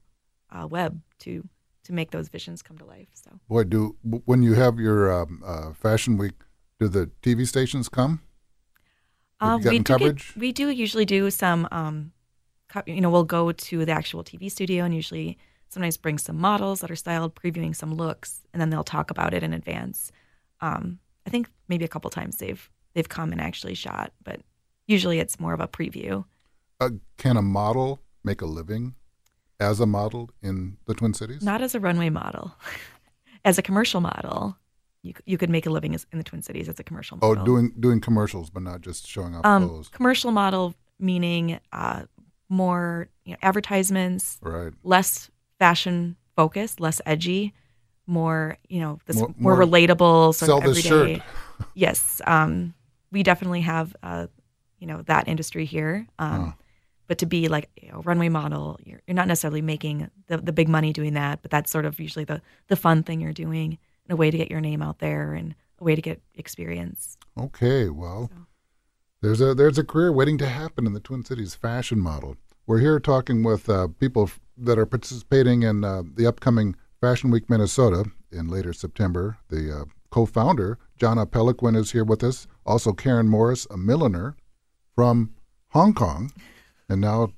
uh, 0.51 0.67
web 0.67 1.01
to 1.21 1.49
to 1.85 1.93
make 1.93 2.11
those 2.11 2.29
visions 2.29 2.63
come 2.63 2.77
to 2.79 2.85
life. 2.85 3.09
So 3.15 3.31
Boy, 3.49 3.65
do 3.65 3.97
when 4.03 4.43
you 4.43 4.55
have 4.55 4.79
your 4.79 5.23
um, 5.23 5.43
uh, 5.45 5.73
fashion 5.73 6.19
week, 6.19 6.35
do 6.79 6.89
the 6.89 7.11
TV 7.23 7.47
stations 7.47 7.89
come? 7.89 8.21
Um, 9.41 9.59
we 9.59 9.63
do 9.63 9.71
get- 9.71 9.85
coverage? 9.85 10.35
we 10.37 10.53
do 10.53 10.69
usually 10.71 11.05
do 11.05 11.31
some. 11.31 11.69
Um, 11.71 12.13
co- 12.69 12.83
you 12.87 13.01
know, 13.01 13.11
we'll 13.11 13.25
go 13.25 13.53
to 13.53 13.85
the 13.85 13.93
actual 13.93 14.25
TV 14.25 14.51
studio 14.51 14.85
and 14.85 14.95
usually 14.95 15.39
sometimes 15.69 15.97
bring 15.97 16.19
some 16.19 16.39
models 16.39 16.81
that 16.81 16.91
are 16.91 16.97
styled, 16.97 17.35
previewing 17.35 17.75
some 17.75 17.95
looks, 17.95 18.43
and 18.53 18.61
then 18.61 18.71
they'll 18.71 18.85
talk 18.85 19.11
about 19.11 19.35
it 19.35 19.43
in 19.43 19.53
advance. 19.53 20.11
Um, 20.61 20.99
I 21.27 21.31
think 21.31 21.49
maybe 21.69 21.85
a 21.85 21.89
couple 21.89 22.11
times 22.11 22.37
they've 22.39 22.71
they've 22.95 23.09
come 23.09 23.33
and 23.33 23.41
actually 23.41 23.75
shot, 23.75 24.13
but 24.23 24.41
usually 24.87 25.19
it's 25.19 25.41
more 25.41 25.53
of 25.53 25.61
a 25.61 25.69
preview. 25.69 26.25
Uh, 26.81 26.91
can 27.19 27.37
a 27.37 27.43
model 27.43 28.01
make 28.25 28.41
a 28.41 28.47
living 28.47 28.95
as 29.59 29.81
a 29.81 29.87
model 29.87 30.31
in 30.43 30.77
the 30.87 30.95
Twin 30.95 31.15
Cities? 31.15 31.43
Not 31.43 31.63
as 31.63 31.75
a 31.75 31.81
runway 31.81 32.11
model, 32.11 32.55
as 33.45 33.59
a 33.59 33.63
commercial 33.63 34.01
model. 34.01 34.57
You, 35.03 35.15
you 35.25 35.39
could 35.39 35.51
make 35.51 35.67
a 35.67 35.71
living 35.71 35.95
as, 35.95 36.05
in 36.13 36.19
the 36.19 36.25
Twin 36.25 36.43
Cities 36.43 36.69
as 36.69 36.81
a 36.81 36.85
commercial 36.85 37.19
oh, 37.23 37.29
model. 37.29 37.45
doing 37.45 37.73
doing 37.79 38.01
commercials, 38.01 38.51
but 38.51 38.63
not 38.63 38.81
just 38.81 39.07
showing 39.07 39.35
off 39.35 39.45
um, 39.47 39.69
clothes. 39.69 39.89
commercial 39.89 40.33
model 40.33 40.75
meaning 40.99 41.61
uh, 41.73 42.05
more 42.49 43.09
you 43.25 43.33
know, 43.33 43.39
advertisements, 43.43 44.39
Right. 44.43 44.73
less 44.83 45.31
fashion 45.59 46.17
focused, 46.35 46.81
less 46.81 47.01
edgy, 47.07 47.55
more 48.07 48.57
you 48.69 48.81
know 48.81 48.99
this 49.07 49.17
More- 49.17 49.35
more, 49.37 49.57
more 49.57 49.67
relatable 49.67 50.35
sort 50.35 50.49
Sell 50.49 50.59
of 50.59 50.65
this 50.65 50.81
shirt. 50.85 51.21
Yes, 51.75 52.21
um, 52.27 52.75
we 53.11 53.23
definitely 53.23 53.63
have 53.63 53.97
uh, 54.03 54.27
you 54.79 54.87
know 54.87 55.03
that 55.03 55.27
industry 55.29 55.65
here. 55.65 56.07
Um, 56.19 56.45
Huh. 56.47 56.53
But 57.09 57.19
to 57.19 57.27
be 57.27 57.47
like 57.47 57.71
you 57.81 57.93
know, 57.93 58.03
runway 58.03 58.29
model, 58.29 58.81
you're, 58.85 59.01
you're 59.07 59.15
not 59.15 59.29
necessarily 59.29 59.63
making 59.63 60.11
the, 60.27 60.39
the 60.39 60.53
big 60.53 60.69
money 60.69 60.93
doing 60.93 61.15
that, 61.15 61.41
but 61.41 61.53
that's 61.53 61.71
sort 61.71 61.85
of 61.87 62.01
usually 62.01 62.25
the 62.25 62.43
the 62.67 62.75
fun 62.75 63.05
thing 63.05 63.21
you're 63.21 63.33
doing 63.33 63.79
and 64.05 64.13
a 64.13 64.17
way 64.17 64.29
to 64.31 64.37
get 64.37 64.51
your 64.51 64.61
name 64.61 64.83
out 64.83 64.99
there 64.99 65.33
and 65.33 65.55
a 65.79 65.85
way 65.85 65.95
to 65.95 66.03
get 66.03 66.21
experience. 66.35 67.17
Okay, 67.39 67.89
well, 67.91 68.29
So. 68.35 68.47
there's 69.23 69.41
a 69.41 69.55
there's 69.55 69.79
a 69.79 69.85
career 69.85 70.11
waiting 70.13 70.37
to 70.39 70.49
happen 70.49 70.85
in 70.85 70.95
the 70.95 71.01
Twin 71.01 71.25
Cities 71.25 71.55
fashion 71.55 72.01
model. 72.01 72.37
We're 72.67 72.81
here 72.81 72.99
talking 72.99 73.45
with 73.45 73.69
uh, 73.69 73.87
people 74.01 74.29
that 74.59 74.77
are 74.77 74.87
participating 74.87 75.63
in 75.63 75.85
uh, 75.85 76.03
the 76.17 76.27
upcoming 76.27 76.75
Fashion 77.01 77.31
Week 77.31 77.49
Minnesota 77.49 78.11
in 78.33 78.49
later 78.49 78.73
September. 78.73 79.39
The 79.49 79.81
uh, 79.81 79.85
co-founder 80.11 80.79
Jahna 80.99 81.31
Peloquin 81.31 81.75
is 81.75 81.93
here 81.93 82.05
with 82.05 82.23
us. 82.25 82.47
Also, 82.65 82.93
Karen 82.93 83.29
Morris, 83.29 83.67
a 83.71 83.77
milliner 83.77 84.37
from 84.95 85.35
Hong 85.69 85.93
Kong, 85.95 86.33
and 86.89 87.01
now 87.01 87.33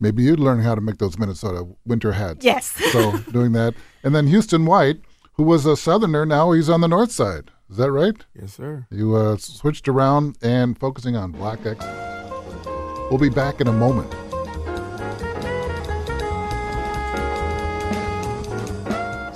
maybe 0.00 0.22
you'd 0.24 0.40
learn 0.40 0.60
how 0.60 0.74
to 0.74 0.80
make 0.80 0.98
those 0.98 1.18
Minnesota 1.18 1.66
winter 1.84 2.12
hats. 2.12 2.44
Yes. 2.44 2.66
So 2.92 3.18
doing 3.32 3.52
that, 3.52 3.74
and 4.02 4.14
then 4.14 4.26
Houston 4.26 4.66
White, 4.66 5.00
who 5.34 5.44
was 5.44 5.64
a 5.64 5.76
Southerner, 5.76 6.26
now 6.26 6.50
he's 6.52 6.68
on 6.68 6.80
the 6.80 6.88
North 6.88 7.12
Side. 7.12 7.50
Is 7.70 7.76
that 7.78 7.90
right? 7.90 8.16
Yes, 8.38 8.54
sir. 8.54 8.86
You 8.90 9.14
uh, 9.14 9.36
switched 9.38 9.88
around 9.88 10.36
and 10.42 10.78
focusing 10.78 11.16
on 11.16 11.32
Black 11.32 11.64
X. 11.64 11.82
We'll 13.08 13.18
be 13.18 13.30
back 13.30 13.60
in 13.60 13.68
a 13.68 13.72
moment. 13.72 14.12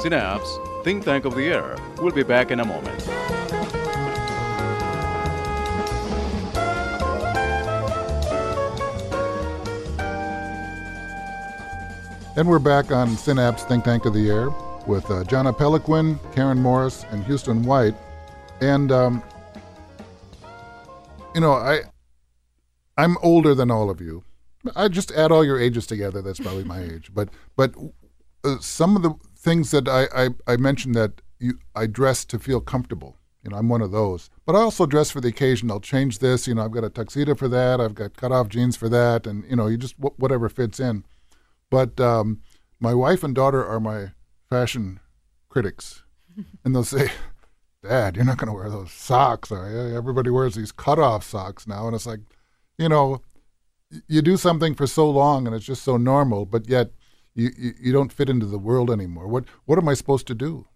Synapse, 0.06 0.60
Think 0.84 1.04
Tank 1.04 1.24
of 1.24 1.34
the 1.34 1.48
Air, 1.48 1.76
will 2.00 2.12
be 2.12 2.22
back 2.22 2.52
in 2.52 2.60
a 2.60 2.64
moment. 2.64 3.08
And 12.36 12.46
we're 12.48 12.60
back 12.60 12.92
on 12.92 13.16
Synapse 13.16 13.64
Think 13.64 13.82
Tank 13.82 14.04
of 14.04 14.14
the 14.14 14.30
Air 14.30 14.50
with 14.86 15.10
uh, 15.10 15.24
Jahna 15.24 15.52
Peloquin, 15.52 16.20
Karen 16.32 16.62
Morris, 16.62 17.04
and 17.10 17.24
Houston 17.24 17.64
White. 17.64 17.96
And 18.60 18.92
um, 18.92 19.24
you 21.34 21.40
know, 21.40 21.54
I 21.54 21.80
I'm 22.96 23.16
older 23.22 23.56
than 23.56 23.72
all 23.72 23.90
of 23.90 24.00
you. 24.00 24.22
I 24.76 24.86
just 24.86 25.10
add 25.10 25.32
all 25.32 25.44
your 25.44 25.58
ages 25.58 25.84
together. 25.84 26.22
That's 26.22 26.38
probably 26.38 26.62
my 26.62 26.80
age. 26.80 27.10
But 27.12 27.30
but 27.56 27.74
uh, 28.44 28.58
some 28.60 28.94
of 28.94 29.02
the 29.02 29.12
things 29.46 29.70
that 29.70 29.88
I, 29.88 30.08
I, 30.12 30.28
I 30.46 30.56
mentioned 30.56 30.96
that 30.96 31.22
you, 31.38 31.58
I 31.74 31.86
dress 31.86 32.24
to 32.26 32.38
feel 32.40 32.60
comfortable. 32.60 33.16
You 33.44 33.50
know, 33.50 33.58
I'm 33.58 33.68
one 33.68 33.80
of 33.80 33.92
those. 33.92 34.28
But 34.44 34.56
I 34.56 34.58
also 34.58 34.86
dress 34.86 35.12
for 35.12 35.20
the 35.20 35.28
occasion. 35.28 35.70
I'll 35.70 35.78
change 35.78 36.18
this. 36.18 36.48
You 36.48 36.56
know, 36.56 36.64
I've 36.64 36.72
got 36.72 36.82
a 36.82 36.90
tuxedo 36.90 37.36
for 37.36 37.46
that. 37.46 37.80
I've 37.80 37.94
got 37.94 38.16
cutoff 38.16 38.48
jeans 38.48 38.76
for 38.76 38.88
that, 38.88 39.24
and 39.24 39.44
you 39.48 39.54
know, 39.54 39.68
you 39.68 39.76
just 39.76 39.94
whatever 39.98 40.48
fits 40.48 40.80
in. 40.80 41.04
But 41.70 42.00
um, 42.00 42.40
my 42.80 42.92
wife 42.92 43.22
and 43.22 43.36
daughter 43.36 43.64
are 43.64 43.78
my 43.78 44.10
fashion 44.50 44.98
critics, 45.48 46.02
and 46.64 46.74
they'll 46.74 46.82
say, 46.82 47.12
"Dad, 47.84 48.16
you're 48.16 48.24
not 48.24 48.38
going 48.38 48.48
to 48.48 48.52
wear 48.52 48.68
those 48.68 48.90
socks, 48.90 49.52
are 49.52 49.70
you? 49.70 49.96
Everybody 49.96 50.30
wears 50.30 50.56
these 50.56 50.72
cutoff 50.72 51.22
socks 51.22 51.68
now." 51.68 51.86
And 51.86 51.94
it's 51.94 52.06
like, 52.06 52.20
you 52.78 52.88
know, 52.88 53.22
you 54.08 54.22
do 54.22 54.36
something 54.36 54.74
for 54.74 54.88
so 54.88 55.08
long, 55.08 55.46
and 55.46 55.54
it's 55.54 55.64
just 55.64 55.84
so 55.84 55.96
normal, 55.96 56.46
but 56.46 56.68
yet 56.68 56.90
you, 57.36 57.50
you, 57.56 57.72
you 57.80 57.92
don't 57.92 58.12
fit 58.12 58.28
into 58.28 58.46
the 58.46 58.58
world 58.58 58.90
anymore. 58.90 59.28
What 59.28 59.44
what 59.66 59.78
am 59.78 59.88
I 59.88 59.94
supposed 59.94 60.26
to 60.26 60.34
do? 60.34 60.66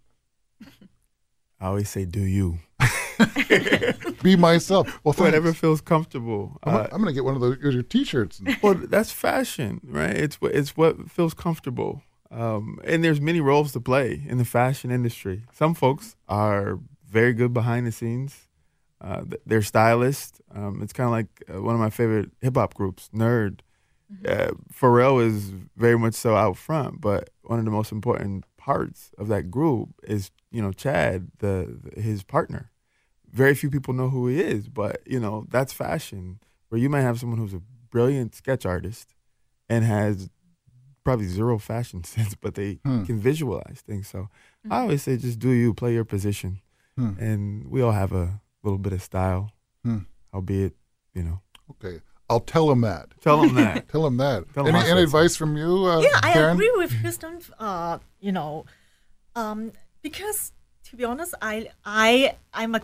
I 1.61 1.66
always 1.66 1.88
say, 1.90 2.04
"Do 2.04 2.20
you." 2.22 2.58
Be 4.22 4.36
myself. 4.36 5.00
Well, 5.04 5.14
whatever 5.14 5.52
feels 5.52 5.80
comfortable. 5.80 6.58
I'm, 6.62 6.74
Uh, 6.74 6.82
I'm 6.92 7.00
going 7.02 7.06
to 7.06 7.12
get 7.12 7.24
one 7.24 7.34
of 7.34 7.40
those 7.40 7.58
your 7.74 7.82
t-shirts. 7.82 8.40
well, 8.62 8.74
that's 8.74 9.11
fashion, 9.12 9.80
right? 9.84 10.16
It's 10.16 10.40
what 10.40 10.52
it's 10.54 10.76
what 10.76 11.11
feels 11.11 11.34
comfortable. 11.34 12.02
Um, 12.30 12.78
and 12.84 13.02
there's 13.02 13.20
many 13.20 13.40
roles 13.40 13.72
to 13.72 13.80
play 13.80 14.22
in 14.26 14.38
the 14.38 14.44
fashion 14.44 14.90
industry. 14.90 15.42
Some 15.52 15.74
folks 15.74 16.16
are 16.28 16.78
very 17.11 17.32
good 17.34 17.52
behind 17.52 17.86
the 17.86 17.92
scenes. 17.92 18.46
Uh, 19.00 19.22
they're 19.46 19.62
stylists. 19.62 20.40
Um, 20.54 20.80
it's 20.82 20.92
kind 20.92 21.06
of 21.06 21.12
like 21.12 21.26
uh, 21.52 21.61
one 21.62 21.74
of 21.74 21.80
my 21.80 21.90
favorite 21.90 22.30
hip 22.40 22.56
hop 22.56 22.74
groups, 22.74 23.11
Nerd. 23.14 23.61
Uh, 24.26 24.50
Pharrell 24.72 25.24
is 25.24 25.52
very 25.76 25.98
much 25.98 26.14
so 26.14 26.34
out 26.36 26.56
front, 26.56 27.00
but 27.00 27.30
one 27.42 27.58
of 27.58 27.64
the 27.64 27.70
most 27.70 27.92
important 27.92 28.44
parts 28.56 29.11
of 29.16 29.28
that 29.28 29.50
group 29.50 29.90
is, 30.02 30.30
you 30.50 30.61
know, 30.61 30.72
Chad, 30.72 31.30
the, 31.38 31.78
the 31.94 32.00
his 32.00 32.22
partner. 32.22 32.70
Very 33.30 33.54
few 33.54 33.70
people 33.70 33.94
know 33.94 34.08
who 34.11 34.26
he 34.26 34.40
is, 34.40 34.68
but 34.68 35.00
you 35.06 35.20
know 35.20 35.46
that's 35.48 35.72
fashion. 35.72 36.40
Where 36.68 36.80
you 36.80 36.88
might 36.90 37.02
have 37.02 37.18
someone 37.20 37.38
who's 37.38 37.54
a 37.54 37.62
brilliant 37.90 38.34
sketch 38.34 38.66
artist 38.66 39.14
and 39.68 39.84
has 39.84 40.28
probably 41.04 41.26
zero 41.26 41.58
fashion 41.58 42.02
sense, 42.14 42.34
but 42.34 42.54
they 42.54 42.80
Hmm. 42.84 43.04
can 43.04 43.18
visualize 43.20 43.82
things. 43.86 44.08
So 44.08 44.28
I 44.70 44.80
always 44.80 45.02
say, 45.02 45.16
just 45.16 45.38
do 45.38 45.50
you, 45.50 45.72
play 45.72 45.94
your 45.94 46.04
position, 46.04 46.61
Hmm. 46.96 47.12
and 47.18 47.68
we 47.70 47.80
all 47.80 47.92
have 47.92 48.12
a 48.12 48.40
little 48.62 48.78
bit 48.78 48.92
of 48.92 49.02
style, 49.02 49.52
Hmm. 49.84 50.00
albeit, 50.34 50.74
you 51.14 51.22
know. 51.22 51.40
Okay, 51.70 52.00
I'll 52.31 52.39
tell 52.39 52.70
him 52.70 52.83
that. 52.83 53.09
Tell 53.20 53.43
them 53.43 53.57
that. 53.57 53.89
Tell 53.93 54.07
him 54.07 54.16
that. 54.18 54.45
Tell 54.55 54.66
any 54.66 54.78
I 54.78 54.87
any 54.89 55.03
advice 55.03 55.35
from 55.35 55.57
you, 55.57 55.85
uh, 55.85 56.01
yeah, 56.01 56.20
I 56.22 56.33
Karen? 56.33 56.53
agree 56.53 56.72
with 56.76 56.93
Houston. 56.93 57.41
Uh, 57.59 57.99
you 58.20 58.31
know, 58.31 58.66
um, 59.35 59.72
because 60.01 60.53
to 60.85 60.97
be 60.97 61.05
honest, 61.05 61.35
I 61.43 61.70
I 61.85 62.37
I'm 62.55 62.76
a 62.76 62.83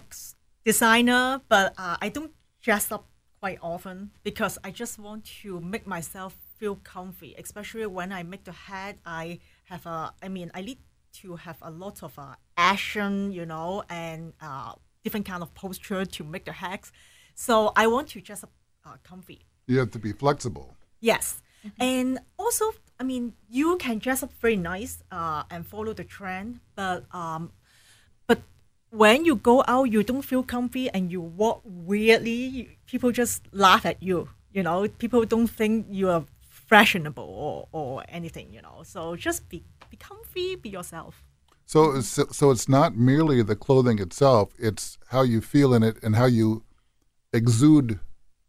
designer, 0.64 1.40
but 1.48 1.74
uh, 1.78 1.96
I 2.02 2.08
don't 2.08 2.32
dress 2.60 2.90
up 2.90 3.06
quite 3.40 3.58
often 3.62 4.10
because 4.24 4.58
I 4.64 4.72
just 4.72 4.98
want 4.98 5.24
to 5.42 5.60
make 5.60 5.86
myself 5.86 6.36
feel 6.58 6.76
comfy. 6.82 7.36
Especially 7.38 7.86
when 7.86 8.12
I 8.12 8.24
make 8.24 8.42
the 8.44 8.52
hat, 8.52 8.96
I 9.06 9.38
have 9.64 9.86
a. 9.86 10.12
I 10.20 10.28
mean, 10.28 10.50
I 10.54 10.60
need 10.62 10.78
to 11.22 11.36
have 11.36 11.58
a 11.62 11.70
lot 11.70 12.02
of 12.02 12.18
uh, 12.18 12.34
action, 12.56 13.30
you 13.30 13.46
know, 13.46 13.84
and 13.88 14.32
uh, 14.42 14.72
different 15.04 15.24
kind 15.24 15.42
of 15.42 15.54
posture 15.54 16.04
to 16.04 16.24
make 16.24 16.44
the 16.46 16.52
hats. 16.52 16.90
So 17.36 17.72
I 17.76 17.86
want 17.86 18.08
to 18.08 18.20
dress 18.20 18.42
up 18.42 18.50
uh, 18.86 18.96
comfy. 19.02 19.40
You 19.66 19.78
have 19.80 19.90
to 19.92 19.98
be 19.98 20.12
flexible. 20.12 20.76
Yes. 21.00 21.42
And 21.80 22.20
also, 22.38 22.72
I 23.00 23.02
mean, 23.02 23.32
you 23.50 23.76
can 23.76 23.98
dress 23.98 24.22
up 24.22 24.32
very 24.40 24.56
nice 24.56 25.02
uh, 25.10 25.42
and 25.50 25.66
follow 25.66 25.92
the 25.92 26.04
trend, 26.04 26.60
but 26.76 27.04
um, 27.12 27.50
but 28.26 28.42
when 28.90 29.24
you 29.24 29.34
go 29.34 29.64
out, 29.66 29.84
you 29.84 30.02
don't 30.02 30.22
feel 30.22 30.42
comfy 30.42 30.88
and 30.90 31.10
you 31.10 31.20
walk 31.20 31.62
weirdly. 31.64 32.78
People 32.86 33.10
just 33.10 33.42
laugh 33.52 33.84
at 33.84 34.02
you. 34.02 34.28
You 34.52 34.62
know, 34.62 34.86
people 34.88 35.24
don't 35.24 35.48
think 35.48 35.86
you 35.90 36.08
are 36.08 36.24
fashionable 36.40 37.24
or, 37.24 37.68
or 37.72 38.04
anything. 38.08 38.52
You 38.52 38.62
know, 38.62 38.82
so 38.84 39.16
just 39.16 39.48
be 39.48 39.64
be 39.90 39.96
comfy, 39.96 40.56
be 40.56 40.68
yourself. 40.68 41.24
So, 41.68 42.00
so, 42.00 42.26
so 42.30 42.52
it's 42.52 42.68
not 42.68 42.96
merely 42.96 43.42
the 43.42 43.56
clothing 43.56 43.98
itself; 43.98 44.52
it's 44.56 44.98
how 45.08 45.22
you 45.22 45.40
feel 45.40 45.74
in 45.74 45.82
it 45.82 45.96
and 46.02 46.14
how 46.14 46.26
you 46.26 46.62
exude 47.32 47.98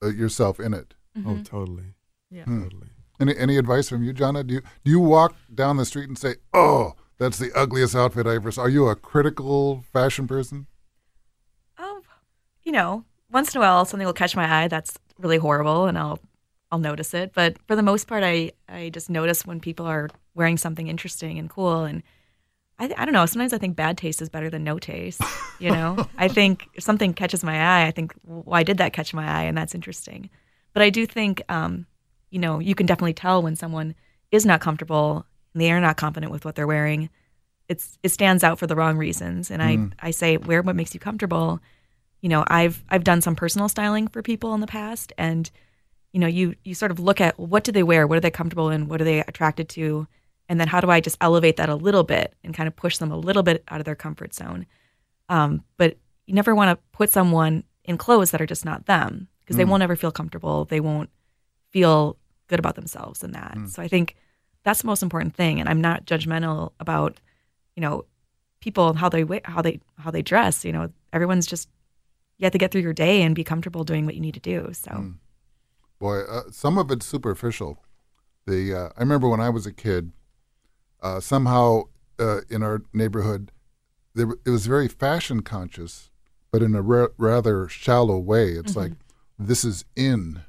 uh, 0.03 0.07
yourself 0.07 0.59
in 0.59 0.73
it. 0.73 0.93
Mm-hmm. 1.17 1.29
Oh, 1.29 1.41
totally. 1.43 1.93
Yeah. 2.29 2.43
Hmm. 2.43 2.63
Totally. 2.63 2.87
Any 3.19 3.35
any 3.37 3.57
advice 3.57 3.89
from 3.89 4.03
you, 4.03 4.13
Jahna? 4.13 4.45
Do 4.45 4.55
you 4.55 4.61
do 4.83 4.91
you 4.91 4.99
walk 4.99 5.35
down 5.53 5.77
the 5.77 5.85
street 5.85 6.07
and 6.07 6.17
say, 6.17 6.35
"Oh, 6.53 6.93
that's 7.17 7.39
the 7.39 7.51
ugliest 7.55 7.95
outfit 7.95 8.27
I 8.27 8.35
ever 8.35 8.51
saw"? 8.51 8.63
Are 8.63 8.69
you 8.69 8.87
a 8.87 8.95
critical 8.95 9.83
fashion 9.91 10.27
person? 10.27 10.67
Oh, 11.79 12.01
you 12.63 12.71
know, 12.71 13.05
once 13.31 13.55
in 13.55 13.59
a 13.59 13.61
while 13.61 13.85
something 13.85 14.05
will 14.05 14.13
catch 14.13 14.35
my 14.35 14.63
eye 14.63 14.67
that's 14.67 14.99
really 15.17 15.37
horrible, 15.37 15.87
and 15.87 15.97
I'll 15.97 16.19
I'll 16.71 16.79
notice 16.79 17.13
it. 17.15 17.31
But 17.33 17.57
for 17.67 17.75
the 17.75 17.81
most 17.81 18.07
part, 18.07 18.23
I 18.23 18.51
I 18.69 18.89
just 18.89 19.09
notice 19.09 19.45
when 19.47 19.59
people 19.59 19.87
are 19.87 20.09
wearing 20.35 20.57
something 20.57 20.87
interesting 20.87 21.39
and 21.39 21.49
cool, 21.49 21.85
and 21.85 22.03
I 22.79 22.93
I 22.97 23.05
don't 23.05 23.13
know. 23.13 23.25
Sometimes 23.25 23.53
I 23.53 23.57
think 23.57 23.75
bad 23.75 23.97
taste 23.97 24.21
is 24.21 24.29
better 24.29 24.49
than 24.49 24.63
no 24.63 24.79
taste. 24.79 25.21
You 25.59 25.71
know, 25.71 26.07
I 26.17 26.27
think 26.27 26.67
if 26.75 26.83
something 26.83 27.13
catches 27.13 27.43
my 27.43 27.59
eye, 27.59 27.87
I 27.87 27.91
think 27.91 28.13
why 28.23 28.61
did 28.61 28.77
that 28.77 28.93
catch 28.93 29.13
my 29.13 29.27
eye, 29.27 29.43
and 29.43 29.57
that's 29.57 29.73
interesting. 29.73 30.29
But 30.73 30.83
I 30.83 30.91
do 30.91 31.07
think, 31.07 31.41
um, 31.49 31.87
you 32.29 32.37
know, 32.37 32.59
you 32.59 32.75
can 32.75 32.85
definitely 32.85 33.15
tell 33.15 33.41
when 33.41 33.55
someone 33.55 33.95
is 34.31 34.45
not 34.45 34.61
comfortable 34.61 35.25
and 35.53 35.61
they 35.61 35.71
are 35.71 35.81
not 35.81 35.97
confident 35.97 36.31
with 36.31 36.45
what 36.45 36.53
they're 36.53 36.67
wearing. 36.67 37.09
It's 37.67 37.97
it 38.03 38.09
stands 38.09 38.43
out 38.43 38.59
for 38.59 38.67
the 38.67 38.75
wrong 38.75 38.97
reasons, 38.97 39.49
and 39.49 39.63
I 39.63 40.07
I 40.07 40.11
say 40.11 40.37
wear 40.37 40.61
what 40.61 40.75
makes 40.75 40.93
you 40.93 40.99
comfortable 40.99 41.59
you 42.21 42.29
know 42.29 42.43
i've 42.47 42.83
i've 42.89 43.03
done 43.03 43.21
some 43.21 43.35
personal 43.35 43.69
styling 43.69 44.07
for 44.07 44.21
people 44.21 44.53
in 44.53 44.61
the 44.61 44.67
past 44.67 45.13
and 45.17 45.51
you 46.11 46.19
know 46.19 46.27
you 46.27 46.55
you 46.63 46.73
sort 46.73 46.91
of 46.91 46.99
look 46.99 47.21
at 47.21 47.39
what 47.39 47.63
do 47.63 47.71
they 47.71 47.83
wear 47.83 48.07
what 48.07 48.17
are 48.17 48.21
they 48.21 48.31
comfortable 48.31 48.69
in 48.69 48.87
what 48.87 49.01
are 49.01 49.05
they 49.05 49.19
attracted 49.21 49.69
to 49.69 50.07
and 50.49 50.59
then 50.59 50.67
how 50.67 50.79
do 50.79 50.89
i 50.89 50.99
just 50.99 51.17
elevate 51.21 51.57
that 51.57 51.69
a 51.69 51.75
little 51.75 52.03
bit 52.03 52.33
and 52.43 52.53
kind 52.53 52.67
of 52.67 52.75
push 52.75 52.97
them 52.97 53.11
a 53.11 53.17
little 53.17 53.43
bit 53.43 53.63
out 53.67 53.79
of 53.79 53.85
their 53.85 53.95
comfort 53.95 54.33
zone? 54.33 54.65
Um, 55.29 55.63
but 55.77 55.97
you 56.25 56.33
never 56.33 56.55
want 56.55 56.77
to 56.77 56.83
put 56.91 57.11
someone 57.11 57.63
in 57.83 57.97
clothes 57.97 58.31
that 58.31 58.41
are 58.41 58.45
just 58.45 58.65
not 58.65 58.85
them 58.85 59.27
because 59.41 59.55
they 59.55 59.65
won't 59.65 59.83
ever 59.83 59.95
feel 59.95 60.11
comfortable. 60.11 60.65
They 60.65 60.81
won't 60.81 61.09
feel 61.71 62.17
good 62.47 62.59
about 62.59 62.75
themselves 62.75 63.23
in 63.23 63.31
that. 63.31 63.57
So 63.69 63.81
i 63.81 63.87
think 63.87 64.15
that's 64.63 64.81
the 64.81 64.87
most 64.87 65.03
important 65.03 65.33
thing 65.33 65.59
and 65.61 65.69
i'm 65.69 65.79
not 65.79 66.05
judgmental 66.05 66.73
about 66.79 67.21
you 67.75 67.81
know 67.81 68.05
people 68.59 68.89
and 68.89 68.97
how 68.97 69.07
they 69.07 69.23
how 69.45 69.61
they 69.61 69.79
how 69.97 70.11
they 70.11 70.21
dress 70.21 70.65
you 70.65 70.71
know? 70.71 70.89
Everyone's 71.13 71.47
just 71.47 71.69
you 72.37 72.45
have 72.45 72.51
to 72.51 72.57
get 72.57 72.71
through 72.71 72.81
your 72.81 72.93
day 72.93 73.21
and 73.21 73.35
be 73.35 73.43
comfortable 73.43 73.83
doing 73.83 74.05
what 74.05 74.15
you 74.15 74.21
need 74.21 74.35
to 74.35 74.39
do. 74.39 74.69
So. 74.73 75.13
Boy, 75.99 76.19
uh, 76.19 76.43
some 76.51 76.77
of 76.77 76.91
it's 76.91 77.05
superficial. 77.05 77.83
The 78.45 78.73
uh, 78.73 78.89
I 78.95 78.99
remember 78.99 79.27
when 79.27 79.39
I 79.39 79.49
was 79.49 79.65
a 79.65 79.73
kid, 79.73 80.11
uh, 81.01 81.19
somehow 81.19 81.83
uh, 82.19 82.41
in 82.49 82.63
our 82.63 82.81
neighborhood, 82.93 83.51
there, 84.13 84.31
it 84.45 84.49
was 84.49 84.65
very 84.65 84.87
fashion 84.87 85.41
conscious, 85.41 86.09
but 86.51 86.61
in 86.63 86.75
a 86.75 86.81
ra- 86.81 87.07
rather 87.17 87.67
shallow 87.67 88.17
way. 88.17 88.51
It's 88.51 88.75
like 88.75 88.93
this 89.37 89.63
is 89.63 89.85
in, 89.95 90.41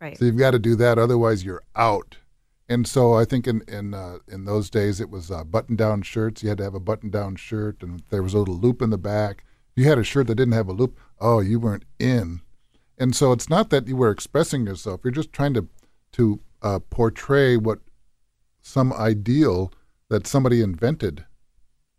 right. 0.00 0.18
so 0.18 0.24
you've 0.24 0.36
got 0.36 0.50
to 0.52 0.58
do 0.58 0.74
that, 0.76 0.98
otherwise 0.98 1.44
you're 1.44 1.62
out. 1.76 2.16
And 2.68 2.86
so 2.86 3.14
I 3.14 3.24
think 3.24 3.46
in 3.46 3.62
in 3.66 3.94
uh, 3.94 4.18
in 4.28 4.44
those 4.44 4.68
days 4.68 5.00
it 5.00 5.08
was 5.08 5.30
uh, 5.30 5.42
button 5.44 5.74
down 5.74 6.02
shirts. 6.02 6.42
You 6.42 6.50
had 6.50 6.58
to 6.58 6.64
have 6.64 6.74
a 6.74 6.80
button 6.80 7.08
down 7.08 7.36
shirt, 7.36 7.82
and 7.82 8.02
there 8.10 8.22
was 8.22 8.34
a 8.34 8.38
little 8.38 8.58
loop 8.58 8.82
in 8.82 8.90
the 8.90 8.98
back. 8.98 9.44
If 9.74 9.82
you 9.82 9.88
had 9.88 9.98
a 9.98 10.04
shirt 10.04 10.26
that 10.26 10.34
didn't 10.34 10.52
have 10.52 10.68
a 10.68 10.72
loop, 10.72 10.98
oh, 11.18 11.40
you 11.40 11.58
weren't 11.58 11.86
in. 11.98 12.42
And 12.98 13.16
so 13.16 13.32
it's 13.32 13.48
not 13.48 13.70
that 13.70 13.86
you 13.86 13.96
were 13.96 14.10
expressing 14.10 14.66
yourself; 14.66 15.00
you're 15.02 15.12
just 15.12 15.32
trying 15.32 15.54
to 15.54 15.68
to 16.12 16.40
uh, 16.60 16.80
portray 16.90 17.56
what 17.56 17.78
some 18.68 18.92
ideal 18.92 19.72
that 20.10 20.26
somebody 20.26 20.60
invented. 20.62 21.24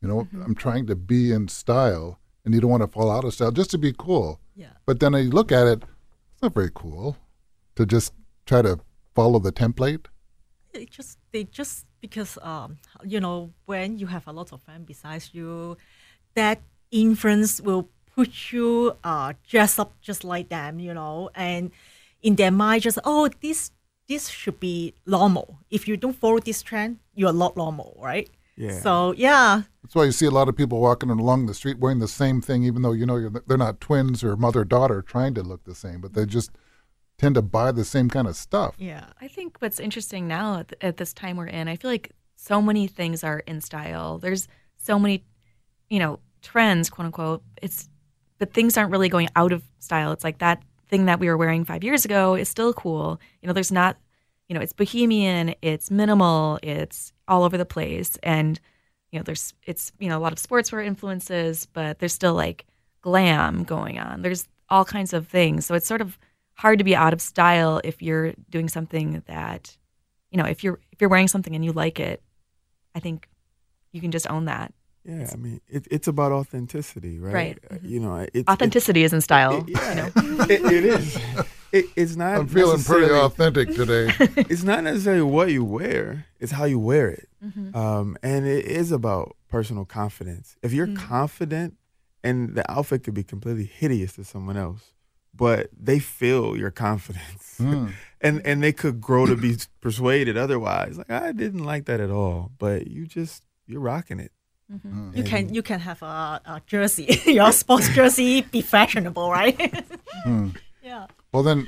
You 0.01 0.07
know, 0.07 0.27
I'm 0.45 0.55
trying 0.55 0.85
to 0.87 0.95
be 0.95 1.31
in 1.31 1.47
style, 1.49 2.19
and 2.45 2.53
you 2.53 2.61
don't 2.61 2.71
want 2.71 2.83
to 2.83 2.87
fall 2.87 3.11
out 3.11 3.25
of 3.25 3.33
style 3.33 3.51
just 3.51 3.71
to 3.71 3.77
be 3.77 3.93
cool. 3.97 4.39
Yeah. 4.55 4.73
But 4.85 4.99
then 5.01 5.13
I 5.13 5.21
look 5.23 5.51
at 5.51 5.67
it, 5.67 5.83
it's 6.31 6.41
not 6.41 6.53
very 6.53 6.71
cool 6.73 7.17
to 7.75 7.85
just 7.85 8.13
try 8.45 8.61
to 8.61 8.79
follow 9.13 9.39
the 9.39 9.51
template. 9.51 10.05
they 10.73 10.85
just 10.85 11.17
they 11.33 11.43
just 11.45 11.85
because 11.99 12.37
um 12.43 12.77
you 13.03 13.19
know 13.19 13.49
when 13.65 13.97
you 13.97 14.05
have 14.05 14.25
a 14.27 14.31
lot 14.31 14.53
of 14.53 14.61
friends 14.61 14.85
besides 14.85 15.31
you, 15.33 15.75
that 16.35 16.61
influence 16.91 17.59
will 17.59 17.89
put 18.15 18.51
you 18.53 18.95
uh 19.03 19.33
dress 19.49 19.79
up 19.79 19.91
just 20.01 20.23
like 20.23 20.47
them, 20.49 20.79
you 20.79 20.93
know, 20.93 21.29
and 21.35 21.71
in 22.21 22.35
their 22.35 22.51
mind 22.51 22.83
just 22.83 22.99
oh 23.03 23.27
this 23.41 23.71
this 24.09 24.27
should 24.27 24.59
be 24.59 24.95
normal. 25.05 25.59
If 25.69 25.87
you 25.87 25.95
don't 25.95 26.15
follow 26.15 26.39
this 26.39 26.61
trend, 26.63 26.97
you're 27.13 27.31
not 27.31 27.55
normal, 27.55 27.95
right? 28.01 28.27
Yeah. 28.57 28.79
So 28.81 29.13
yeah, 29.13 29.61
That's 29.83 29.95
why 29.95 30.03
you 30.03 30.11
see 30.11 30.25
a 30.25 30.31
lot 30.31 30.49
of 30.49 30.57
people 30.57 30.81
walking 30.81 31.09
along 31.09 31.45
the 31.45 31.53
street 31.53 31.79
wearing 31.79 31.99
the 31.99 32.09
same 32.09 32.41
thing, 32.41 32.63
even 32.63 32.81
though 32.81 32.91
you 32.91 33.05
know 33.05 33.15
you're, 33.15 33.31
they're 33.47 33.57
not 33.57 33.79
twins 33.79 34.21
or 34.21 34.35
mother 34.35 34.65
daughter 34.65 35.01
trying 35.01 35.33
to 35.35 35.43
look 35.43 35.63
the 35.63 35.75
same, 35.75 36.01
but 36.01 36.13
they 36.13 36.23
mm-hmm. 36.23 36.31
just 36.31 36.51
tend 37.17 37.35
to 37.35 37.41
buy 37.41 37.71
the 37.71 37.85
same 37.85 38.09
kind 38.09 38.27
of 38.27 38.35
stuff. 38.35 38.75
yeah. 38.77 39.05
I 39.21 39.27
think 39.27 39.57
what's 39.59 39.79
interesting 39.79 40.27
now 40.27 40.59
at, 40.59 40.73
at 40.81 40.97
this 40.97 41.13
time 41.13 41.37
we're 41.37 41.47
in, 41.47 41.67
I 41.67 41.75
feel 41.75 41.91
like 41.91 42.11
so 42.35 42.61
many 42.61 42.87
things 42.87 43.23
are 43.23 43.39
in 43.39 43.61
style. 43.61 44.17
There's 44.17 44.47
so 44.77 44.97
many, 44.97 45.23
you 45.89 45.99
know, 45.99 46.19
trends, 46.41 46.89
quote 46.89 47.05
unquote. 47.05 47.43
It's, 47.61 47.89
but 48.39 48.53
things 48.53 48.77
aren't 48.77 48.91
really 48.91 49.09
going 49.09 49.29
out 49.35 49.51
of 49.51 49.63
style. 49.79 50.13
It's 50.13 50.23
like 50.23 50.39
that 50.39 50.63
thing 50.89 51.05
that 51.05 51.19
we 51.19 51.27
were 51.27 51.37
wearing 51.37 51.63
five 51.63 51.83
years 51.83 52.05
ago 52.05 52.35
is 52.35 52.49
still 52.49 52.73
cool. 52.73 53.19
You 53.41 53.47
know, 53.47 53.53
there's 53.53 53.71
not, 53.71 53.97
you 54.47 54.55
know, 54.55 54.61
it's 54.61 54.73
bohemian, 54.73 55.55
it's 55.61 55.91
minimal, 55.91 56.59
it's 56.63 57.13
all 57.27 57.43
over 57.43 57.57
the 57.57 57.65
place, 57.65 58.17
and 58.23 58.59
you 59.11 59.19
know, 59.19 59.23
there's 59.23 59.53
it's 59.63 59.91
you 59.99 60.09
know 60.09 60.17
a 60.17 60.21
lot 60.21 60.33
of 60.33 60.39
sportswear 60.39 60.85
influences, 60.85 61.67
but 61.67 61.99
there's 61.99 62.13
still 62.13 62.33
like 62.33 62.65
glam 63.01 63.63
going 63.63 63.99
on. 63.99 64.21
There's 64.21 64.47
all 64.69 64.85
kinds 64.85 65.13
of 65.13 65.27
things, 65.27 65.65
so 65.65 65.75
it's 65.75 65.87
sort 65.87 66.01
of 66.01 66.17
hard 66.55 66.79
to 66.79 66.83
be 66.83 66.95
out 66.95 67.13
of 67.13 67.21
style 67.21 67.79
if 67.83 68.01
you're 68.01 68.33
doing 68.49 68.67
something 68.67 69.23
that, 69.27 69.77
you 70.29 70.37
know, 70.37 70.45
if 70.45 70.63
you're 70.63 70.79
if 70.91 70.99
you're 70.99 71.09
wearing 71.09 71.27
something 71.27 71.55
and 71.55 71.63
you 71.63 71.71
like 71.71 71.99
it, 71.99 72.21
I 72.93 72.99
think 72.99 73.29
you 73.91 74.01
can 74.01 74.11
just 74.11 74.29
own 74.29 74.45
that. 74.45 74.73
Yeah, 75.09 75.29
I 75.33 75.37
mean, 75.37 75.59
it, 75.67 75.87
it's 75.89 76.07
about 76.07 76.31
authenticity, 76.31 77.19
right? 77.19 77.33
Right. 77.33 77.57
Uh, 77.71 77.77
You 77.83 77.99
know, 77.99 78.27
it's 78.33 78.47
Authenticity 78.47 79.03
is 79.03 79.11
in 79.13 79.21
style. 79.21 79.57
It, 79.67 79.69
yeah, 79.69 79.89
You 79.89 79.95
know? 79.95 80.43
it, 80.49 80.61
it 80.77 80.85
is. 80.85 81.17
It, 81.71 81.85
it's 81.95 82.15
not. 82.15 82.35
I'm 82.35 82.47
feeling 82.47 82.83
pretty 82.83 83.11
authentic 83.13 83.73
today. 83.75 84.11
It's 84.51 84.63
not 84.63 84.83
necessarily 84.83 85.21
what 85.23 85.51
you 85.51 85.63
wear; 85.63 86.25
it's 86.39 86.51
how 86.51 86.65
you 86.65 86.79
wear 86.79 87.09
it. 87.09 87.27
Mm-hmm. 87.43 87.75
Um, 87.75 88.17
and 88.23 88.45
it 88.47 88.65
is 88.65 88.91
about 88.91 89.35
personal 89.49 89.85
confidence. 89.85 90.55
If 90.63 90.73
you're 90.73 90.93
confident, 90.95 91.75
and 92.23 92.55
the 92.55 92.69
outfit 92.71 93.03
could 93.03 93.13
be 93.13 93.23
completely 93.23 93.65
hideous 93.65 94.13
to 94.13 94.23
someone 94.23 94.57
else, 94.57 94.93
but 95.33 95.69
they 95.79 95.99
feel 95.99 96.57
your 96.57 96.71
confidence, 96.71 97.55
Hmm. 97.57 97.87
and 98.21 98.41
and 98.45 98.61
they 98.63 98.73
could 98.73 98.99
grow 99.01 99.25
to 99.25 99.35
be 99.35 99.57
persuaded 99.81 100.37
otherwise. 100.37 100.97
Like 100.97 101.11
I 101.11 101.31
didn't 101.31 101.63
like 101.65 101.85
that 101.85 101.99
at 101.99 102.09
all, 102.11 102.51
but 102.57 102.87
you 102.87 103.05
just 103.05 103.43
you're 103.67 103.81
rocking 103.81 104.19
it. 104.19 104.31
Mm-hmm. 104.71 105.17
You 105.17 105.23
can 105.23 105.53
you 105.53 105.63
can 105.63 105.79
have 105.79 106.01
a, 106.03 106.41
a 106.45 106.61
jersey, 106.67 107.19
your 107.25 107.51
sports 107.51 107.89
jersey, 107.89 108.41
be 108.41 108.61
fashionable, 108.61 109.31
right? 109.31 109.83
Hmm. 110.23 110.49
yeah. 110.83 111.07
Well, 111.33 111.43
then, 111.43 111.67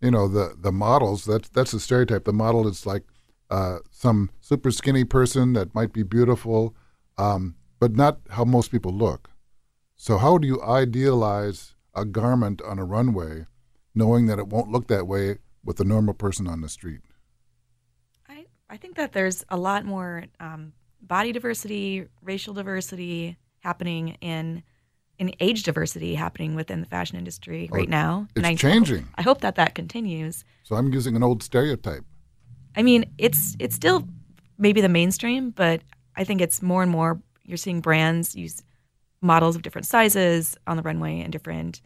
you 0.00 0.10
know 0.10 0.28
the 0.28 0.54
the 0.58 0.72
models. 0.72 1.24
That's 1.24 1.48
that's 1.48 1.72
the 1.72 1.80
stereotype. 1.80 2.24
The 2.24 2.32
model 2.34 2.68
is 2.68 2.84
like 2.84 3.04
uh, 3.50 3.78
some 3.90 4.30
super 4.40 4.70
skinny 4.70 5.04
person 5.04 5.54
that 5.54 5.74
might 5.74 5.92
be 5.92 6.02
beautiful, 6.02 6.74
um, 7.16 7.56
but 7.80 7.96
not 7.96 8.20
how 8.30 8.44
most 8.44 8.70
people 8.70 8.92
look. 8.92 9.30
So, 9.96 10.18
how 10.18 10.38
do 10.38 10.46
you 10.46 10.62
idealize 10.62 11.74
a 11.94 12.04
garment 12.04 12.60
on 12.62 12.78
a 12.78 12.84
runway, 12.84 13.46
knowing 13.94 14.26
that 14.26 14.38
it 14.38 14.48
won't 14.48 14.70
look 14.70 14.88
that 14.88 15.06
way 15.06 15.38
with 15.64 15.80
a 15.80 15.84
normal 15.84 16.14
person 16.14 16.46
on 16.46 16.60
the 16.60 16.68
street? 16.68 17.00
I, 18.28 18.46
I 18.68 18.76
think 18.76 18.96
that 18.96 19.12
there's 19.12 19.44
a 19.48 19.56
lot 19.56 19.84
more 19.84 20.24
um, 20.40 20.72
body 21.06 21.32
diversity, 21.32 22.06
racial 22.22 22.54
diversity 22.54 23.36
happening 23.60 24.16
in 24.20 24.62
in 25.16 25.32
age 25.38 25.62
diversity 25.62 26.16
happening 26.16 26.56
within 26.56 26.80
the 26.80 26.86
fashion 26.86 27.16
industry 27.16 27.68
Oh, 27.72 27.76
right 27.76 27.88
now. 27.88 28.26
it's 28.34 28.44
I 28.46 28.54
changing. 28.56 29.06
I 29.14 29.22
hope 29.22 29.42
that 29.42 29.54
that 29.54 29.74
continues. 29.76 30.44
So, 30.64 30.74
I'm 30.74 30.92
using 30.92 31.14
an 31.14 31.22
old 31.22 31.42
stereotype. 31.42 32.04
I 32.76 32.82
mean, 32.82 33.04
it's 33.18 33.56
it's 33.60 33.76
still 33.76 34.08
maybe 34.58 34.80
the 34.80 34.88
mainstream, 34.88 35.50
but 35.50 35.82
I 36.16 36.24
think 36.24 36.40
it's 36.40 36.60
more 36.62 36.82
and 36.82 36.90
more 36.90 37.20
you're 37.44 37.56
seeing 37.56 37.80
brands 37.80 38.34
use 38.34 38.62
models 39.20 39.54
of 39.56 39.62
different 39.62 39.86
sizes 39.86 40.56
on 40.66 40.76
the 40.76 40.82
runway 40.82 41.20
and 41.20 41.30
different, 41.32 41.80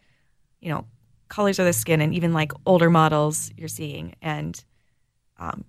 you 0.59 0.69
know, 0.69 0.85
colors 1.27 1.59
of 1.59 1.65
the 1.65 1.73
skin, 1.73 2.01
and 2.01 2.13
even 2.15 2.33
like 2.33 2.51
older 2.65 2.89
models 2.89 3.51
you're 3.55 3.67
seeing, 3.67 4.15
and 4.23 4.63
um, 5.37 5.63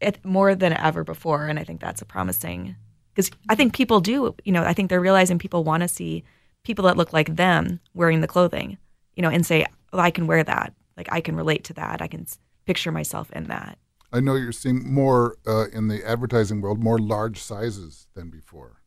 it, 0.00 0.24
more 0.24 0.54
than 0.54 0.72
ever 0.72 1.04
before. 1.04 1.46
And 1.46 1.58
I 1.58 1.64
think 1.64 1.80
that's 1.80 2.02
a 2.02 2.06
promising 2.06 2.76
because 3.14 3.30
I 3.48 3.54
think 3.54 3.74
people 3.74 4.00
do, 4.00 4.34
you 4.44 4.52
know, 4.52 4.62
I 4.62 4.74
think 4.74 4.90
they're 4.90 5.00
realizing 5.00 5.38
people 5.38 5.64
want 5.64 5.82
to 5.82 5.88
see 5.88 6.24
people 6.64 6.84
that 6.84 6.96
look 6.96 7.12
like 7.12 7.36
them 7.36 7.80
wearing 7.94 8.20
the 8.20 8.26
clothing, 8.26 8.76
you 9.14 9.22
know, 9.22 9.30
and 9.30 9.46
say, 9.46 9.64
oh, 9.92 9.98
I 9.98 10.10
can 10.10 10.26
wear 10.26 10.44
that, 10.44 10.74
like 10.96 11.08
I 11.10 11.20
can 11.20 11.34
relate 11.34 11.64
to 11.64 11.72
that, 11.74 12.02
I 12.02 12.08
can 12.08 12.26
picture 12.66 12.92
myself 12.92 13.30
in 13.32 13.44
that. 13.44 13.78
I 14.12 14.20
know 14.20 14.34
you're 14.34 14.52
seeing 14.52 14.92
more 14.92 15.36
uh, 15.46 15.66
in 15.72 15.88
the 15.88 16.06
advertising 16.06 16.60
world, 16.60 16.82
more 16.82 16.98
large 16.98 17.40
sizes 17.40 18.06
than 18.14 18.30
before. 18.30 18.82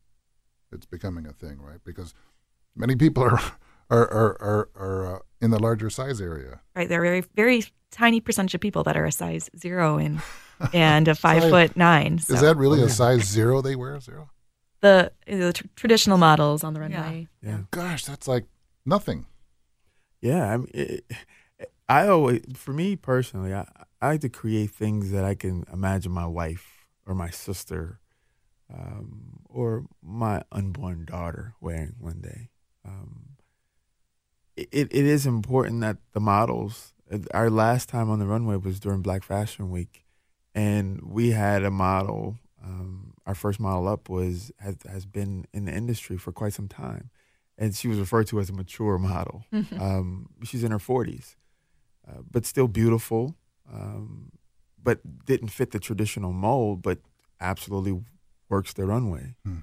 It's 0.72 0.86
becoming 0.86 1.26
a 1.26 1.32
thing, 1.32 1.60
right? 1.60 1.80
Because 1.84 2.14
many 2.76 2.94
people 2.96 3.24
are 3.24 3.40
are 3.90 4.10
are 4.12 4.36
are, 4.40 4.68
are 4.76 5.16
uh, 5.16 5.18
in 5.40 5.50
the 5.50 5.58
larger 5.58 5.90
size 5.90 6.20
area. 6.20 6.60
right? 6.74 6.88
There 6.88 7.00
are 7.00 7.04
very 7.04 7.20
very 7.34 7.64
tiny 7.90 8.20
percentage 8.20 8.54
of 8.54 8.60
people 8.60 8.82
that 8.84 8.96
are 8.96 9.04
a 9.06 9.12
size 9.12 9.50
zero 9.58 9.98
and 9.98 10.20
and 10.72 11.08
a 11.08 11.14
five 11.14 11.42
Size- 11.42 11.50
foot 11.50 11.76
nine. 11.76 12.18
So 12.18 12.34
Is 12.34 12.40
that 12.40 12.56
really 12.56 12.82
a 12.82 12.88
size 12.88 13.24
zero 13.24 13.60
they 13.62 13.76
wear? 13.76 13.98
Zero? 14.00 14.30
the 14.82 15.12
the 15.26 15.52
tr- 15.52 15.66
traditional 15.76 16.16
models 16.18 16.64
on 16.64 16.72
the 16.74 16.80
runway? 16.80 17.28
Yeah. 17.42 17.58
Gosh, 17.70 18.04
that's 18.06 18.26
like 18.28 18.46
nothing. 18.86 19.26
Yeah, 20.22 20.52
I 20.52 20.56
mean, 20.58 20.68
it, 20.74 21.04
I 21.88 22.06
always, 22.08 22.42
for 22.54 22.72
me 22.72 22.94
personally, 22.96 23.52
I, 23.54 23.66
I 24.00 24.08
like 24.12 24.20
to 24.20 24.28
create 24.28 24.70
things 24.70 25.10
that 25.12 25.24
I 25.24 25.34
can 25.34 25.64
imagine 25.72 26.12
my 26.12 26.26
wife 26.26 26.86
or 27.06 27.14
my 27.14 27.30
sister 27.30 28.00
um, 28.72 29.40
or 29.48 29.84
my 30.02 30.42
unborn 30.52 31.04
daughter 31.06 31.54
wearing 31.60 31.94
one 31.98 32.20
day. 32.20 32.50
Um, 32.86 33.29
it, 34.72 34.88
it 34.92 35.04
is 35.06 35.26
important 35.26 35.80
that 35.80 35.98
the 36.12 36.20
models. 36.20 36.94
Our 37.34 37.50
last 37.50 37.88
time 37.88 38.08
on 38.10 38.18
the 38.20 38.26
runway 38.26 38.56
was 38.56 38.78
during 38.78 39.02
Black 39.02 39.22
Fashion 39.24 39.70
Week, 39.70 40.04
and 40.54 41.00
we 41.02 41.30
had 41.30 41.64
a 41.64 41.70
model. 41.70 42.38
Um, 42.64 43.14
our 43.26 43.34
first 43.34 43.58
model 43.58 43.88
up 43.88 44.08
was 44.08 44.52
has 44.58 44.76
has 44.88 45.06
been 45.06 45.46
in 45.52 45.64
the 45.64 45.72
industry 45.72 46.16
for 46.16 46.30
quite 46.32 46.52
some 46.52 46.68
time, 46.68 47.10
and 47.58 47.74
she 47.74 47.88
was 47.88 47.98
referred 47.98 48.26
to 48.28 48.38
as 48.38 48.48
a 48.50 48.52
mature 48.52 48.98
model. 48.98 49.44
Um, 49.80 50.28
she's 50.44 50.62
in 50.62 50.70
her 50.70 50.78
forties, 50.78 51.36
uh, 52.08 52.20
but 52.30 52.46
still 52.46 52.68
beautiful, 52.68 53.34
um, 53.72 54.30
but 54.82 55.00
didn't 55.24 55.48
fit 55.48 55.70
the 55.72 55.78
traditional 55.80 56.32
mold, 56.32 56.82
but 56.82 56.98
absolutely 57.40 58.04
works 58.48 58.72
the 58.72 58.84
runway. 58.86 59.34
Hmm. 59.44 59.58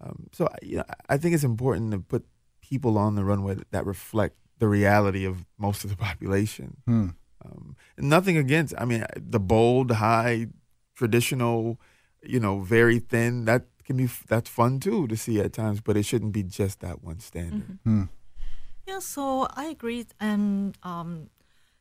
Um, 0.00 0.26
so 0.32 0.46
I- 0.46 0.64
you 0.64 0.76
know, 0.78 0.84
I 1.08 1.16
think 1.16 1.34
it's 1.34 1.44
important 1.44 1.90
to 1.92 1.98
put 2.00 2.24
people 2.68 2.98
on 2.98 3.14
the 3.14 3.24
runway 3.24 3.54
that, 3.54 3.70
that 3.70 3.86
reflect 3.86 4.36
the 4.58 4.68
reality 4.68 5.24
of 5.24 5.44
most 5.58 5.84
of 5.84 5.90
the 5.90 5.96
population. 6.08 6.76
Hmm. 6.86 7.08
Um, 7.44 7.76
nothing 7.96 8.36
against, 8.36 8.74
I 8.76 8.84
mean, 8.84 9.06
the 9.16 9.40
bold, 9.40 9.92
high, 9.92 10.48
traditional, 10.96 11.80
you 12.22 12.40
know, 12.40 12.60
very 12.60 12.98
thin. 12.98 13.44
That 13.44 13.66
can 13.84 13.96
be 13.96 14.08
that's 14.26 14.50
fun 14.50 14.80
too 14.80 15.06
to 15.06 15.16
see 15.16 15.40
at 15.40 15.52
times, 15.52 15.80
but 15.80 15.96
it 15.96 16.04
shouldn't 16.04 16.32
be 16.32 16.42
just 16.42 16.80
that 16.80 17.02
one 17.02 17.20
standard. 17.20 17.78
Hmm. 17.84 18.04
Yeah, 18.86 19.00
so 19.00 19.46
I 19.54 19.66
agree. 19.66 20.06
And 20.18 20.76
um, 20.82 21.28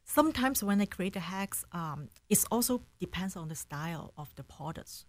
sometimes 0.03 0.63
when 0.63 0.81
I 0.81 0.85
create 0.85 1.13
the 1.13 1.21
hacks, 1.21 1.63
um, 1.71 2.09
it 2.29 2.43
also 2.51 2.81
depends 2.99 3.35
on 3.35 3.47
the 3.47 3.55
style 3.55 4.13
of 4.17 4.33
the 4.35 4.43
products. 4.43 5.05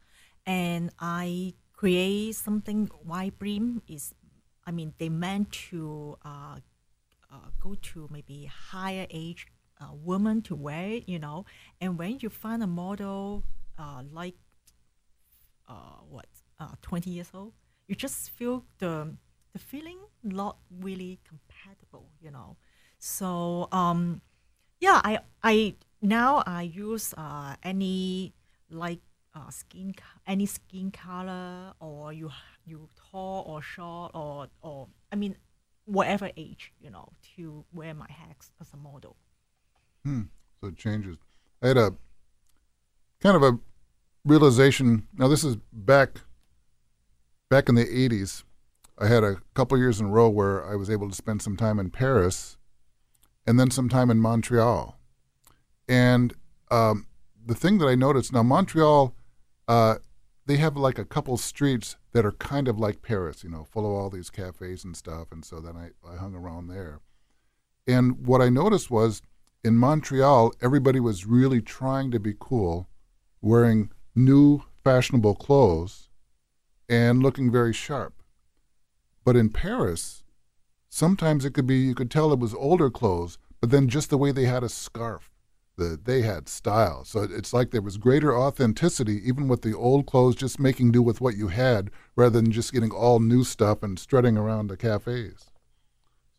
And 0.47 0.91
I 0.99 1.55
create 1.73 2.37
something 2.37 2.91
wide 3.05 3.39
brim 3.39 3.83
is, 3.89 4.15
I 4.69 4.71
mean, 4.71 4.93
they 4.99 5.09
meant 5.09 5.51
to 5.71 6.19
uh, 6.23 6.59
uh, 7.33 7.37
go 7.59 7.75
to 7.75 8.07
maybe 8.13 8.45
higher 8.45 9.07
age 9.09 9.47
uh, 9.81 9.95
woman 9.95 10.43
to 10.43 10.55
wear 10.55 10.91
it, 10.91 11.09
you 11.09 11.19
know. 11.19 11.47
And 11.81 11.99
when 11.99 12.19
you 12.21 12.29
find 12.29 12.63
a 12.63 12.67
model 12.67 13.45
uh, 13.79 14.03
like 14.13 14.35
uh, 15.67 16.03
what 16.11 16.27
uh, 16.61 16.75
20 16.83 17.09
years 17.11 17.31
old 17.33 17.53
you 17.87 17.95
just 17.95 18.31
feel 18.31 18.65
the 18.79 19.17
the 19.53 19.59
feeling 19.59 19.99
not 20.23 20.59
really 20.81 21.21
compatible 21.25 22.11
you 22.21 22.31
know 22.31 22.57
so 22.99 23.69
um 23.71 24.21
yeah 24.81 25.01
i 25.05 25.19
i 25.43 25.75
now 26.03 26.43
i 26.47 26.63
use 26.63 27.15
any 27.63 28.33
like 28.71 29.01
skin 29.51 29.95
any 30.27 30.47
skin 30.47 30.91
color 30.91 31.73
or 31.81 32.13
you 32.13 32.29
you 32.69 32.89
tall 33.11 33.45
or 33.47 33.63
short 33.63 34.11
or 34.15 34.49
or 34.63 34.89
i 35.13 35.17
mean 35.17 35.35
whatever 35.87 36.31
age 36.37 36.73
you 36.81 36.91
know 36.91 37.09
to 37.35 37.65
wear 37.73 37.95
my 37.95 38.07
hacks 38.11 38.51
as 38.61 38.73
a 38.73 38.77
model 38.77 39.17
Hmm. 40.05 40.23
So 40.61 40.69
it 40.69 40.77
changes. 40.77 41.19
I 41.63 41.69
had 41.69 41.77
a 41.77 41.95
kind 43.21 43.37
of 43.37 43.43
a 43.43 43.59
realization. 44.25 45.07
Now, 45.17 45.29
this 45.29 45.45
is 45.45 45.57
back 45.73 46.21
back 47.51 47.69
in 47.69 47.75
the 47.75 47.85
'80s. 47.85 48.45
I 48.99 49.07
had 49.07 49.23
a 49.23 49.37
couple 49.55 49.79
years 49.79 50.01
in 50.01 50.07
a 50.07 50.11
row 50.11 50.29
where 50.29 50.67
I 50.67 50.75
was 50.77 50.91
able 50.91 51.09
to 51.09 51.15
spend 51.15 51.43
some 51.43 51.57
time 51.57 51.79
in 51.79 51.91
Paris, 51.91 52.57
and 53.47 53.61
then 53.61 53.71
some 53.71 53.89
time 53.89 54.11
in 54.11 54.19
Montreal. 54.19 54.99
And 55.89 56.35
um, 56.71 57.07
the 57.45 57.55
thing 57.55 57.79
that 57.79 57.87
I 57.87 57.95
noticed 57.95 58.33
now, 58.33 58.43
Montreal, 58.43 59.15
uh, 59.69 59.97
they 60.47 60.57
have 60.57 60.77
like 60.77 60.99
a 60.99 61.05
couple 61.05 61.37
streets 61.37 61.97
that 62.19 62.27
are 62.27 62.33
kind 62.33 62.67
of 62.67 62.81
like 62.81 63.01
Paris, 63.01 63.45
you 63.45 63.49
know, 63.49 63.63
full 63.63 63.87
of 63.87 63.93
all 63.93 64.11
these 64.11 64.29
cafes 64.29 64.83
and 64.83 64.97
stuff. 64.97 65.31
And 65.31 65.45
so 65.45 65.61
then 65.61 65.77
I, 65.77 65.91
I 66.05 66.17
hung 66.17 66.35
around 66.35 66.67
there. 66.67 66.99
And 67.87 68.27
what 68.27 68.43
I 68.43 68.49
noticed 68.49 68.91
was 68.91 69.23
in 69.63 69.79
Montreal, 69.79 70.53
everybody 70.61 70.99
was 70.99 71.27
really 71.27 71.63
trying 71.63 72.11
to 72.11 72.19
be 72.19 72.35
cool, 72.37 72.89
wearing 73.41 73.93
new 74.17 74.65
fashionable 74.83 75.37
clothes 75.37 76.09
and 76.89 77.23
looking 77.23 77.53
very 77.53 77.73
sharp. 77.73 78.15
But 79.25 79.37
in 79.37 79.51
Paris, 79.51 80.25
sometimes 80.89 81.45
it 81.45 81.55
could 81.55 81.69
be, 81.69 81.77
you 81.77 81.95
could 81.95 82.11
tell 82.11 82.33
it 82.33 82.41
was 82.41 82.53
older 82.53 82.91
clothes, 82.91 83.39
but 83.61 83.71
then 83.71 83.87
just 83.87 84.11
the 84.11 84.19
way 84.19 84.33
they 84.33 84.47
had 84.47 84.65
a 84.65 84.69
scarf, 84.69 85.31
the, 85.79 85.99
they 86.03 86.23
had 86.23 86.49
style. 86.49 87.05
So 87.05 87.23
it's 87.23 87.53
like 87.53 87.71
there 87.71 87.81
was 87.83 87.97
greater 87.97 88.37
authenticity, 88.37 89.23
even 89.27 89.49
with 89.49 89.63
the 89.63 89.75
old 89.75 90.05
clothes, 90.07 90.37
just 90.37 90.61
making 90.61 90.93
do 90.93 91.01
with 91.01 91.21
what 91.21 91.37
you 91.37 91.49
had, 91.49 91.91
rather 92.17 92.41
than 92.41 92.53
just 92.53 92.73
getting 92.73 92.91
all 92.91 93.21
new 93.21 93.45
stuff 93.45 93.83
and 93.83 93.99
strutting 93.99 94.37
around 94.37 94.67
the 94.67 94.77
cafes. 94.77 95.51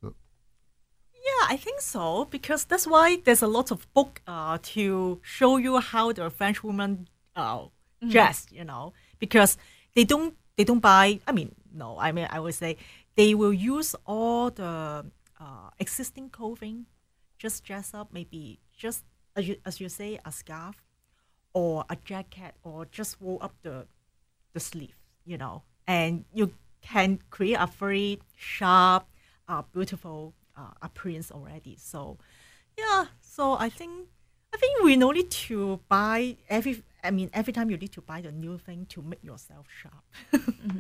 Yeah, 0.04 1.46
I 1.48 1.58
think 1.58 1.82
so 1.82 2.26
because 2.26 2.66
that's 2.66 2.86
why 2.86 3.18
there's 3.24 3.42
a 3.42 3.48
lot 3.48 3.72
of 3.72 3.92
book 3.94 4.22
uh, 4.28 4.58
to 4.74 5.20
show 5.24 5.58
you 5.58 5.80
how 5.80 6.12
the 6.12 6.30
French 6.30 6.64
women 6.64 7.08
uh, 7.36 7.66
dress. 8.08 8.46
You 8.52 8.66
know, 8.66 8.94
because 9.20 9.58
they 9.96 10.04
don't 10.04 10.36
they 10.58 10.64
don't 10.64 10.80
buy. 10.80 11.20
I 11.28 11.32
mean, 11.32 11.56
no, 11.74 11.98
I 12.00 12.12
mean 12.12 12.28
I 12.30 12.40
would 12.40 12.56
say 12.56 12.78
they 13.16 13.34
will 13.36 13.54
use 13.54 13.96
all 14.06 14.50
the 14.50 15.06
uh, 15.40 15.70
existing 15.80 16.30
clothing, 16.30 16.86
just 17.38 17.64
dress 17.64 17.94
up, 17.94 18.10
maybe 18.12 18.60
just 18.76 19.04
as 19.40 19.48
you, 19.48 19.56
as 19.66 19.80
you 19.82 19.90
say, 19.90 20.20
a 20.26 20.32
scarf 20.32 20.84
or 21.54 21.86
a 21.90 21.96
jacket, 21.96 22.54
or 22.64 22.86
just 22.86 23.18
roll 23.20 23.40
up 23.42 23.56
the 23.64 23.88
the 24.54 24.60
sleeve. 24.60 24.98
You 25.26 25.38
know, 25.38 25.64
and 25.88 26.26
you 26.34 26.54
can 26.82 27.20
create 27.30 27.58
a 27.60 27.68
very 27.68 28.20
sharp, 28.36 29.08
uh, 29.48 29.64
beautiful 29.74 30.34
uh, 30.58 30.74
appearance 30.82 31.32
already. 31.32 31.76
So, 31.78 32.18
yeah. 32.78 33.06
So 33.22 33.54
I 33.54 33.70
think 33.70 34.08
I 34.54 34.58
think 34.58 34.84
we 34.84 34.96
no 34.96 35.12
need 35.12 35.32
to 35.50 35.80
buy 35.90 36.38
every. 36.50 36.84
I 37.02 37.12
mean, 37.12 37.30
every 37.34 37.54
time 37.54 37.70
you 37.70 37.78
need 37.78 37.94
to 37.94 38.02
buy 38.02 38.20
the 38.22 38.32
new 38.32 38.58
thing 38.58 38.86
to 38.90 39.02
make 39.02 39.24
yourself 39.24 39.68
sharp. 39.82 40.04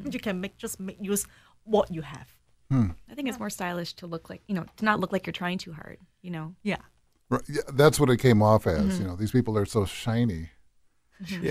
you 0.11 0.19
can 0.19 0.41
make 0.41 0.57
just 0.57 0.79
make 0.79 0.97
use 0.99 1.25
what 1.63 1.93
you 1.93 2.01
have. 2.01 2.27
I 2.71 3.15
think 3.15 3.27
it's 3.27 3.39
more 3.39 3.49
stylish 3.49 3.93
to 3.93 4.07
look 4.07 4.29
like, 4.29 4.41
you 4.47 4.53
know, 4.53 4.65
to 4.77 4.85
not 4.85 4.99
look 4.99 5.11
like 5.11 5.25
you're 5.25 5.33
trying 5.33 5.57
too 5.57 5.73
hard, 5.73 5.97
you 6.21 6.29
know? 6.29 6.53
Yeah. 6.61 6.81
Right, 7.29 7.41
yeah, 7.47 7.61
that's 7.73 7.99
what 7.99 8.09
it 8.09 8.17
came 8.17 8.41
off 8.41 8.65
as. 8.65 8.79
Mm-hmm. 8.79 9.01
You 9.01 9.07
know, 9.07 9.15
these 9.15 9.31
people 9.31 9.57
are 9.57 9.65
so 9.65 9.85
shiny. 9.85 10.49
Mm-hmm. 11.23 11.45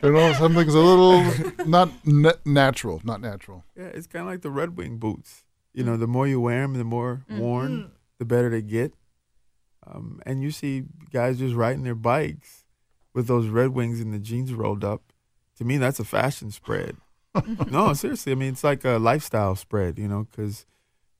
you 0.06 0.12
know, 0.12 0.32
something's 0.34 0.74
a 0.74 0.80
little 0.80 1.66
not 1.66 1.90
na- 2.06 2.32
natural, 2.44 3.00
not 3.04 3.20
natural. 3.20 3.64
Yeah, 3.76 3.86
it's 3.86 4.06
kind 4.06 4.22
of 4.22 4.30
like 4.30 4.42
the 4.42 4.50
Red 4.50 4.76
Wing 4.76 4.98
boots. 4.98 5.44
You 5.74 5.84
know, 5.84 5.98
the 5.98 6.06
more 6.06 6.26
you 6.26 6.40
wear 6.40 6.62
them, 6.62 6.74
the 6.74 6.84
more 6.84 7.24
mm-hmm. 7.28 7.38
worn, 7.38 7.92
the 8.18 8.24
better 8.24 8.48
they 8.48 8.62
get. 8.62 8.94
Um, 9.86 10.20
and 10.24 10.42
you 10.42 10.50
see 10.50 10.84
guys 11.12 11.38
just 11.38 11.54
riding 11.54 11.84
their 11.84 11.94
bikes 11.94 12.64
with 13.12 13.26
those 13.26 13.48
Red 13.48 13.70
Wings 13.70 14.00
and 14.00 14.12
the 14.12 14.18
jeans 14.18 14.52
rolled 14.54 14.84
up. 14.84 15.12
To 15.58 15.64
me, 15.64 15.76
that's 15.76 16.00
a 16.00 16.04
fashion 16.04 16.50
spread. 16.50 16.96
no, 17.70 17.92
seriously. 17.92 18.32
I 18.32 18.34
mean, 18.34 18.52
it's 18.52 18.64
like 18.64 18.84
a 18.84 18.98
lifestyle 18.98 19.54
spread, 19.56 19.98
you 19.98 20.08
know, 20.08 20.26
because 20.30 20.64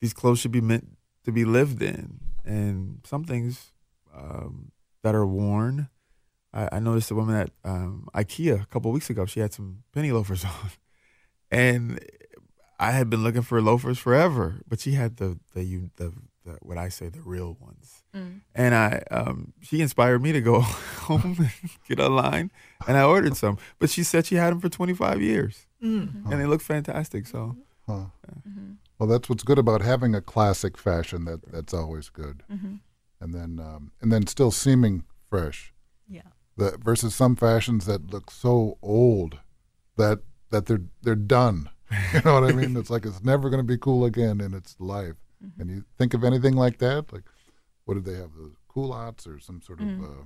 these 0.01 0.13
clothes 0.13 0.39
should 0.39 0.53
be 0.53 0.61
meant 0.61 0.97
to 1.25 1.33
be 1.33 1.45
lived 1.45 1.83
in. 1.83 2.21
And 2.47 3.01
some 3.05 3.25
things 3.25 3.73
um, 4.15 4.71
that 5.03 5.15
are 5.15 5.27
worn, 5.27 5.89
I, 6.55 6.69
I 6.73 6.79
noticed 6.79 7.11
a 7.11 7.15
woman 7.15 7.35
at 7.37 7.51
um, 7.65 8.09
IKEA 8.15 8.63
a 8.63 8.67
couple 8.67 8.93
weeks 8.93 9.11
ago. 9.11 9.27
She 9.27 9.41
had 9.41 9.53
some 9.53 9.83
penny 9.93 10.13
loafers 10.13 10.45
on, 10.45 10.71
and 11.51 12.01
I 12.79 12.93
had 12.93 13.11
been 13.11 13.23
looking 13.25 13.43
for 13.43 13.61
loafers 13.61 13.99
forever, 13.99 14.61
but 14.69 14.81
she 14.81 14.93
had 14.93 15.17
the 15.17 15.39
the 15.55 15.65
you 15.65 15.91
the, 15.97 16.13
the 16.45 16.59
what 16.63 16.79
I 16.79 16.89
say 16.89 17.09
the 17.09 17.21
real 17.21 17.57
ones, 17.61 18.03
and 18.55 18.75
I 18.75 19.03
um, 19.11 19.53
she 19.61 19.81
inspired 19.81 20.23
me 20.23 20.33
to 20.33 20.41
go 20.41 20.61
home 21.09 21.37
and 21.39 21.51
get 21.89 21.99
online, 22.01 22.51
and 22.87 22.97
I 22.97 23.03
ordered 23.03 23.37
some. 23.37 23.59
But 23.79 23.91
she 23.91 24.03
said 24.05 24.27
she 24.27 24.37
had 24.37 24.53
them 24.53 24.61
for 24.61 24.69
25 24.69 25.21
years, 25.21 25.67
and 26.31 26.41
they 26.41 26.47
look 26.47 26.61
fantastic. 26.63 27.27
So 27.27 27.57
Huh. 27.89 28.07
Well, 28.99 29.09
that's 29.09 29.29
what's 29.29 29.43
good 29.43 29.59
about 29.59 29.83
having 29.83 30.15
a 30.15 30.21
classic 30.21 30.79
fashion. 30.79 31.25
That 31.25 31.53
that's 31.53 31.75
always 31.75 32.09
good. 32.09 32.43
And 33.21 33.35
then 33.35 33.61
um, 33.61 33.93
and 34.01 34.13
then 34.13 34.27
still 34.27 34.51
seeming 34.51 35.05
fresh. 35.29 35.73
Yeah. 36.09 36.23
The, 36.57 36.79
versus 36.83 37.15
some 37.15 37.37
fashions 37.37 37.85
that 37.87 38.11
look 38.11 38.31
so 38.31 38.79
old 38.83 39.41
that 39.97 40.21
that 40.51 40.67
they're 40.67 40.85
they're 41.03 41.15
done. 41.15 41.71
You 42.13 42.21
know 42.25 42.41
what 42.41 42.51
I 42.51 42.53
mean? 42.53 42.77
It's 42.77 42.91
like 42.91 43.07
it's 43.07 43.23
never 43.23 43.49
going 43.49 43.63
to 43.63 43.73
be 43.73 43.79
cool 43.79 44.05
again 44.05 44.41
in 44.41 44.55
its 44.55 44.75
life. 44.81 45.15
And 45.59 45.71
you 45.71 45.85
think 45.99 46.15
of 46.15 46.25
anything 46.25 46.55
like 46.55 46.79
that? 46.79 47.13
Like, 47.13 47.23
what 47.85 47.95
did 47.95 48.05
they 48.05 48.15
have? 48.15 48.33
The 48.35 48.53
culottes 48.73 49.27
or 49.27 49.39
some 49.39 49.61
sort 49.61 49.81
of 49.81 49.89
uh, 49.89 50.25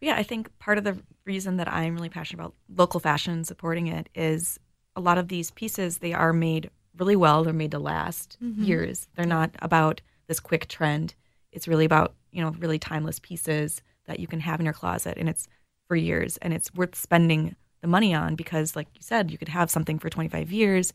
Yeah, 0.00 0.14
I 0.16 0.22
think 0.22 0.58
part 0.58 0.78
of 0.78 0.84
the 0.84 0.98
reason 1.26 1.58
that 1.58 1.68
I'm 1.68 1.94
really 1.94 2.08
passionate 2.08 2.40
about 2.40 2.54
local 2.74 3.00
fashion 3.00 3.34
and 3.34 3.46
supporting 3.46 3.88
it 3.88 4.08
is 4.14 4.58
a 4.96 5.00
lot 5.00 5.18
of 5.18 5.28
these 5.28 5.50
pieces 5.50 5.98
they 5.98 6.14
are 6.14 6.32
made 6.32 6.70
really 6.98 7.16
well. 7.16 7.44
They're 7.44 7.52
made 7.52 7.70
to 7.72 7.78
last 7.78 8.36
mm-hmm. 8.42 8.62
years. 8.62 9.08
They're 9.14 9.26
not 9.26 9.50
about 9.60 10.00
this 10.26 10.40
quick 10.40 10.68
trend. 10.68 11.14
It's 11.52 11.68
really 11.68 11.84
about 11.84 12.14
you 12.32 12.42
know 12.42 12.50
really 12.58 12.78
timeless 12.78 13.18
pieces 13.18 13.82
that 14.06 14.20
you 14.20 14.26
can 14.26 14.40
have 14.40 14.60
in 14.60 14.66
your 14.66 14.72
closet, 14.72 15.16
and 15.18 15.28
it's 15.28 15.48
for 15.88 15.96
years, 15.96 16.36
and 16.38 16.52
it's 16.52 16.72
worth 16.74 16.94
spending 16.94 17.56
the 17.80 17.88
money 17.88 18.14
on 18.14 18.36
because, 18.36 18.76
like 18.76 18.88
you 18.94 19.00
said, 19.02 19.30
you 19.30 19.38
could 19.38 19.48
have 19.48 19.70
something 19.70 19.98
for 19.98 20.10
25 20.10 20.52
years, 20.52 20.92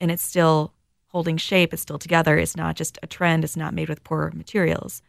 and 0.00 0.10
it's 0.10 0.22
still 0.22 0.72
holding 1.08 1.36
shape. 1.36 1.72
It's 1.72 1.82
still 1.82 1.98
together. 1.98 2.38
It's 2.38 2.56
not 2.56 2.74
just 2.74 2.98
a 3.02 3.06
trend. 3.06 3.44
It's 3.44 3.56
not 3.56 3.74
made 3.74 3.88
with 3.88 4.02
poor 4.02 4.32
materials. 4.34 5.02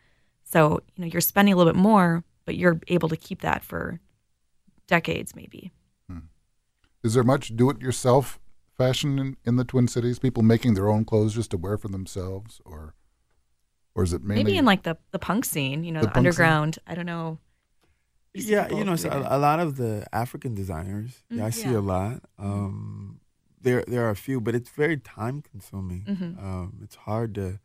So 0.44 0.82
you 0.96 1.04
know 1.04 1.08
you're 1.08 1.22
spending 1.22 1.54
a 1.54 1.58
little 1.58 1.72
bit 1.72 1.80
more, 1.80 2.24
but 2.46 2.56
you're 2.56 2.80
able 2.88 3.10
to 3.10 3.18
keep 3.18 3.42
that 3.42 3.64
for 3.64 4.00
decades, 4.88 5.36
maybe. 5.36 5.72
Hmm. 6.10 6.20
Is 7.04 7.14
there 7.14 7.24
much 7.24 7.56
do-it-yourself 7.56 8.40
fashion 8.78 9.20
in, 9.20 9.38
in 9.46 9.56
the 9.58 9.64
Twin 9.66 9.88
Cities? 9.88 10.20
People 10.20 10.44
making 10.44 10.74
their 10.74 10.90
own 10.90 11.06
clothes 11.06 11.34
just 11.36 11.52
to 11.52 11.58
wear 11.58 11.78
for 11.78 11.88
themselves, 11.90 12.62
or 12.66 12.96
or 13.96 14.04
is 14.04 14.14
it 14.14 14.24
mainly 14.24 14.44
Maybe 14.44 14.58
in 14.58 14.66
like 14.66 14.84
the 14.84 14.98
the 15.12 15.20
punk 15.20 15.46
scene, 15.46 15.84
you 15.84 15.92
know, 15.92 16.02
The 16.02 16.08
the, 16.08 16.12
punk 16.12 16.16
scene? 16.16 16.28
underground. 16.28 16.80
I 16.88 16.96
don't 16.96 17.06
know. 17.06 17.40
Yeah, 18.36 18.68
you 18.70 18.84
know, 18.84 18.96
so 18.96 19.10
a, 19.10 19.38
a 19.38 19.40
lot 19.40 19.60
of 19.60 19.76
the 19.78 20.08
African 20.12 20.56
designers, 20.56 21.22
yeah, 21.30 21.46
I 21.46 21.52
see 21.52 21.70
Yeah. 21.70 21.78
a 21.78 21.82
lot. 21.82 22.24
Um, 22.40 23.20
there, 23.62 23.84
there 23.88 24.04
are 24.08 24.10
a 24.10 24.16
few, 24.16 24.42
but 24.42 24.56
it's 24.56 24.72
very 24.72 24.98
time 24.98 25.42
consuming. 25.44 26.04
Um, 26.42 26.80
it's 26.84 26.96
hard 26.96 27.36
to, 27.36 27.60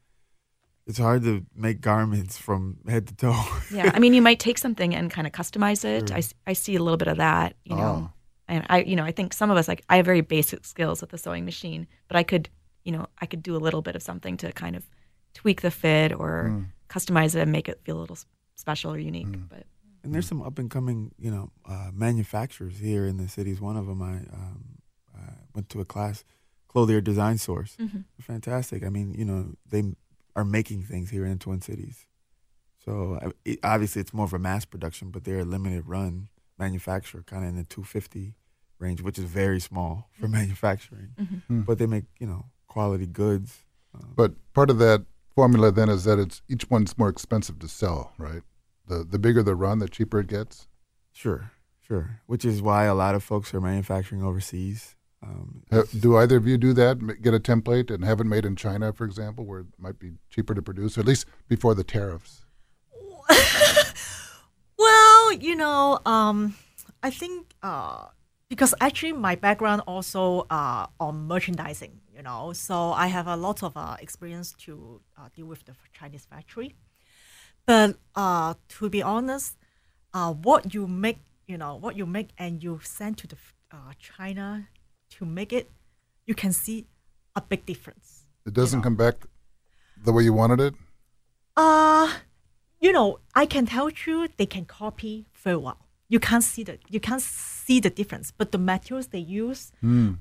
it's 0.87 0.99
hard 0.99 1.23
to 1.23 1.47
make 1.57 1.81
garments 1.81 2.37
from 2.37 2.81
head 2.87 3.07
to 3.07 3.17
toe. 3.17 3.45
yeah, 3.73 3.91
I 3.95 3.99
mean, 3.99 4.13
you 4.13 4.21
might 4.29 4.41
take 4.41 4.59
something 4.59 4.95
and 4.95 5.11
kind 5.11 5.27
of 5.27 5.33
customize 5.33 5.87
it. 5.87 6.09
Sure. 6.11 6.17
I, 6.17 6.19
s- 6.19 6.35
I 6.47 6.53
see 6.53 6.77
a 6.77 6.83
little 6.83 6.99
bit 6.99 7.09
of 7.09 7.17
that, 7.17 7.57
you 7.65 7.75
know. 7.75 8.13
And 8.49 8.65
I, 8.69 8.83
you 8.83 8.97
know, 8.97 9.05
I 9.05 9.13
think 9.13 9.33
some 9.35 9.51
of 9.51 9.57
us 9.57 9.69
like 9.69 9.85
I 9.89 9.97
have 9.97 10.07
very 10.07 10.23
basic 10.23 10.65
skills 10.65 11.01
with 11.01 11.11
the 11.11 11.19
sewing 11.19 11.45
machine, 11.45 11.87
but 12.09 12.17
I 12.17 12.23
could, 12.23 12.49
you 12.85 12.93
know, 12.93 13.07
I 13.21 13.27
could 13.27 13.43
do 13.43 13.55
a 13.55 13.59
little 13.59 13.83
bit 13.83 13.95
of 13.95 14.03
something 14.03 14.37
to 14.39 14.53
kind 14.53 14.75
of 14.75 14.89
tweak 15.35 15.61
the 15.61 15.71
fit 15.71 16.13
or 16.13 16.67
customize 16.89 17.35
it 17.37 17.41
and 17.41 17.53
make 17.53 17.69
it 17.69 17.81
feel 17.85 17.99
a 17.99 18.01
little 18.01 18.19
special 18.55 18.93
or 18.93 18.99
unique. 18.99 19.27
But 19.49 19.67
And 20.03 20.15
there's 20.15 20.27
some 20.27 20.43
up 20.43 20.59
and 20.59 20.71
coming, 20.71 21.13
you 21.19 21.31
know, 21.31 21.51
uh, 21.69 21.91
manufacturers 21.93 22.79
here 22.79 23.07
in 23.07 23.19
the 23.19 23.29
cities. 23.29 23.61
One 23.61 23.77
of 23.77 23.87
them, 23.87 24.01
I 24.03 24.17
um, 24.33 24.65
uh, 25.15 25.33
went 25.55 25.69
to 25.71 25.81
a 25.81 25.85
class, 25.85 26.25
Clothier 26.69 27.03
Design 27.03 27.37
Source. 27.39 27.77
Fantastic. 28.21 28.85
I 28.85 28.89
mean, 28.89 29.15
you 29.15 29.25
know, 29.25 29.55
they 29.69 29.83
are 30.35 30.45
making 30.45 30.85
things 30.85 31.11
here 31.11 31.25
in 31.25 31.33
the 31.33 31.39
Twin 31.39 31.61
Cities. 31.61 32.07
So 32.85 33.19
it, 33.45 33.59
obviously, 33.63 34.01
it's 34.01 34.15
more 34.15 34.25
of 34.25 34.33
a 34.33 34.39
mass 34.39 34.65
production, 34.65 35.11
but 35.11 35.25
they're 35.25 35.41
a 35.41 35.45
limited 35.45 35.87
run 35.87 36.29
manufacturer, 36.59 37.23
kind 37.23 37.45
of 37.45 37.51
in 37.51 37.57
the 37.57 37.65
250 37.65 38.35
range, 38.79 39.01
which 39.03 39.19
is 39.19 39.25
very 39.25 39.61
small 39.61 40.09
for 40.13 40.29
manufacturing. 40.29 41.11
But 41.49 41.79
they 41.79 41.87
make, 41.87 42.05
you 42.19 42.27
know, 42.27 42.47
quality 42.67 43.07
goods. 43.07 43.65
Um, 43.95 44.13
But 44.17 44.33
part 44.53 44.71
of 44.71 44.79
that 44.79 45.05
formula 45.35 45.71
then 45.73 45.89
is 45.89 46.05
that 46.05 46.19
it's 46.19 46.43
each 46.49 46.69
one's 46.71 46.97
more 46.99 47.09
expensive 47.09 47.59
to 47.61 47.69
sell, 47.69 48.13
right? 48.19 48.43
The 48.87 49.05
the 49.05 49.19
bigger 49.19 49.43
the 49.43 49.55
run, 49.55 49.79
the 49.79 49.89
cheaper 49.89 50.21
it 50.21 50.27
gets. 50.29 50.69
Sure, 51.13 51.51
sure. 51.81 52.21
Which 52.27 52.45
is 52.45 52.61
why 52.63 52.85
a 52.85 52.95
lot 52.95 53.15
of 53.15 53.23
folks 53.25 53.53
are 53.55 53.61
manufacturing 53.61 54.23
overseas. 54.23 54.95
Um, 55.21 55.65
Do 56.01 56.17
either 56.17 56.37
of 56.37 56.47
you 56.47 56.57
do 56.59 56.73
that? 56.75 57.21
Get 57.21 57.35
a 57.35 57.41
template 57.41 57.91
and 57.93 58.05
have 58.05 58.21
it 58.21 58.25
made 58.25 58.45
in 58.47 58.55
China, 58.55 58.93
for 58.93 59.05
example, 59.05 59.45
where 59.45 59.61
it 59.61 59.67
might 59.77 59.99
be 59.99 60.13
cheaper 60.31 60.55
to 60.55 60.63
produce, 60.63 60.97
or 60.97 61.01
at 61.01 61.07
least 61.07 61.27
before 61.49 61.75
the 61.75 61.83
tariffs. 61.83 62.45
You 65.31 65.57
know, 65.57 66.01
um, 66.07 66.55
I 67.03 67.11
think 67.11 67.55
uh, 67.63 68.07
because 68.49 68.75
actually 68.81 69.13
my 69.13 69.35
background 69.35 69.83
also 69.87 70.47
uh, 70.51 70.87
on 70.99 71.27
merchandising, 71.27 72.01
you 72.15 72.23
know, 72.23 72.53
so 72.55 72.93
I 72.93 73.09
have 73.09 73.27
a 73.27 73.37
lot 73.37 73.63
of 73.63 73.77
uh, 73.77 73.97
experience 74.01 74.53
to 74.65 75.01
uh, 75.17 75.29
deal 75.35 75.47
with 75.47 75.65
the 75.67 75.75
Chinese 75.93 76.25
factory. 76.25 76.75
But 77.67 77.99
uh, 78.15 78.55
to 78.81 78.89
be 78.89 79.03
honest, 79.03 79.57
uh, 80.15 80.33
what 80.33 80.73
you 80.73 80.87
make, 80.87 81.19
you 81.47 81.59
know, 81.59 81.77
what 81.77 81.97
you 81.97 82.07
make 82.07 82.31
and 82.39 82.63
you 82.63 82.81
send 82.83 83.19
to 83.19 83.27
the 83.27 83.37
uh, 83.71 83.93
China 83.99 84.69
to 85.11 85.27
make 85.27 85.53
it, 85.53 85.71
you 86.27 86.35
can 86.35 86.53
see 86.53 86.87
a 87.37 87.43
big 87.43 87.67
difference. 87.67 88.25
It 88.47 88.55
doesn't 88.55 88.81
come 88.81 88.97
back 88.97 89.15
the 90.03 90.13
way 90.13 90.23
you 90.23 90.33
wanted 90.33 90.61
it. 90.61 90.75
Uh 91.57 92.11
you 92.81 92.93
know, 92.93 93.19
I 93.35 93.47
can 93.47 93.67
tell 93.67 93.91
you 94.07 94.29
they 94.37 94.47
can 94.47 94.65
copy 94.65 95.27
very 95.35 95.57
well. 95.57 95.79
You 96.09 96.21
can't 96.21 96.45
see 96.45 96.63
the 96.65 96.79
you 96.89 97.01
can't 97.01 97.21
see 97.23 97.81
the 97.81 97.91
difference, 97.91 98.31
but 98.31 98.51
the 98.53 98.59
materials 98.59 99.09
they 99.09 99.19
use 99.19 99.73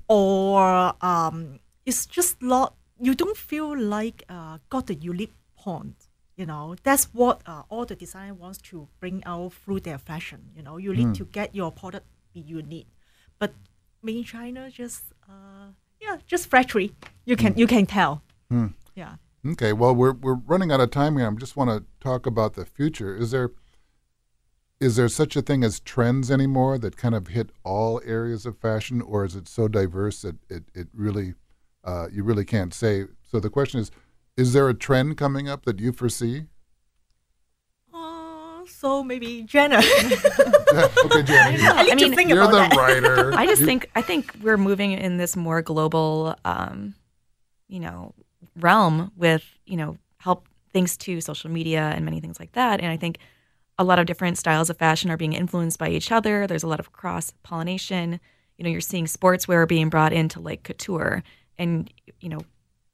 or 0.08 0.94
um, 1.02 1.60
it's 1.86 2.06
just 2.06 2.42
not. 2.42 2.74
You 3.00 3.14
don't 3.14 3.38
feel 3.38 3.78
like 3.78 4.24
uh, 4.28 4.58
got 4.70 4.88
the 4.88 4.96
unique 4.96 5.34
point. 5.58 6.08
You 6.36 6.46
know, 6.46 6.76
that's 6.84 7.06
what 7.14 7.42
uh, 7.46 7.64
all 7.70 7.86
the 7.86 7.96
designer 7.96 8.34
wants 8.34 8.58
to 8.70 8.88
bring 9.00 9.24
out 9.26 9.54
through 9.54 9.80
their 9.82 9.98
fashion. 9.98 10.50
You 10.56 10.64
know, 10.64 10.78
you 10.78 10.94
need 10.94 11.16
to 11.16 11.26
get 11.26 11.56
your 11.56 11.72
product 11.72 12.06
be 12.34 12.42
unique, 12.42 12.88
but 13.40 13.54
in 14.06 14.24
China 14.24 14.70
just 14.70 15.04
uh, 15.30 15.72
yeah, 16.02 16.18
just 16.28 16.48
factory. 16.50 16.92
You 17.26 17.36
can 17.36 17.54
you 17.58 17.66
can 17.68 17.86
tell. 17.86 18.22
Yeah. 18.96 19.16
Okay, 19.52 19.72
well, 19.74 19.94
we're 19.96 20.14
we're 20.14 20.36
running 20.36 20.72
out 20.72 20.80
of 20.82 20.92
time 20.92 21.18
here. 21.18 21.28
I 21.30 21.34
just 21.36 21.56
want 21.56 21.70
to 21.70 21.86
talk 22.00 22.26
about 22.26 22.54
the 22.56 22.66
future. 22.66 23.16
Is 23.16 23.32
there 23.32 23.52
is 24.80 24.96
there 24.96 25.10
such 25.10 25.36
a 25.36 25.42
thing 25.42 25.64
as 25.64 25.80
trends 25.80 26.30
anymore 26.30 26.78
that 26.80 26.98
kind 26.98 27.16
of 27.16 27.28
hit 27.28 27.50
all 27.64 28.02
areas 28.06 28.46
of 28.46 28.58
fashion, 28.58 29.02
or 29.02 29.26
is 29.26 29.36
it 29.36 29.48
so 29.48 29.68
diverse 29.68 30.22
that 30.24 30.36
it 30.50 30.64
it 30.74 30.88
really 30.94 31.34
uh, 31.84 32.08
you 32.12 32.24
really 32.24 32.46
can't 32.46 32.74
say? 32.74 33.06
So 33.24 33.40
the 33.40 33.50
question 33.50 33.80
is, 33.80 33.92
is 34.36 34.54
there 34.54 34.68
a 34.70 34.74
trend 34.74 35.18
coming 35.18 35.48
up 35.50 35.66
that 35.66 35.80
you 35.80 35.92
foresee? 35.94 36.46
Uh, 37.94 38.66
so 38.68 39.04
maybe 39.04 39.44
Jenna. 39.44 39.78
okay, 41.06 41.24
Jenny, 41.24 41.62
I 41.64 41.84
need 41.84 41.92
I 41.92 41.96
to 41.96 41.96
mean, 41.96 42.16
think 42.16 42.30
you're 42.30 42.42
about 42.42 42.70
the 42.70 42.76
that. 42.76 42.78
writer. 42.78 43.34
I 43.38 43.46
just 43.46 43.62
You- 43.62 43.68
think 43.68 43.90
I 43.96 44.02
think 44.02 44.36
we're 44.42 44.58
moving 44.58 44.92
in 44.92 45.18
this 45.18 45.36
more 45.36 45.62
global, 45.62 46.36
um, 46.46 46.96
you 47.68 47.80
know, 47.80 48.14
realm 48.60 49.12
with 49.16 49.44
you 49.66 49.78
know 49.78 49.98
help 50.18 50.48
thanks 50.74 50.98
to 50.98 51.22
social 51.22 51.50
media 51.50 51.92
and 51.96 52.06
many 52.06 52.20
things 52.20 52.40
like 52.40 52.52
that. 52.54 52.82
And 52.82 52.92
I 52.92 52.98
think 52.98 53.18
a 53.78 53.84
lot 53.84 54.00
of 54.00 54.06
different 54.06 54.38
styles 54.38 54.70
of 54.70 54.78
fashion 54.78 55.10
are 55.12 55.18
being 55.18 55.34
influenced 55.34 55.80
by 55.80 55.90
each 55.90 56.12
other. 56.12 56.48
There's 56.48 56.64
a 56.64 56.68
lot 56.68 56.80
of 56.80 56.92
cross 56.92 57.34
pollination. 57.44 58.20
You 58.58 58.64
know, 58.64 58.70
you're 58.70 58.82
seeing 58.82 59.06
sportswear 59.06 59.68
being 59.68 59.90
brought 59.90 60.14
into 60.14 60.40
like 60.40 60.64
couture, 60.64 61.24
and 61.58 61.92
you 62.20 62.30
know, 62.30 62.42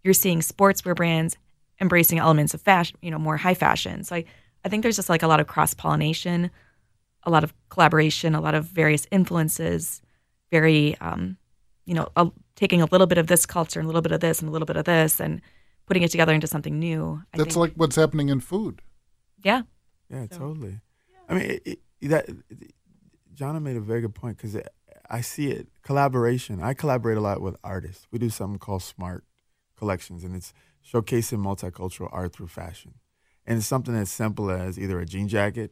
you're 0.03 0.13
seeing 0.13 0.39
sportswear 0.39 0.95
brands 0.95 1.37
embracing 1.81 2.19
elements 2.19 2.53
of 2.53 2.61
fashion. 2.61 2.97
You 3.01 3.11
know, 3.11 3.19
more 3.19 3.37
high 3.37 3.53
fashion. 3.53 4.03
So 4.03 4.15
I, 4.15 4.25
I 4.65 4.69
think 4.69 4.83
there's 4.83 4.97
just 4.97 5.09
like 5.09 5.23
a 5.23 5.27
lot 5.27 5.39
of 5.39 5.47
cross 5.47 5.73
pollination, 5.73 6.51
a 7.23 7.29
lot 7.29 7.43
of 7.43 7.53
collaboration, 7.69 8.35
a 8.35 8.41
lot 8.41 8.55
of 8.55 8.65
various 8.65 9.07
influences 9.11 10.01
very 10.53 10.95
um, 11.01 11.35
you 11.85 11.95
know 11.95 12.07
a, 12.15 12.29
taking 12.63 12.81
a 12.81 12.85
little 12.93 13.07
bit 13.07 13.17
of 13.17 13.27
this 13.27 13.45
culture 13.45 13.79
and 13.79 13.85
a 13.85 13.89
little 13.89 14.01
bit 14.07 14.13
of 14.13 14.21
this 14.21 14.39
and 14.39 14.47
a 14.47 14.51
little 14.55 14.65
bit 14.65 14.77
of 14.77 14.85
this 14.85 15.19
and 15.19 15.41
putting 15.85 16.01
it 16.03 16.11
together 16.15 16.33
into 16.33 16.47
something 16.47 16.79
new 16.79 17.21
I 17.33 17.37
That's 17.37 17.55
think, 17.55 17.57
like 17.63 17.73
what's 17.75 17.97
happening 18.03 18.29
in 18.29 18.39
food. 18.39 18.81
yeah 19.43 19.61
Yeah, 20.09 20.25
So- 20.31 20.37
totally. 20.39 20.75
I 21.29 21.33
mean, 21.35 21.45
it, 21.51 21.61
it, 21.65 21.79
that 22.13 22.25
Jahna 23.37 23.59
made 23.61 23.75
a 23.77 23.81
very 23.91 24.01
good 24.01 24.15
point 24.15 24.37
because 24.37 24.55
I 25.09 25.21
see 25.21 25.47
it 25.51 25.67
collaboration. 25.89 26.61
I 26.61 26.73
collaborate 26.73 27.17
a 27.17 27.21
lot 27.29 27.41
with 27.41 27.55
artists. 27.63 28.07
We 28.11 28.19
do 28.19 28.29
something 28.29 28.59
called 28.59 28.83
Smart 28.83 29.23
Collections, 29.77 30.23
and 30.25 30.35
it's 30.35 30.53
showcasing 30.89 31.39
multicultural 31.39 32.09
art 32.11 32.33
through 32.33 32.47
fashion. 32.47 32.91
And 33.45 33.57
it's 33.57 33.67
something 33.67 33.95
as 33.95 34.09
simple 34.11 34.51
as 34.51 34.77
either 34.77 34.99
a 34.99 35.05
jean 35.05 35.27
jacket, 35.27 35.69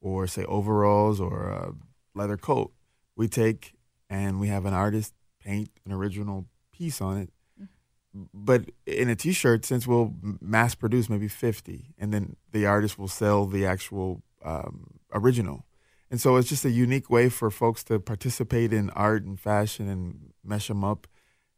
or 0.00 0.26
say 0.26 0.44
overalls, 0.44 1.20
or 1.20 1.48
a 1.50 1.72
leather 2.18 2.36
coat. 2.38 2.72
We 3.16 3.28
take 3.28 3.74
and 4.10 4.40
we 4.40 4.48
have 4.48 4.64
an 4.66 4.74
artist 4.74 5.12
paint 5.44 5.70
an 5.84 5.92
original 5.92 6.46
piece 6.72 7.00
on 7.00 7.18
it. 7.18 7.30
Mm-hmm. 7.60 8.24
But 8.32 8.70
in 8.86 9.08
a 9.08 9.16
T-shirt, 9.16 9.64
since 9.64 9.86
we'll 9.86 10.14
mass 10.40 10.74
produce 10.74 11.08
maybe 11.08 11.28
fifty, 11.28 11.94
and 11.98 12.12
then 12.12 12.36
the 12.52 12.66
artist 12.66 12.98
will 12.98 13.08
sell 13.08 13.46
the 13.46 13.66
actual 13.66 14.22
um, 14.44 15.00
original, 15.12 15.66
and 16.10 16.20
so 16.20 16.36
it's 16.36 16.48
just 16.48 16.64
a 16.64 16.70
unique 16.70 17.10
way 17.10 17.28
for 17.28 17.50
folks 17.50 17.84
to 17.84 17.98
participate 17.98 18.72
in 18.72 18.90
art 18.90 19.24
and 19.24 19.38
fashion 19.38 19.88
and 19.88 20.32
mesh 20.42 20.68
them 20.68 20.84
up, 20.84 21.06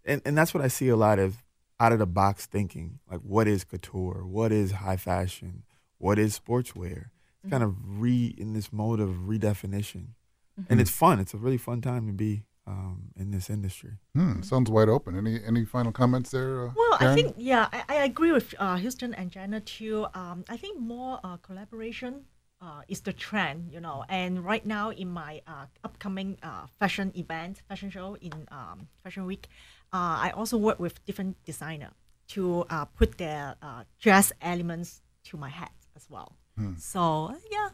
and 0.05 0.23
and 0.25 0.37
that's 0.37 0.55
what 0.55 0.65
I 0.65 0.69
see 0.69 0.89
a 0.89 0.97
lot 0.97 1.19
of 1.19 1.43
out 1.79 1.93
of 1.93 1.99
the 1.99 2.07
box 2.07 2.47
thinking, 2.47 3.01
like 3.11 3.21
what 3.21 3.47
is 3.47 3.65
couture, 3.65 4.25
what 4.25 4.51
is 4.51 4.73
high 4.73 4.97
fashion, 4.97 5.63
what 5.99 6.19
is 6.19 6.39
sportswear. 6.39 7.11
It's 7.43 7.45
mm-hmm. 7.45 7.51
kind 7.51 7.65
of 7.65 7.75
re 7.85 8.35
in 8.39 8.55
this 8.55 8.73
mode 8.73 9.01
of 9.01 9.11
redefinition, 9.29 10.15
and 10.57 10.67
mm-hmm. 10.67 10.81
it's 10.81 10.91
fun. 10.91 11.21
It's 11.21 11.35
a 11.35 11.39
really 11.39 11.59
fun 11.59 11.81
time 11.83 12.07
to 12.07 12.13
be 12.13 12.45
um, 12.67 13.13
in 13.17 13.31
this 13.31 13.49
industry. 13.51 13.93
Hmm, 14.15 14.43
sounds 14.43 14.71
wide 14.71 14.89
open. 14.89 15.17
Any 15.17 15.41
any 15.45 15.65
final 15.65 15.93
comments 15.93 16.31
there? 16.31 16.67
Uh, 16.67 16.71
Well, 16.77 16.97
I 17.01 17.15
think 17.15 17.35
yeah, 17.39 17.69
I, 17.73 17.83
I 17.89 17.95
agree 18.05 18.33
with 18.33 18.55
uh, 18.59 18.77
Houston 18.77 19.15
and 19.15 19.31
Jenna 19.31 19.61
too. 19.61 20.07
Um, 20.15 20.45
I 20.49 20.57
think 20.57 20.79
more 20.81 21.21
uh, 21.23 21.37
collaboration 21.39 22.25
uh, 22.61 22.83
is 22.89 23.01
the 23.01 23.13
trend, 23.13 23.71
you 23.73 23.81
know. 23.81 24.05
And 24.09 24.45
right 24.45 24.65
now 24.67 24.91
in 24.91 25.09
my 25.11 25.43
uh, 25.47 25.67
upcoming 25.85 26.39
uh, 26.43 26.67
fashion 26.79 27.13
event, 27.15 27.63
fashion 27.69 27.91
show 27.91 28.17
in 28.21 28.33
um, 28.51 28.89
Fashion 29.05 29.27
Week, 29.27 29.49
uh, 29.93 30.27
I 30.27 30.33
also 30.35 30.57
work 30.57 30.81
with 30.81 31.05
different 31.05 31.37
designer 31.45 31.91
to 32.29 32.65
uh, 32.71 32.85
put 32.87 33.19
their 33.19 33.55
uh, 33.63 33.85
dress 34.01 34.33
elements 34.43 35.03
to 35.25 35.37
my 35.37 35.49
hat 35.49 35.73
as 35.95 36.07
well. 36.11 36.37
So 36.79 37.35
yeah, 37.53 37.69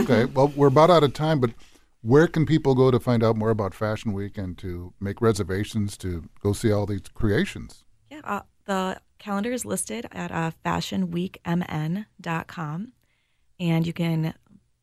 okay. 0.00 0.24
Well, 0.24 0.48
we're 0.56 0.68
about 0.68 0.88
out 0.88 1.04
of 1.04 1.12
time, 1.12 1.40
but 1.40 1.50
where 2.06 2.28
can 2.28 2.46
people 2.46 2.76
go 2.76 2.92
to 2.92 3.00
find 3.00 3.24
out 3.24 3.36
more 3.36 3.50
about 3.50 3.74
Fashion 3.74 4.12
Week 4.12 4.38
and 4.38 4.56
to 4.58 4.94
make 5.00 5.20
reservations 5.20 5.96
to 5.98 6.30
go 6.40 6.52
see 6.52 6.70
all 6.70 6.86
these 6.86 7.02
creations? 7.14 7.82
yeah 8.10 8.20
uh, 8.24 8.42
the 8.66 9.00
calendar 9.18 9.50
is 9.52 9.64
listed 9.64 10.06
at 10.12 10.30
uh, 10.30 10.52
fashionweekmn.com 10.64 12.92
and 13.58 13.86
you 13.86 13.92
can 13.92 14.34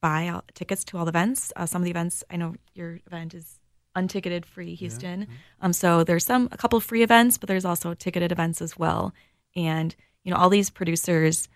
buy 0.02 0.28
all, 0.28 0.44
tickets 0.54 0.84
to 0.84 0.98
all 0.98 1.06
the 1.06 1.10
events. 1.10 1.54
Uh, 1.56 1.66
some 1.66 1.82
of 1.82 1.86
the 1.86 1.92
events 1.92 2.26
i 2.30 2.36
know 2.36 2.56
your 2.74 3.00
event 3.08 3.34
is 3.34 3.58
unticketed 3.96 4.46
free 4.46 4.76
houston. 4.76 5.26
um, 5.62 5.72
so 5.72 6.04
there's 6.04 6.26
some 6.26 6.50
a 6.52 6.58
couple 6.58 6.78
free 6.82 7.04
events 7.04 7.38
but 7.38 7.48
there's 7.48 7.66
also 7.66 7.94
ticketed 7.94 8.34
events 8.34 8.62
as 8.62 8.78
well. 8.78 9.14
And 9.56 9.96
you 10.24 10.32
know 10.32 10.38
all 10.38 10.50
these 10.50 10.70
producers 10.70 11.48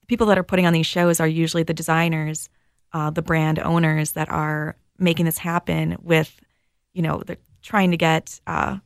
the 0.00 0.06
people 0.06 0.26
that 0.28 0.38
are 0.38 0.42
putting 0.42 0.64
on 0.66 0.72
these 0.72 0.86
shows 0.86 1.20
are 1.20 1.28
usually 1.28 1.64
the 1.64 1.74
designers 1.74 2.48
uh, 2.94 3.10
the 3.10 3.22
brand 3.22 3.58
owners 3.58 4.12
that 4.12 4.30
are 4.30 4.76
making 5.02 5.26
this 5.26 5.38
happen 5.38 5.96
with 6.00 6.40
you 6.94 7.02
know 7.02 7.22
they're 7.26 7.36
trying 7.62 7.90
to 7.90 7.96
get 7.96 8.40
uh, 8.46 8.78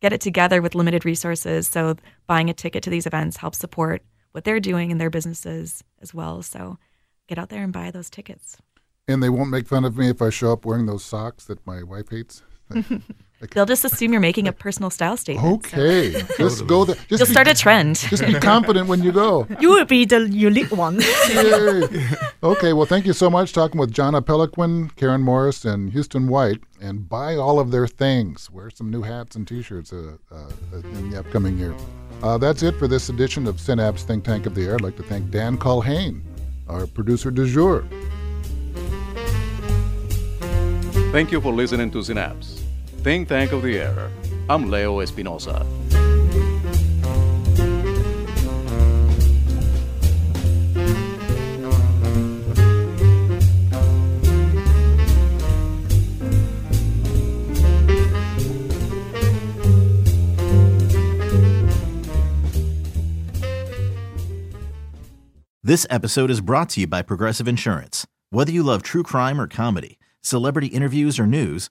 get 0.00 0.12
it 0.12 0.20
together 0.20 0.62
with 0.62 0.74
limited 0.74 1.04
resources. 1.04 1.68
So 1.68 1.96
buying 2.26 2.50
a 2.50 2.54
ticket 2.54 2.82
to 2.84 2.90
these 2.90 3.06
events 3.06 3.36
helps 3.36 3.58
support 3.58 4.02
what 4.32 4.44
they're 4.44 4.60
doing 4.60 4.90
in 4.90 4.98
their 4.98 5.10
businesses 5.10 5.82
as 6.00 6.14
well. 6.14 6.42
So 6.42 6.78
get 7.28 7.38
out 7.38 7.48
there 7.48 7.62
and 7.62 7.72
buy 7.72 7.90
those 7.90 8.10
tickets. 8.10 8.56
And 9.08 9.22
they 9.22 9.28
won't 9.28 9.50
make 9.50 9.66
fun 9.66 9.84
of 9.84 9.96
me 9.96 10.08
if 10.08 10.22
I 10.22 10.30
show 10.30 10.52
up 10.52 10.64
wearing 10.64 10.86
those 10.86 11.04
socks 11.04 11.44
that 11.46 11.66
my 11.66 11.82
wife 11.82 12.10
hates. 12.10 12.42
they'll 13.50 13.66
just 13.66 13.84
assume 13.84 14.12
you're 14.12 14.20
making 14.20 14.46
a 14.46 14.52
personal 14.52 14.90
style 14.90 15.16
statement 15.16 15.66
so 15.66 15.76
Okay, 15.76 16.22
just 16.36 16.66
go 16.66 16.84
there. 16.84 16.96
Just 17.08 17.10
you'll 17.10 17.26
be, 17.26 17.32
start 17.32 17.48
a 17.48 17.54
trend 17.64 17.96
Just 17.96 18.26
be 18.26 18.34
confident 18.34 18.86
when 18.88 19.02
you 19.02 19.12
go. 19.12 19.46
you 19.60 19.70
will 19.70 19.84
be 19.84 20.04
the 20.04 20.28
unique 20.28 20.70
one. 20.70 21.00
Yay. 21.30 21.82
Okay, 22.42 22.72
well, 22.72 22.86
thank 22.86 23.06
you 23.06 23.12
so 23.12 23.30
much. 23.30 23.52
Talking 23.52 23.80
with 23.80 23.92
Jahna 23.92 24.24
Peloquin, 24.24 24.90
Karen 24.96 25.22
Morris, 25.22 25.64
and 25.64 25.92
Houston 25.92 26.28
White, 26.28 26.60
and 26.80 27.08
buy 27.08 27.36
all 27.36 27.58
of 27.58 27.70
their 27.70 27.86
things. 27.86 28.50
Wear 28.50 28.70
some 28.70 28.90
new 28.90 29.02
hats 29.02 29.36
and 29.36 29.46
T-shirts 29.46 29.92
uh, 29.92 30.16
uh, 30.30 30.50
in 30.72 31.10
the 31.10 31.18
upcoming 31.18 31.58
year. 31.58 31.74
Uh, 32.22 32.36
that's 32.36 32.62
it 32.62 32.76
for 32.76 32.86
this 32.86 33.08
edition 33.08 33.46
of 33.46 33.58
Synapse 33.58 34.02
Think 34.02 34.24
Tank 34.24 34.46
of 34.46 34.54
the 34.54 34.66
Air. 34.66 34.74
I'd 34.74 34.82
like 34.82 34.96
to 34.96 35.02
thank 35.02 35.30
Dan 35.30 35.56
Culhane, 35.56 36.20
our 36.68 36.86
producer 36.86 37.30
du 37.30 37.46
jour. 37.46 37.84
Thank 41.12 41.32
you 41.32 41.40
for 41.40 41.52
listening 41.52 41.90
to 41.92 42.02
Synapse. 42.02 42.59
Think 43.02 43.28
Tank 43.28 43.52
of 43.52 43.62
the 43.62 43.78
Air. 43.78 44.10
I'm 44.50 44.70
Leo 44.70 45.00
Espinosa. 45.00 45.64
This 65.62 65.86
episode 65.88 66.30
is 66.30 66.42
brought 66.42 66.68
to 66.70 66.80
you 66.80 66.86
by 66.86 67.00
Progressive 67.00 67.48
Insurance. 67.48 68.06
Whether 68.28 68.52
you 68.52 68.62
love 68.62 68.82
true 68.82 69.02
crime 69.02 69.40
or 69.40 69.46
comedy, 69.46 69.98
celebrity 70.20 70.66
interviews 70.66 71.18
or 71.18 71.26
news, 71.26 71.70